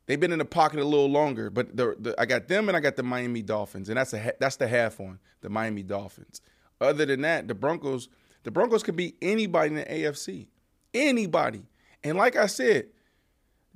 [0.08, 1.50] they've been in the pocket a little longer.
[1.50, 3.90] But the, the, I got them and I got the Miami Dolphins.
[3.90, 6.42] And that's, a, that's the half one, the Miami Dolphins.
[6.82, 8.10] Other than that, the Broncos,
[8.44, 10.48] the Broncos could be anybody in the AFC.
[10.94, 11.64] Anybody.
[12.04, 12.88] And like I said,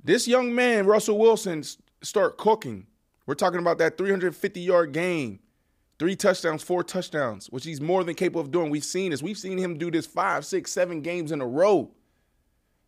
[0.02, 1.62] this young man, Russell Wilson,
[2.02, 2.86] start cooking.
[3.26, 5.40] We're talking about that 350 yard game,
[5.98, 8.70] three touchdowns, four touchdowns, which he's more than capable of doing.
[8.70, 9.22] We've seen this.
[9.22, 11.92] We've seen him do this five, six, seven games in a row.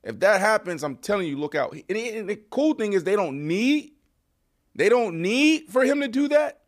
[0.05, 1.73] If that happens, I'm telling you, look out.
[1.73, 3.93] And, and the cool thing is they don't need,
[4.75, 6.61] they don't need for him to do that.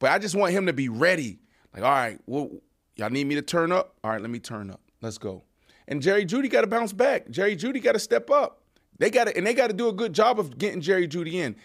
[0.00, 1.38] But I just want him to be ready.
[1.72, 2.50] Like, all right, well,
[2.96, 3.94] y'all need me to turn up?
[4.02, 4.80] All right, let me turn up.
[5.00, 5.44] Let's go.
[5.86, 7.30] And Jerry Jeudy got to bounce back.
[7.30, 8.62] Jerry Jeudy got to step up.
[8.98, 11.34] They got to, and they got to do a good job of getting Jerry Jeudy
[11.34, 11.56] in,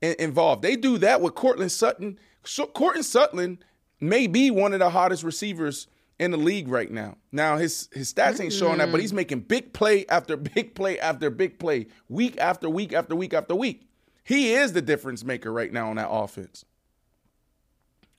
[0.00, 0.62] in involved.
[0.62, 2.18] They do that with Courtland Sutton.
[2.44, 3.62] So Courtland Sutton
[4.00, 5.86] may be one of the hottest receivers
[6.22, 7.16] in the league right now.
[7.32, 11.00] Now his his stats ain't showing that, but he's making big play after big play
[11.00, 13.88] after big play, week after week after week after week.
[14.22, 16.64] He is the difference maker right now on that offense.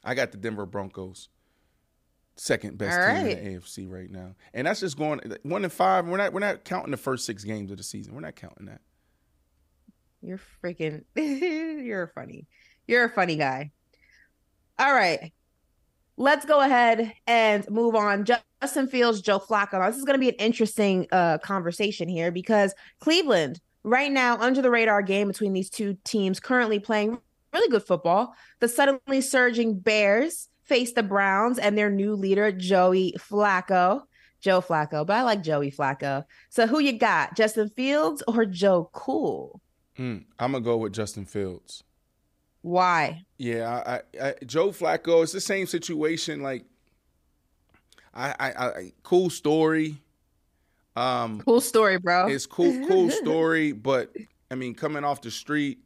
[0.04, 1.30] I got the Denver Broncos.
[2.36, 3.38] Second best All team right.
[3.38, 4.36] in the AFC right now.
[4.54, 6.06] And that's just going one and five.
[6.06, 8.14] We're not we're not counting the first six games of the season.
[8.14, 8.82] We're not counting that.
[10.22, 12.48] You're freaking, you're funny.
[12.86, 13.72] You're a funny guy.
[14.78, 15.32] All right.
[16.18, 18.26] Let's go ahead and move on.
[18.62, 19.86] Justin Fields, Joe Flacco.
[19.88, 24.62] This is going to be an interesting uh, conversation here because Cleveland, right now, under
[24.62, 27.18] the radar game between these two teams, currently playing
[27.52, 28.36] really good football.
[28.60, 34.04] The suddenly surging Bears face the Browns and their new leader, Joey Flacco.
[34.40, 36.26] Joe Flacco, but I like Joey Flacco.
[36.50, 39.62] So who you got, Justin Fields or Joe Cool?
[39.98, 41.86] Mm, I'm gonna go with Justin Fields.
[42.64, 43.26] Why?
[43.38, 45.22] Yeah, I, I, Joe Flacco.
[45.22, 46.42] It's the same situation.
[46.42, 46.64] Like,
[48.14, 49.98] I, I, I cool story.
[50.96, 52.28] Um, Cool story, bro.
[52.28, 53.74] It's cool, cool story.
[53.74, 54.16] But
[54.50, 55.80] I mean, coming off the street,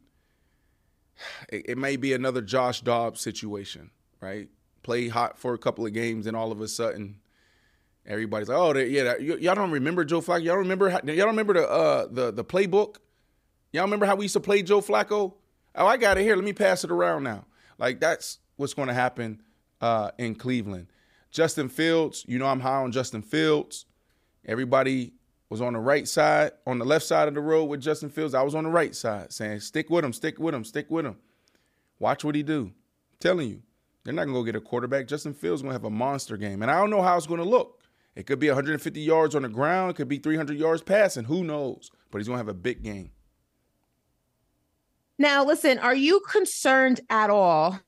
[1.48, 3.90] it, it may be another Josh Dobbs situation,
[4.20, 4.48] right?
[4.84, 7.18] Play hot for a couple of games, and all of a sudden,
[8.06, 10.44] everybody's like, "Oh, they, yeah, that, y- y'all don't remember Joe Flacco?
[10.44, 10.90] Y'all remember?
[10.90, 12.96] How, y'all remember the uh, the the playbook?
[13.72, 15.34] Y'all remember how we used to play Joe Flacco?
[15.74, 16.36] Oh, I got it here.
[16.36, 17.44] Let me pass it around now.
[17.78, 19.42] Like that's what's going to happen
[19.80, 20.88] uh, in Cleveland.
[21.30, 23.84] Justin Fields, you know I'm high on Justin Fields.
[24.46, 25.12] Everybody
[25.50, 28.34] was on the right side, on the left side of the road with Justin Fields.
[28.34, 31.06] I was on the right side saying, stick with him, stick with him, stick with
[31.06, 31.16] him.
[31.98, 32.72] Watch what he do.
[33.20, 33.62] telling you.
[34.04, 35.06] They're not going to go get a quarterback.
[35.06, 36.62] Justin Fields to have a monster game.
[36.62, 37.82] And I don't know how it's going to look.
[38.14, 39.90] It could be 150 yards on the ground.
[39.90, 41.24] It could be 300 yards passing.
[41.24, 41.90] Who knows?
[42.10, 43.10] But he's going to have a big game.
[45.18, 47.78] Now, listen, are you concerned at all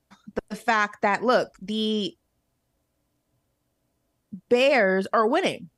[0.49, 2.15] the fact that, look, the
[4.49, 5.69] Bears are winning?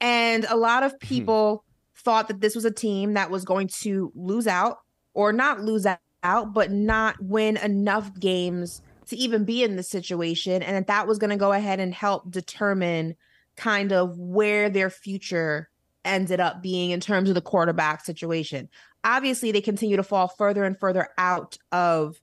[0.00, 0.98] And a lot of hmm.
[0.98, 1.64] people
[1.96, 4.78] thought that this was a team that was going to lose out
[5.14, 5.84] or not lose
[6.22, 10.62] out, but not win enough games to even be in this situation.
[10.62, 13.16] And that that was going to go ahead and help determine
[13.56, 15.68] kind of where their future
[16.04, 18.68] ended up being in terms of the quarterback situation.
[19.04, 22.20] Obviously, they continue to fall further and further out of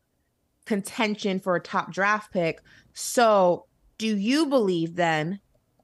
[0.66, 2.62] contention for a top draft pick.
[2.94, 3.66] So,
[3.98, 5.40] do you believe then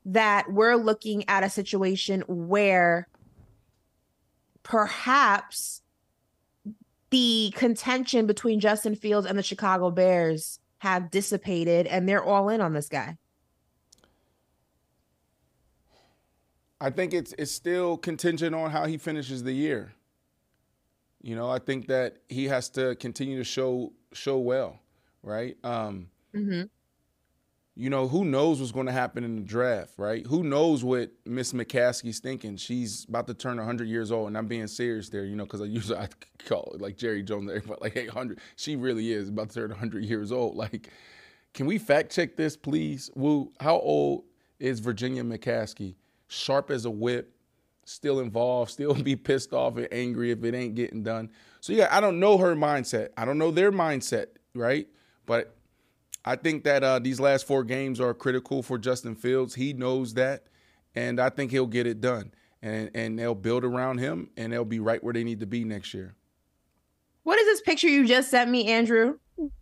[0.05, 3.07] that we're looking at a situation where
[4.63, 5.81] perhaps
[7.11, 12.61] the contention between Justin Fields and the Chicago Bears have dissipated and they're all in
[12.61, 13.17] on this guy?
[16.79, 19.93] I think it's it's still contingent on how he finishes the year.
[21.21, 24.79] You know, I think that he has to continue to show show well,
[25.23, 25.55] right?
[25.63, 26.63] Um, mm-hmm.
[27.75, 30.25] You know, who knows what's going to happen in the draft, right?
[30.27, 32.57] Who knows what Miss McCaskey's thinking?
[32.57, 35.61] She's about to turn 100 years old, and I'm being serious there, you know, because
[35.61, 36.09] I usually I
[36.47, 38.39] call it like Jerry Jones, everybody like 800.
[38.55, 40.55] She really is about to turn 100 years old.
[40.55, 40.89] Like,
[41.53, 43.09] can we fact check this, please?
[43.15, 44.23] Woo, how old
[44.59, 45.95] is Virginia McCaskey?
[46.27, 47.33] Sharp as a whip,
[47.85, 51.29] still involved, still be pissed off and angry if it ain't getting done.
[51.59, 53.09] So yeah, I don't know her mindset.
[53.17, 54.87] I don't know their mindset, right?
[55.25, 55.55] But
[56.25, 59.55] I think that uh, these last four games are critical for Justin Fields.
[59.55, 60.45] He knows that,
[60.95, 62.31] and I think he'll get it done.
[62.63, 65.63] And and they'll build around him, and they'll be right where they need to be
[65.63, 66.15] next year.
[67.23, 69.17] What is this picture you just sent me, Andrew?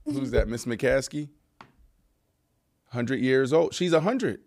[0.05, 1.29] Who's that, Miss McCaskey?
[2.91, 3.73] Hundred years old.
[3.73, 4.41] She's a hundred.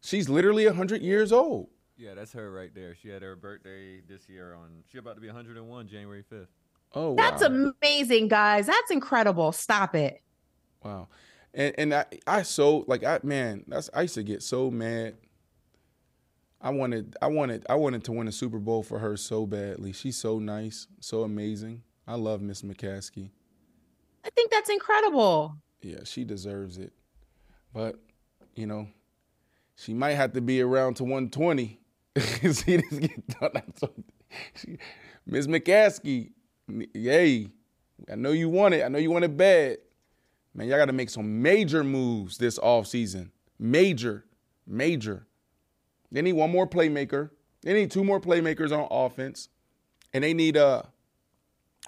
[0.00, 1.68] She's literally a hundred years old.
[1.96, 2.94] Yeah, that's her right there.
[3.00, 4.82] She had her birthday this year on.
[4.90, 6.46] She about to be 101 January 5th.
[6.92, 7.16] Oh, wow.
[7.16, 8.66] That's amazing, guys.
[8.66, 9.52] That's incredible.
[9.52, 10.22] Stop it.
[10.82, 11.08] Wow.
[11.54, 15.14] And and I I so like I man, that's I used to get so mad.
[16.60, 19.92] I wanted I wanted I wanted to win a Super Bowl for her so badly.
[19.92, 21.82] She's so nice, so amazing.
[22.06, 23.30] I love Miss McCaskey.
[24.24, 25.56] I think that's incredible.
[25.80, 26.92] Yeah, she deserves it.
[27.72, 27.96] But,
[28.54, 28.88] you know,
[29.76, 31.78] she might have to be around to 120.
[32.52, 33.10] See this.
[35.26, 36.30] Miss McCaskey,
[36.94, 37.48] yay.
[38.10, 38.84] I know you want it.
[38.84, 39.78] I know you want it bad.
[40.54, 43.30] Man, y'all got to make some major moves this offseason.
[43.58, 44.24] Major,
[44.66, 45.26] major.
[46.12, 47.30] They need one more playmaker.
[47.62, 49.48] They need two more playmakers on offense.
[50.12, 50.86] And they need a,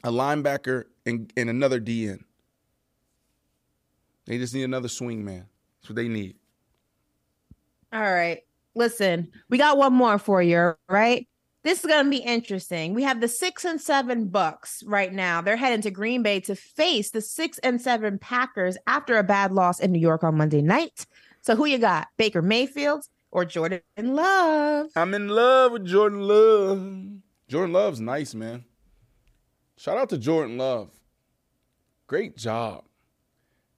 [0.03, 2.25] a linebacker and, and another DN.
[4.27, 5.47] They just need another swing man.
[5.81, 6.35] That's what they need.
[7.93, 8.43] All right.
[8.77, 11.27] Listen, we got one more for you, right?
[11.65, 12.93] This is going to be interesting.
[12.93, 15.41] We have the six and seven Bucks right now.
[15.41, 19.53] They're heading to Green Bay to face the six and seven Packers after a bad
[19.53, 21.07] loss in New York on Monday night.
[21.41, 22.09] So, who you got?
[22.19, 24.89] Baker Mayfield or Jordan Love?
[24.95, 26.79] I'm in love with Jordan Love.
[27.49, 28.65] Jordan Love's nice, man.
[29.79, 30.91] Shout out to Jordan Love.
[32.09, 32.85] Great job.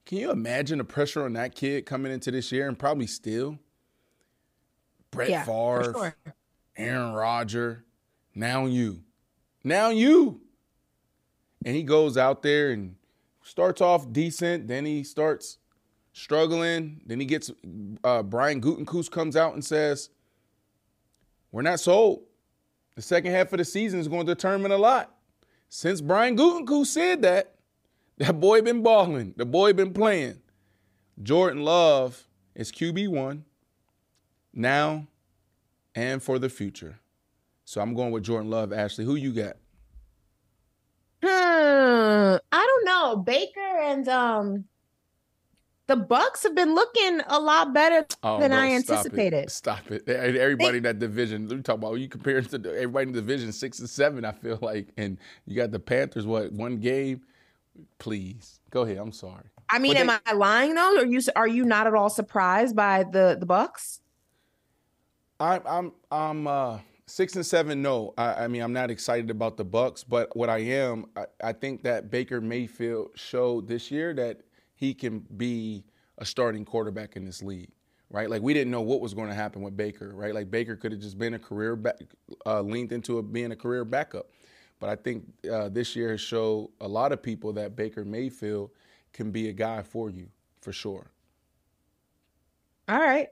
[0.06, 3.60] Can you imagine the pressure on that kid coming into this year and probably still?
[5.10, 6.16] Brett Yeah, Favre, sure.
[6.76, 7.78] Aaron Rodgers,
[8.34, 9.02] now you.
[9.64, 10.40] Now you.
[11.64, 12.94] And he goes out there and
[13.42, 15.58] starts off decent, then he starts
[16.12, 17.50] struggling, then he gets
[18.04, 20.10] uh, Brian Gutekunst comes out and says,
[21.50, 22.22] "We're not sold.
[22.94, 25.14] The second half of the season is going to determine a lot."
[25.68, 27.54] Since Brian Gutekunst said that,
[28.18, 29.34] that boy been balling.
[29.36, 30.40] The boy been playing.
[31.22, 33.44] Jordan Love is QB one
[34.52, 35.06] now
[35.94, 36.98] and for the future.
[37.64, 38.72] So I'm going with Jordan Love.
[38.72, 39.56] Ashley, who you got?
[41.22, 43.16] Hmm, I don't know.
[43.16, 44.64] Baker and um
[45.86, 48.98] the Bucks have been looking a lot better Oh, than no, I stop it.
[48.98, 49.50] anticipated.
[49.50, 50.06] Stop it.
[50.06, 53.78] Everybody in that division, you talk about you compare to everybody in the division six
[53.78, 54.88] and seven, I feel like.
[54.98, 55.16] And
[55.46, 57.22] you got the Panthers, what, one game?
[57.98, 58.60] Please.
[58.70, 58.98] Go ahead.
[58.98, 59.44] I'm sorry.
[59.70, 60.98] I mean, But am they- I lying though?
[60.98, 64.00] Are you are you not at all surprised by the the Bucks?
[65.40, 67.82] I'm I'm I'm uh six and seven.
[67.82, 71.26] No, I, I mean I'm not excited about the Bucks, but what I am, I,
[71.42, 74.40] I think that Baker Mayfield showed this year that
[74.74, 75.84] he can be
[76.18, 77.70] a starting quarterback in this league,
[78.10, 78.28] right?
[78.28, 80.34] Like we didn't know what was going to happen with Baker, right?
[80.34, 81.96] Like Baker could have just been a career back,
[82.46, 84.30] uh, leaned into a, being a career backup,
[84.80, 88.70] but I think uh, this year has showed a lot of people that Baker Mayfield
[89.12, 90.28] can be a guy for you
[90.60, 91.10] for sure.
[92.88, 93.28] All right.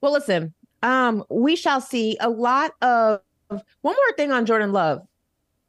[0.00, 0.54] Well, listen,
[0.86, 5.02] um, we shall see a lot of one more thing on Jordan Love.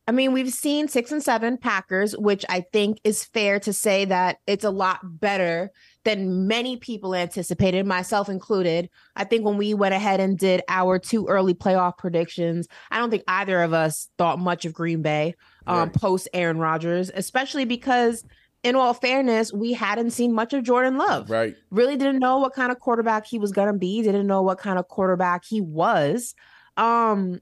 [0.07, 4.05] I mean, we've seen six and seven Packers, which I think is fair to say
[4.05, 5.71] that it's a lot better
[6.05, 8.89] than many people anticipated, myself included.
[9.17, 13.09] I think when we went ahead and did our two early playoff predictions, I don't
[13.09, 15.35] think either of us thought much of Green Bay
[15.65, 15.93] um, right.
[15.93, 18.23] post Aaron Rodgers, especially because,
[18.67, 21.29] in all fairness, we hadn't seen much of Jordan Love.
[21.29, 21.55] Right.
[21.71, 24.57] Really didn't know what kind of quarterback he was going to be, didn't know what
[24.57, 26.35] kind of quarterback he was.
[26.75, 27.39] Um,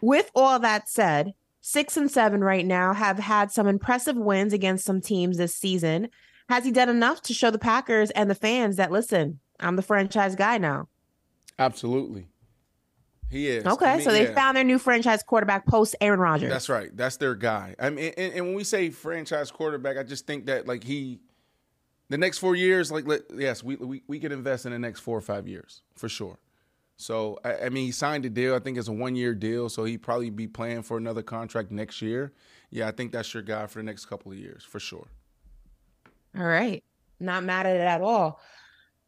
[0.00, 4.84] with all that said, six and seven right now have had some impressive wins against
[4.84, 6.08] some teams this season.
[6.48, 9.82] Has he done enough to show the Packers and the fans that listen, I'm the
[9.82, 10.88] franchise guy now?
[11.56, 12.26] Absolutely.
[13.32, 13.64] He is.
[13.64, 14.34] Okay, I mean, so they yeah.
[14.34, 16.50] found their new franchise quarterback post Aaron Rodgers.
[16.50, 16.94] That's right.
[16.94, 17.74] That's their guy.
[17.80, 21.18] I mean, and, and, when we say franchise quarterback, I just think that like he,
[22.10, 25.00] the next four years, like let, yes, we, we we can invest in the next
[25.00, 26.38] four or five years for sure.
[26.98, 28.54] So I, I mean, he signed a deal.
[28.54, 31.70] I think it's a one year deal, so he probably be playing for another contract
[31.70, 32.34] next year.
[32.68, 35.06] Yeah, I think that's your guy for the next couple of years for sure.
[36.38, 36.84] All right.
[37.18, 38.40] Not mad at it at all.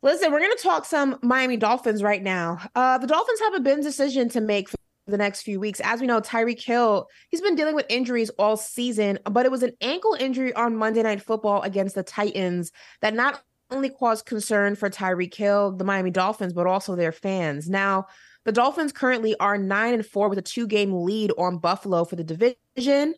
[0.05, 2.59] Listen, we're going to talk some Miami Dolphins right now.
[2.75, 4.77] Uh, the Dolphins have a big decision to make for
[5.07, 5.81] the next few weeks.
[5.83, 9.63] As we know, Tyreek Hill, he's been dealing with injuries all season, but it was
[9.63, 12.71] an ankle injury on Monday Night Football against the Titans
[13.01, 17.71] that not only caused concern for Tyreek Hill, the Miami Dolphins, but also their fans.
[17.71, 18.05] Now,
[18.45, 22.17] the Dolphins currently are nine and four with a two game lead on Buffalo for
[22.17, 23.15] the division.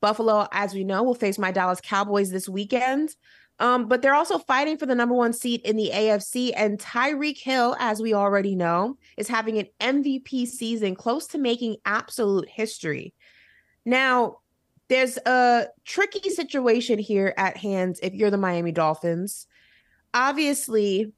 [0.00, 3.14] Buffalo, as we know, will face my Dallas Cowboys this weekend.
[3.60, 6.52] Um, but they're also fighting for the number one seat in the AFC.
[6.56, 11.76] And Tyreek Hill, as we already know, is having an MVP season close to making
[11.84, 13.12] absolute history.
[13.84, 14.38] Now,
[14.88, 19.46] there's a tricky situation here at hand if you're the Miami Dolphins.
[20.14, 21.12] Obviously,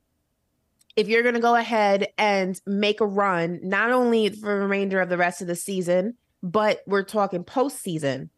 [0.96, 5.00] if you're going to go ahead and make a run, not only for the remainder
[5.00, 8.28] of the rest of the season, but we're talking postseason,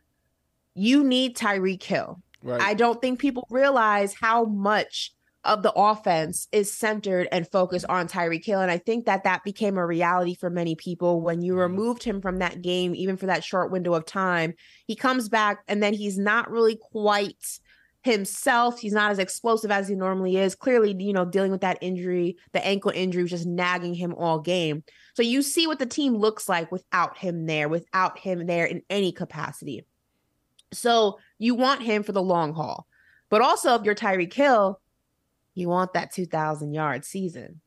[0.74, 2.20] you need Tyreek Hill.
[2.44, 2.60] Right.
[2.60, 5.12] I don't think people realize how much
[5.44, 8.60] of the offense is centered and focused on Tyreek Hill.
[8.60, 11.60] And I think that that became a reality for many people when you mm-hmm.
[11.60, 14.54] removed him from that game, even for that short window of time.
[14.86, 17.58] He comes back and then he's not really quite
[18.02, 18.78] himself.
[18.78, 20.54] He's not as explosive as he normally is.
[20.54, 24.40] Clearly, you know, dealing with that injury, the ankle injury was just nagging him all
[24.40, 24.84] game.
[25.14, 28.82] So you see what the team looks like without him there, without him there in
[28.90, 29.86] any capacity.
[30.74, 32.86] So you want him for the long haul.
[33.30, 34.80] But also, if you're Tyreek Hill,
[35.54, 37.60] you want that 2,000 yard season.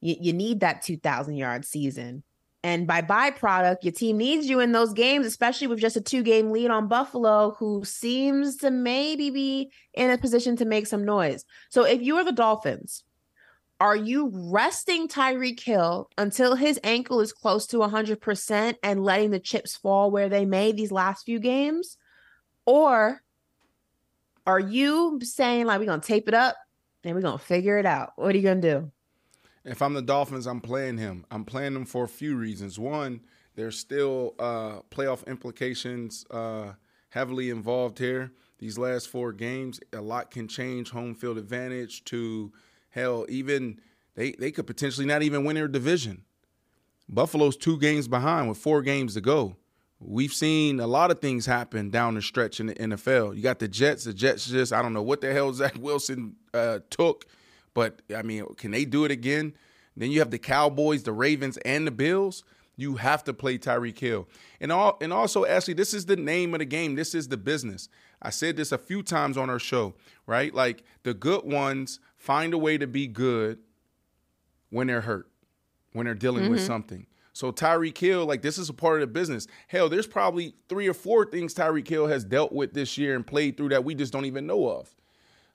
[0.00, 2.22] You, you need that 2,000 yard season.
[2.64, 6.22] And by byproduct, your team needs you in those games, especially with just a two
[6.22, 11.04] game lead on Buffalo, who seems to maybe be in a position to make some
[11.04, 11.44] noise.
[11.68, 13.04] So if you are the Dolphins,
[13.80, 19.40] are you resting Tyreek Hill until his ankle is close to 100% and letting the
[19.40, 21.98] chips fall where they may these last few games?
[22.66, 23.20] Or
[24.46, 26.56] are you saying like we're gonna tape it up
[27.02, 28.12] and we're gonna figure it out?
[28.16, 28.90] What are you gonna do?
[29.64, 31.24] If I'm the Dolphins, I'm playing him.
[31.30, 32.78] I'm playing him for a few reasons.
[32.78, 33.22] One,
[33.54, 36.72] there's still uh, playoff implications uh,
[37.10, 38.32] heavily involved here.
[38.58, 40.90] These last four games, a lot can change.
[40.90, 42.52] Home field advantage to
[42.90, 43.80] hell, even
[44.14, 46.24] they they could potentially not even win their division.
[47.08, 49.56] Buffalo's two games behind with four games to go.
[50.06, 53.36] We've seen a lot of things happen down the stretch in the NFL.
[53.36, 54.04] You got the Jets.
[54.04, 57.26] The Jets just, I don't know what the hell Zach Wilson uh, took,
[57.72, 59.54] but I mean, can they do it again?
[59.96, 62.44] Then you have the Cowboys, the Ravens, and the Bills.
[62.76, 64.28] You have to play Tyreek Hill.
[64.60, 66.96] And all and also, Ashley, this is the name of the game.
[66.96, 67.88] This is the business.
[68.20, 69.94] I said this a few times on our show,
[70.26, 70.52] right?
[70.52, 73.58] Like the good ones find a way to be good
[74.70, 75.28] when they're hurt,
[75.92, 76.52] when they're dealing mm-hmm.
[76.52, 77.06] with something.
[77.34, 79.48] So Tyreek Hill, like this is a part of the business.
[79.66, 83.26] Hell, there's probably three or four things Tyreek Hill has dealt with this year and
[83.26, 84.94] played through that we just don't even know of.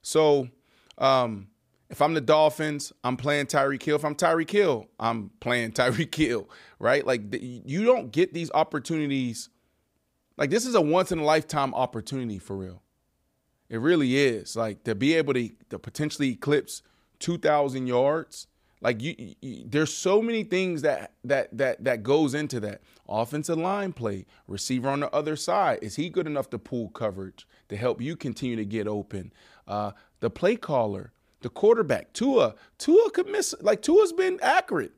[0.01, 0.49] So
[0.97, 1.47] um,
[1.89, 3.95] if I'm the Dolphins, I'm playing Tyreek Hill.
[3.95, 6.49] If I'm Tyreek Hill, I'm playing Tyreek Hill,
[6.79, 7.07] right?
[7.07, 9.47] Like you don't get these opportunities.
[10.35, 12.83] Like this is a once in a lifetime opportunity for real.
[13.69, 14.57] It really is.
[14.57, 16.81] Like to be able to, to potentially eclipse
[17.19, 18.47] 2,000 yards
[18.81, 22.81] like you, you, there's so many things that that that that goes into that.
[23.07, 25.79] Offensive line play, receiver on the other side.
[25.81, 29.33] Is he good enough to pull coverage to help you continue to get open?
[29.67, 31.11] Uh, the play caller,
[31.41, 32.55] the quarterback, Tua.
[32.77, 33.53] Tua could miss.
[33.61, 34.93] Like Tua's been accurate.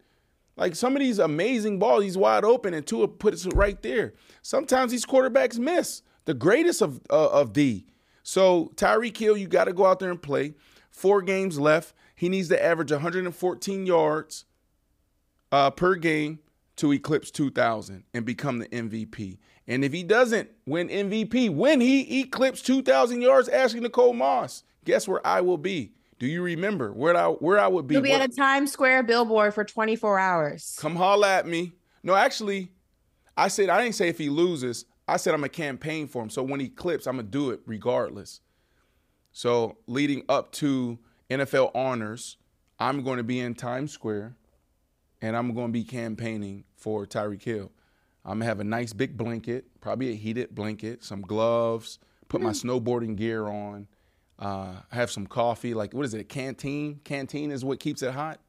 [0.57, 4.13] Like some of these amazing balls, he's wide open, and Tua puts it right there.
[4.41, 6.03] Sometimes these quarterbacks miss.
[6.25, 7.87] The greatest of uh, of D.
[8.21, 10.53] So Tyreek Hill, you got to go out there and play.
[10.91, 14.45] Four games left he needs to average 114 yards
[15.51, 16.37] uh, per game
[16.75, 19.39] to eclipse 2,000 and become the MVP.
[19.65, 25.07] And if he doesn't win MVP, when he eclipses 2,000 yards, Ashley Nicole Moss, guess
[25.07, 25.93] where I will be?
[26.19, 27.95] Do you remember where I where I would be?
[27.95, 30.77] You'll be at a Times Square billboard for 24 hours.
[30.79, 31.73] Come holla at me.
[32.03, 32.71] No, actually,
[33.35, 34.85] I said I didn't say if he loses.
[35.07, 36.29] I said I'm a campaign for him.
[36.29, 38.41] So when he clips, I'm gonna do it regardless.
[39.31, 40.99] So leading up to
[41.31, 42.37] NFL honors,
[42.79, 44.35] I'm going to be in Times Square,
[45.21, 47.71] and I'm going to be campaigning for Tyreek Hill.
[48.23, 51.97] I'm gonna have a nice big blanket, probably a heated blanket, some gloves,
[52.29, 53.87] put my snowboarding gear on,
[54.37, 55.73] uh, have some coffee.
[55.73, 56.21] Like what is it?
[56.21, 56.99] A canteen?
[57.03, 58.39] Canteen is what keeps it hot.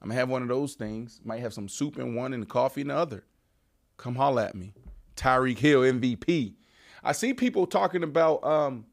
[0.00, 1.20] I'm gonna have one of those things.
[1.24, 3.24] Might have some soup in one and coffee in the other.
[3.98, 4.72] Come holla at me.
[5.16, 6.54] Tyreek Hill MVP.
[7.02, 8.86] I see people talking about um,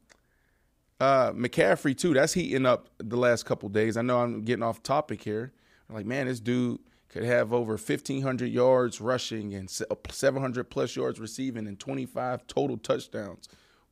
[1.00, 2.14] uh, McCaffrey too.
[2.14, 3.96] That's heating up the last couple days.
[3.96, 5.52] I know I'm getting off topic here.
[5.88, 11.66] like, man, this dude could have over 1,500 yards rushing and 700 plus yards receiving
[11.66, 13.48] and 25 total touchdowns.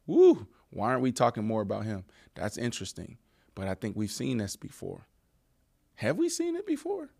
[0.06, 0.46] Woo!
[0.70, 2.04] Why aren't we talking more about him?
[2.34, 3.18] That's interesting.
[3.54, 5.06] But I think we've seen this before.
[5.96, 7.10] Have we seen it before?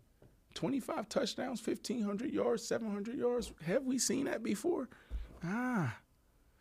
[0.55, 3.51] 25 touchdowns, 1,500 yards, 700 yards.
[3.65, 4.89] Have we seen that before?
[5.43, 5.95] Ah.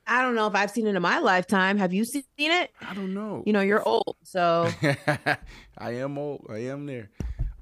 [0.06, 1.78] I don't know if I've seen it in my lifetime.
[1.78, 2.70] Have you seen it?
[2.80, 3.42] I don't know.
[3.46, 4.70] You know, you're old, so
[5.78, 6.46] I am old.
[6.50, 7.10] I am there.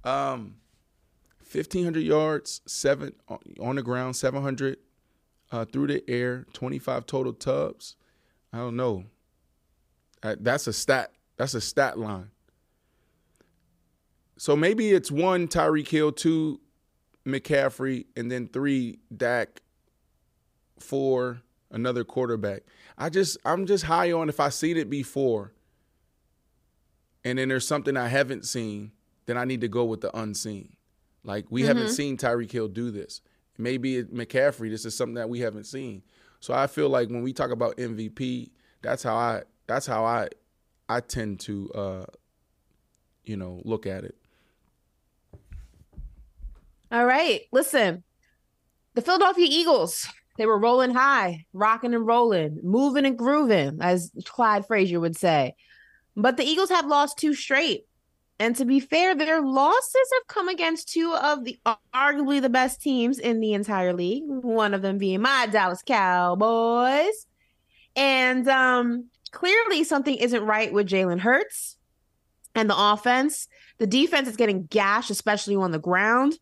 [0.05, 0.57] Um,
[1.53, 3.13] 1,500 yards, seven
[3.61, 4.79] on the ground, 700
[5.53, 7.97] uh, through the air, 25 total tubs.
[8.53, 9.05] I don't know.
[10.23, 11.13] that's a stat.
[11.37, 12.31] That's a stat line.
[14.37, 16.61] So maybe it's one Tyreek Hill, two
[17.27, 19.63] McCaffrey, and then three Dak,
[20.81, 21.43] four
[21.73, 22.63] another quarterback.
[22.97, 25.53] I just I'm just high on if I seen it before,
[27.25, 28.93] and then there's something I haven't seen,
[29.27, 30.77] then I need to go with the unseen.
[31.25, 31.69] Like we mm-hmm.
[31.69, 33.21] haven't seen Tyreek Hill do this.
[33.59, 36.03] Maybe McCaffrey, this is something that we haven't seen.
[36.41, 38.51] So I feel like when we talk about MVP,
[38.83, 40.29] that's how I that's how I
[40.89, 42.05] I tend to uh
[43.25, 44.17] you know look at it.
[46.91, 47.43] All right.
[47.53, 48.05] Listen.
[48.95, 54.67] The Philadelphia Eagles, they were rolling high, rocking and rolling, moving and grooving, as Clyde
[54.67, 55.55] Frazier would say.
[56.17, 57.87] But the Eagles have lost two straight.
[58.39, 61.59] And to be fair, their losses have come against two of the
[61.95, 67.27] arguably the best teams in the entire league, one of them being my Dallas Cowboys.
[67.95, 71.77] And um, clearly something isn't right with Jalen Hurts
[72.55, 73.49] and the offense.
[73.79, 76.39] The defense is getting gashed, especially on the ground.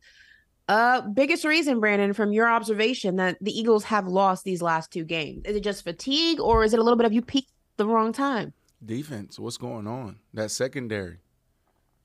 [0.70, 5.04] Uh, biggest reason, Brandon, from your observation, that the Eagles have lost these last two
[5.04, 5.42] games.
[5.44, 8.12] Is it just fatigue, or is it a little bit of you peaked the wrong
[8.12, 8.52] time?
[8.84, 9.38] Defense.
[9.38, 10.20] What's going on?
[10.32, 11.18] That secondary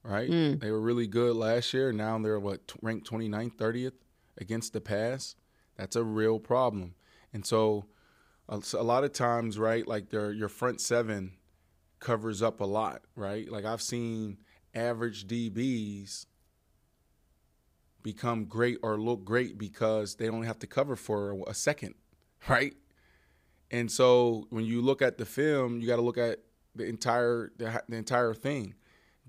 [0.05, 0.29] right?
[0.29, 0.59] Mm.
[0.59, 1.91] They were really good last year.
[1.91, 3.93] Now they're what ranked 29th, 30th
[4.37, 5.35] against the pass.
[5.77, 6.95] That's a real problem.
[7.33, 7.85] And so
[8.47, 11.33] a, a lot of times, right, like their your front seven
[11.99, 13.49] covers up a lot, right?
[13.49, 14.37] Like I've seen
[14.73, 16.27] average DBs
[18.05, 21.95] become great or look great because they don't have to cover for a second,
[22.47, 22.75] right?
[23.71, 26.39] And so when you look at the film, you got to look at
[26.75, 28.75] the entire the, the entire thing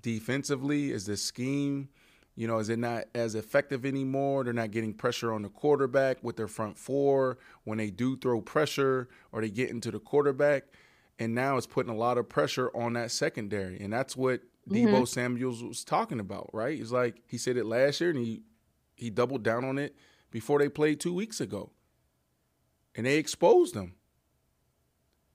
[0.02, 0.92] defensively?
[0.92, 1.88] Is the scheme,
[2.34, 4.44] you know, is it not as effective anymore?
[4.44, 8.42] They're not getting pressure on the quarterback with their front four when they do throw
[8.42, 10.64] pressure or they get into the quarterback.
[11.18, 13.80] And now it's putting a lot of pressure on that secondary.
[13.80, 14.94] And that's what mm-hmm.
[14.94, 16.76] Deebo Samuels was talking about, right?
[16.76, 18.42] He's like he said it last year and he
[18.96, 19.94] he doubled down on it
[20.30, 21.70] before they played two weeks ago.
[22.94, 23.94] And they exposed them.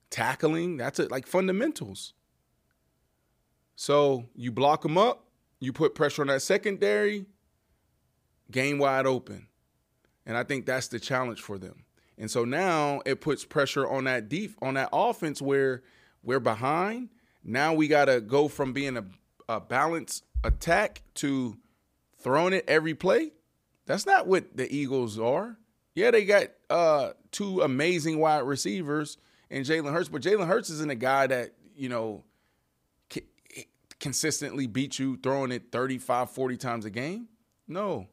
[0.09, 2.13] Tackling, that's it, like fundamentals.
[3.75, 5.25] So you block them up,
[5.59, 7.25] you put pressure on that secondary,
[8.49, 9.47] game wide open.
[10.25, 11.85] And I think that's the challenge for them.
[12.17, 15.81] And so now it puts pressure on that deep on that offense where
[16.21, 17.09] we're behind.
[17.43, 19.05] Now we got to go from being a,
[19.49, 21.57] a balanced attack to
[22.19, 23.31] throwing it every play.
[23.91, 25.57] That's not what the Eagles are.
[25.95, 29.17] Yeah, they got uh, two amazing wide receivers
[29.49, 32.23] and Jalen Hurts, but Jalen Hurts isn't a guy that, you know,
[33.99, 37.27] consistently beat you throwing it 35, 40 times a game.
[37.67, 38.07] No.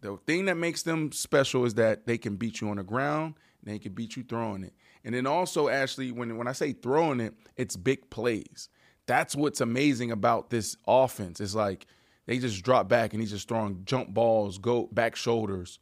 [0.00, 3.34] The thing that makes them special is that they can beat you on the ground
[3.62, 4.74] they can beat you throwing it.
[5.04, 8.68] And then also, Ashley, when, when I say throwing it, it's big plays.
[9.06, 11.40] That's what's amazing about this offense.
[11.40, 11.86] It's like
[12.26, 15.78] they just drop back and he's just throwing jump balls, go back shoulders,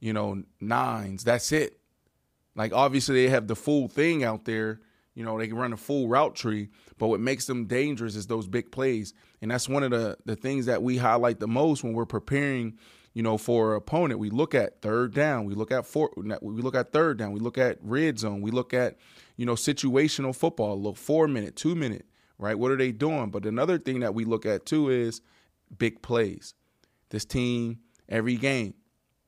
[0.00, 1.24] you know, nines.
[1.24, 1.78] That's it.
[2.56, 4.80] Like obviously they have the full thing out there,
[5.18, 8.28] You know, they can run a full route tree, but what makes them dangerous is
[8.28, 9.14] those big plays.
[9.42, 12.78] And that's one of the the things that we highlight the most when we're preparing,
[13.14, 14.20] you know, for an opponent.
[14.20, 17.40] We look at third down, we look at four, we look at third down, we
[17.40, 18.96] look at red zone, we look at,
[19.36, 22.06] you know, situational football, look 4 minute, 2 minute,
[22.38, 22.56] right?
[22.56, 23.30] What are they doing?
[23.30, 25.20] But another thing that we look at too is
[25.76, 26.54] big plays.
[27.10, 27.78] This team
[28.08, 28.74] every game,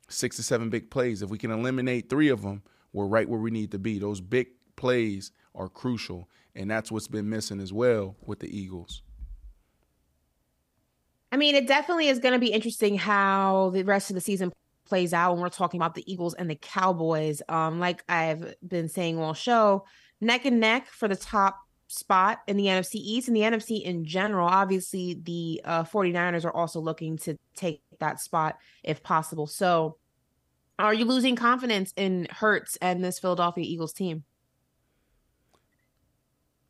[0.08, 1.22] 6 to 7 big plays.
[1.22, 2.62] If we can eliminate 3 of them,
[2.92, 3.98] we're right where we need to be.
[3.98, 6.28] Those big plays are crucial.
[6.54, 9.02] And that's what's been missing as well with the Eagles.
[11.32, 14.52] I mean, it definitely is going to be interesting how the rest of the season
[14.84, 17.40] plays out when we're talking about the Eagles and the Cowboys.
[17.48, 19.84] Um, like I've been saying all show,
[20.20, 21.60] neck and neck for the top
[21.90, 24.46] spot in the NFC East and the NFC in general.
[24.46, 29.46] Obviously, the uh, 49ers are also looking to take that spot if possible.
[29.46, 29.96] So,
[30.78, 34.22] are you losing confidence in Hurts and this Philadelphia Eagles team?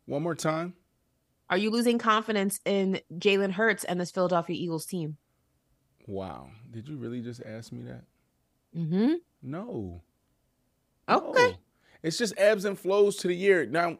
[0.06, 0.74] One more time.
[1.50, 5.18] Are you losing confidence in Jalen Hurts and this Philadelphia Eagles team?
[6.06, 6.48] Wow.
[6.70, 8.04] Did you really just ask me that?
[8.76, 9.14] Mm-hmm.
[9.42, 10.02] No.
[11.08, 11.50] Okay.
[11.50, 11.56] No.
[12.02, 13.66] It's just ebbs and flows to the year.
[13.66, 13.98] Now,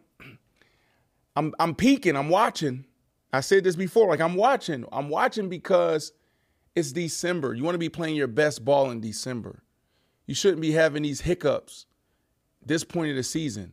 [1.36, 2.16] I'm I'm peaking.
[2.16, 2.86] I'm watching.
[3.32, 4.08] I said this before.
[4.08, 4.84] Like I'm watching.
[4.92, 6.12] I'm watching because
[6.74, 7.54] it's December.
[7.54, 9.62] You want to be playing your best ball in December.
[10.26, 11.86] You shouldn't be having these hiccups
[12.64, 13.72] this point of the season.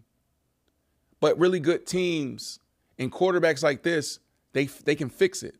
[1.19, 2.59] But really good teams
[2.97, 4.19] and quarterbacks like this,
[4.53, 5.57] they they can fix it,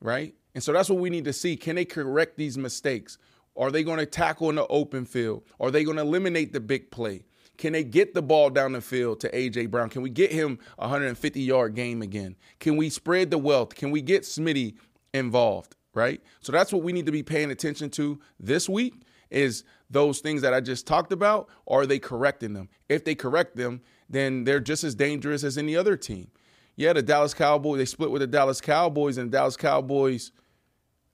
[0.00, 0.34] right?
[0.54, 1.56] And so that's what we need to see.
[1.56, 3.18] Can they correct these mistakes?
[3.56, 5.44] Are they going to tackle in the open field?
[5.58, 7.24] Are they going to eliminate the big play?
[7.60, 9.90] Can they get the ball down the field to AJ Brown?
[9.90, 12.34] Can we get him a 150 yard game again?
[12.58, 13.74] Can we spread the wealth?
[13.74, 14.76] Can we get Smitty
[15.12, 15.76] involved?
[15.92, 16.22] Right?
[16.40, 20.40] So that's what we need to be paying attention to this week is those things
[20.40, 21.50] that I just talked about.
[21.68, 22.70] Are they correcting them?
[22.88, 26.30] If they correct them, then they're just as dangerous as any other team.
[26.76, 30.32] Yeah, the Dallas Cowboys, they split with the Dallas Cowboys, and the Dallas Cowboys,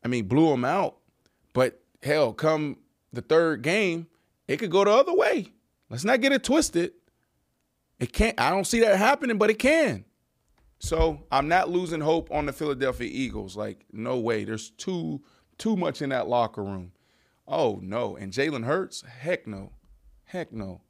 [0.05, 0.98] I mean, blew them out.
[1.55, 2.77] But hell, come
[3.12, 4.06] the third game,
[4.47, 5.52] it could go the other way.
[5.88, 6.92] Let's not get it twisted.
[7.98, 10.04] It can't, I don't see that happening, but it can.
[10.78, 13.56] So I'm not losing hope on the Philadelphia Eagles.
[13.56, 14.44] Like, no way.
[14.44, 15.22] There's too
[15.58, 16.92] too much in that locker room.
[17.48, 18.16] Oh no.
[18.16, 19.72] And Jalen Hurts, heck no.
[20.24, 20.82] Heck no.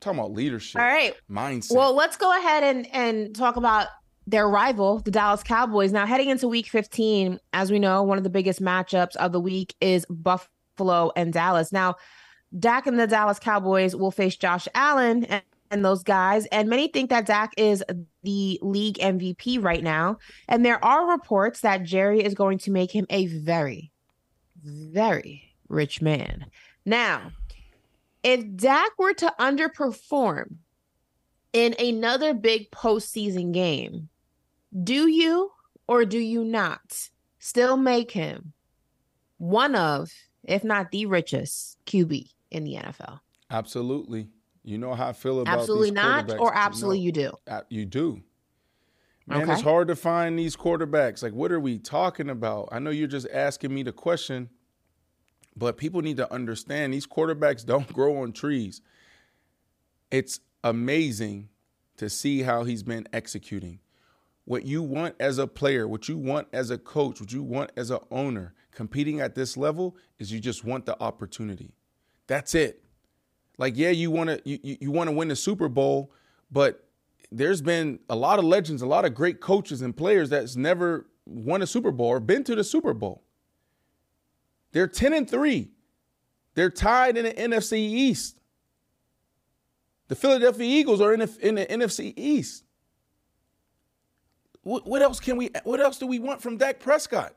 [0.00, 0.80] talking about leadership.
[0.80, 1.14] All right.
[1.30, 1.76] Mindset.
[1.76, 3.88] Well, let's go ahead and and talk about
[4.26, 5.92] their rival, the Dallas Cowboys.
[5.92, 9.40] Now, heading into week 15, as we know, one of the biggest matchups of the
[9.40, 11.72] week is Buffalo and Dallas.
[11.72, 11.94] Now,
[12.56, 16.46] Dak and the Dallas Cowboys will face Josh Allen and, and those guys.
[16.46, 17.84] And many think that Dak is
[18.22, 20.18] the league MVP right now.
[20.48, 23.92] And there are reports that Jerry is going to make him a very,
[24.62, 26.46] very rich man.
[26.86, 27.32] Now,
[28.22, 30.56] if Dak were to underperform
[31.52, 34.08] in another big postseason game,
[34.84, 35.52] do you
[35.86, 37.08] or do you not
[37.38, 38.52] still make him
[39.38, 40.10] one of,
[40.44, 43.20] if not the richest QB in the NFL?
[43.50, 44.28] Absolutely.
[44.64, 47.52] You know how I feel about absolutely not, or absolutely you, know, you do.
[47.52, 48.22] Uh, you do.
[49.26, 49.52] Man, Okay.
[49.52, 51.22] it's hard to find these quarterbacks.
[51.22, 52.68] Like, what are we talking about?
[52.72, 54.48] I know you're just asking me the question,
[55.56, 58.80] but people need to understand these quarterbacks don't grow on trees.
[60.10, 61.48] It's amazing
[61.98, 63.80] to see how he's been executing.
[64.44, 67.70] What you want as a player, what you want as a coach, what you want
[67.76, 71.74] as an owner competing at this level is you just want the opportunity.
[72.28, 72.84] That's it.
[73.58, 76.12] Like, yeah, you want to you, you, want to win the Super Bowl,
[76.52, 76.84] but
[77.32, 81.06] there's been a lot of legends, a lot of great coaches and players that's never
[81.26, 83.24] won a Super Bowl or been to the Super Bowl.
[84.70, 85.70] They're 10 and 3.
[86.54, 88.38] They're tied in the NFC East.
[90.08, 92.64] The Philadelphia Eagles are in the, in the NFC East.
[94.62, 97.34] What, what else can we what else do we want from Dak Prescott?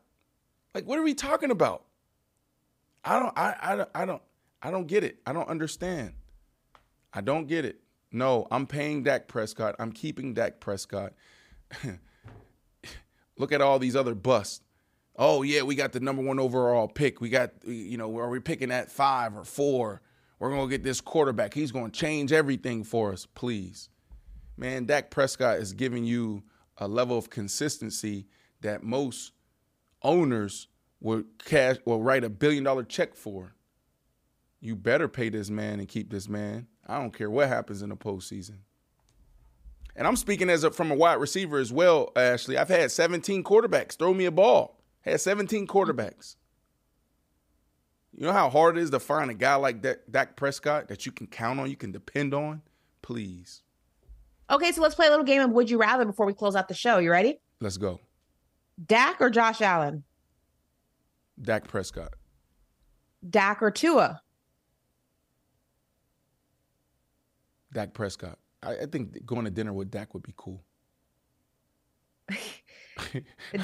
[0.74, 1.86] Like what are we talking about?
[3.06, 4.22] I don't I I I don't
[4.62, 5.20] I don't get it.
[5.26, 6.14] I don't understand.
[7.14, 7.82] I don't get it.
[8.12, 9.76] No, I'm paying Dak Prescott.
[9.80, 11.14] I'm keeping Dak Prescott.
[13.38, 14.62] Look at all these other busts.
[15.16, 17.22] Oh yeah, we got the number one overall pick.
[17.22, 20.02] We got you know, are we picking at five or four?
[20.40, 21.54] We're gonna get this quarterback.
[21.54, 23.90] He's gonna change everything for us, please.
[24.58, 26.44] Man, Dak Prescott is giving you
[26.78, 28.28] a level of consistency
[28.62, 29.34] that most
[30.02, 30.68] owners
[31.00, 33.54] would cash will write a billion dollar check for.
[34.62, 36.68] You better pay this man and keep this man.
[36.88, 38.58] I don't care what happens in the postseason.
[39.96, 42.58] And I'm speaking as a, from a wide receiver as well, Ashley.
[42.58, 44.80] I've had 17 quarterbacks throw me a ball.
[45.02, 46.36] Had 17 quarterbacks.
[48.16, 51.06] You know how hard it is to find a guy like Dak, Dak Prescott that
[51.06, 52.62] you can count on, you can depend on?
[53.02, 53.64] Please.
[54.50, 56.68] Okay, so let's play a little game of Would You Rather before we close out
[56.68, 57.00] the show.
[57.00, 57.40] You ready?
[57.62, 58.00] Let's go.
[58.86, 60.04] Dak or Josh Allen?
[61.42, 62.14] Dak Prescott.
[63.28, 64.22] Dak or Tua?
[67.74, 68.38] Dak Prescott.
[68.64, 70.64] I, I think going to dinner with Dak would be cool.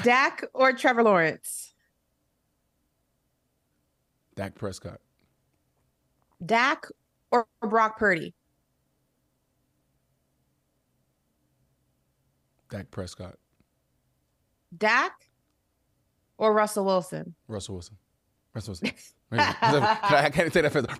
[0.02, 1.74] Dak or Trevor Lawrence?
[4.34, 5.00] Dak Prescott.
[6.44, 6.86] Dak
[7.30, 8.34] or Brock Purdy?
[12.70, 13.36] Dak Prescott.
[14.76, 15.12] Dak
[16.36, 17.34] or Russell Wilson?
[17.48, 17.96] Russell Wilson.
[18.54, 18.92] Russell Wilson.
[19.30, 20.86] I can't say that first.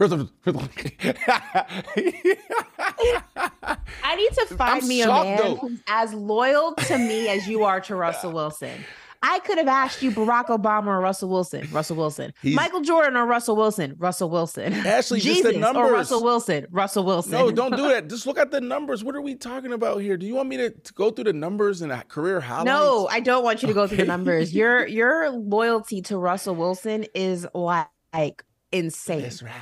[4.05, 5.57] I need to find I'm me a man though.
[5.57, 8.85] who's as loyal to me as you are to Russell Wilson.
[9.21, 11.67] I could have asked you Barack Obama or Russell Wilson.
[11.73, 12.33] Russell Wilson.
[12.41, 13.97] He's- Michael Jordan or Russell Wilson.
[13.99, 14.73] Russell Wilson.
[14.73, 15.91] Ashley, just Jesus the or numbers.
[15.91, 16.67] Russell Wilson.
[16.71, 17.33] Russell Wilson.
[17.33, 18.09] No, don't do that.
[18.09, 19.03] Just look at the numbers.
[19.03, 20.17] What are we talking about here?
[20.17, 22.67] Do you want me to, to go through the numbers and that career highlights?
[22.67, 24.55] No, I don't want you to go through the numbers.
[24.55, 29.23] Your your loyalty to Russell Wilson is like, like insane.
[29.23, 29.53] That's right.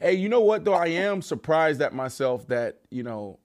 [0.00, 0.74] Hey, you know what though?
[0.74, 3.38] I am surprised at myself that you know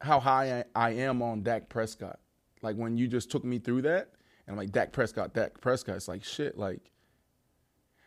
[0.00, 2.20] how high I, I am on Dak Prescott.
[2.62, 4.12] Like when you just took me through that,
[4.46, 5.96] and I'm like Dak Prescott, Dak Prescott.
[5.96, 6.56] It's like shit.
[6.56, 6.90] Like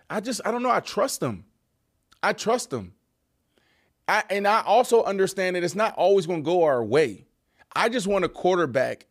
[0.10, 0.72] I just I don't know.
[0.72, 1.46] I trust him.
[2.22, 2.94] I trust him.
[4.08, 7.26] I, and I also understand that it's not always going to go our way.
[7.76, 9.08] I just want a quarterback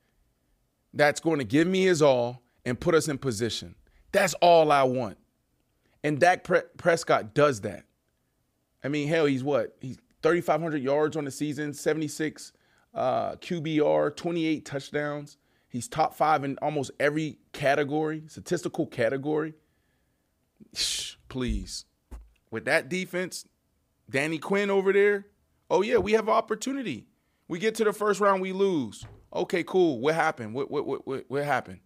[0.94, 3.74] that's going to give me his all and put us in position.
[4.12, 5.16] That's all I want.
[6.04, 7.84] And Dak Pre- Prescott does that.
[8.82, 9.76] I mean, hell, he's what?
[9.80, 12.52] He's 3,500 yards on the season, 76
[12.94, 15.36] uh, QBR, 28 touchdowns.
[15.68, 19.54] He's top five in almost every category, statistical category.
[20.74, 21.86] Shh, please.
[22.50, 23.46] With that defense,
[24.10, 25.26] Danny Quinn over there,
[25.70, 27.06] oh, yeah, we have opportunity.
[27.48, 29.06] We get to the first round, we lose.
[29.34, 29.98] Okay, cool.
[30.00, 30.54] What happened?
[30.54, 31.80] What what what what, what happened?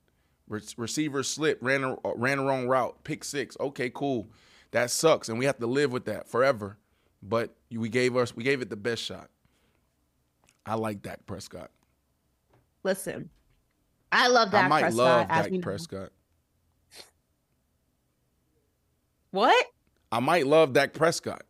[0.48, 3.56] Re- receiver slipped, ran a, uh, ran the wrong route, pick six.
[3.58, 4.28] Okay, cool.
[4.70, 6.78] That sucks, and we have to live with that forever.
[7.22, 9.28] But we gave us we gave it the best shot.
[10.64, 11.70] I like Dak Prescott.
[12.84, 13.30] Listen,
[14.12, 14.98] I love Dak I might Prescott.
[15.04, 15.60] love Dak know.
[15.60, 16.10] Prescott.
[19.30, 19.66] What?
[20.12, 21.42] I might love Dak Prescott.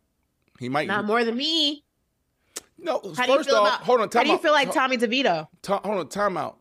[0.59, 1.83] He might Not more than me.
[2.79, 3.81] No, How do you first feel off, about?
[3.85, 4.07] hold on.
[4.07, 4.41] how Time do you out.
[4.41, 5.47] feel like Tommy DeVito?
[5.67, 6.57] hold on, time out.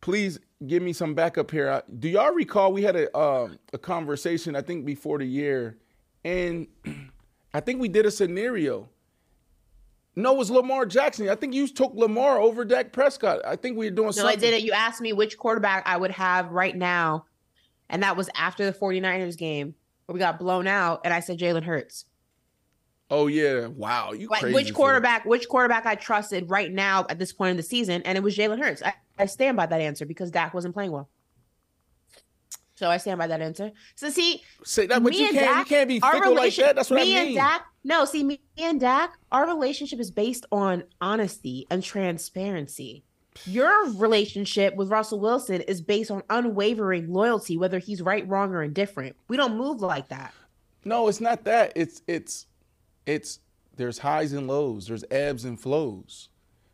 [0.00, 1.68] Please give me some backup here.
[1.68, 4.56] Uh, Do y'all recall we had a um, a conversation?
[4.56, 5.78] I think before the year,
[6.24, 6.66] and
[7.54, 8.88] I think we did a scenario.
[10.14, 11.28] No, it was Lamar Jackson.
[11.28, 13.40] I think you took Lamar over Dak Prescott.
[13.46, 14.36] I think we were doing No, something.
[14.36, 14.62] I did it.
[14.62, 17.24] You asked me which quarterback I would have right now,
[17.88, 19.74] and that was after the 49ers game
[20.06, 22.04] where we got blown out, and I said Jalen Hurts.
[23.10, 27.30] Oh yeah, wow, you Like which quarterback, which quarterback I trusted right now at this
[27.32, 28.82] point in the season, and it was Jalen Hurts.
[28.82, 31.08] I, I stand by that answer because Dak wasn't playing well.
[32.74, 33.70] So I stand by that answer.
[33.94, 36.74] So see, Say that, but you can't- you Dak, can't be fickle like that.
[36.74, 37.14] That's what I mean.
[37.14, 37.26] me mean.
[37.28, 43.04] and Dak, no, see, me and Dak, our relationship is based on honesty and transparency.
[43.46, 48.62] Your relationship with Russell Wilson is based on unwavering loyalty, whether he's right, wrong, or
[48.62, 49.16] indifferent.
[49.28, 50.34] We don't move like that.
[50.84, 51.72] No, it's not that.
[51.76, 52.46] It's it's
[53.06, 53.38] it's
[53.76, 54.86] there's highs and lows.
[54.88, 56.28] There's ebbs and flows.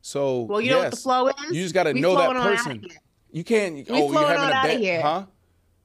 [0.08, 1.34] So Well, you know what the yes, flow is?
[1.50, 2.86] You just got to know that flowing on outta person.
[3.30, 3.74] You can't.
[3.74, 5.02] We oh, you're flowing having on a outta bet, here.
[5.02, 5.26] huh?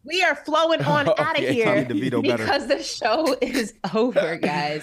[0.06, 2.38] We are flowing on out of Okay, here Tommy DeVito better.
[2.44, 4.82] because the show is over, guys.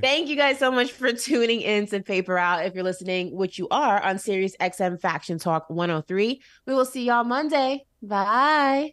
[0.00, 2.66] Thank you guys so much for tuning in to Paper Route.
[2.66, 7.04] If you're listening, which you are on Sirius XM Faction Talk 103, we will see
[7.04, 7.84] y'all Monday.
[8.02, 8.92] Bye.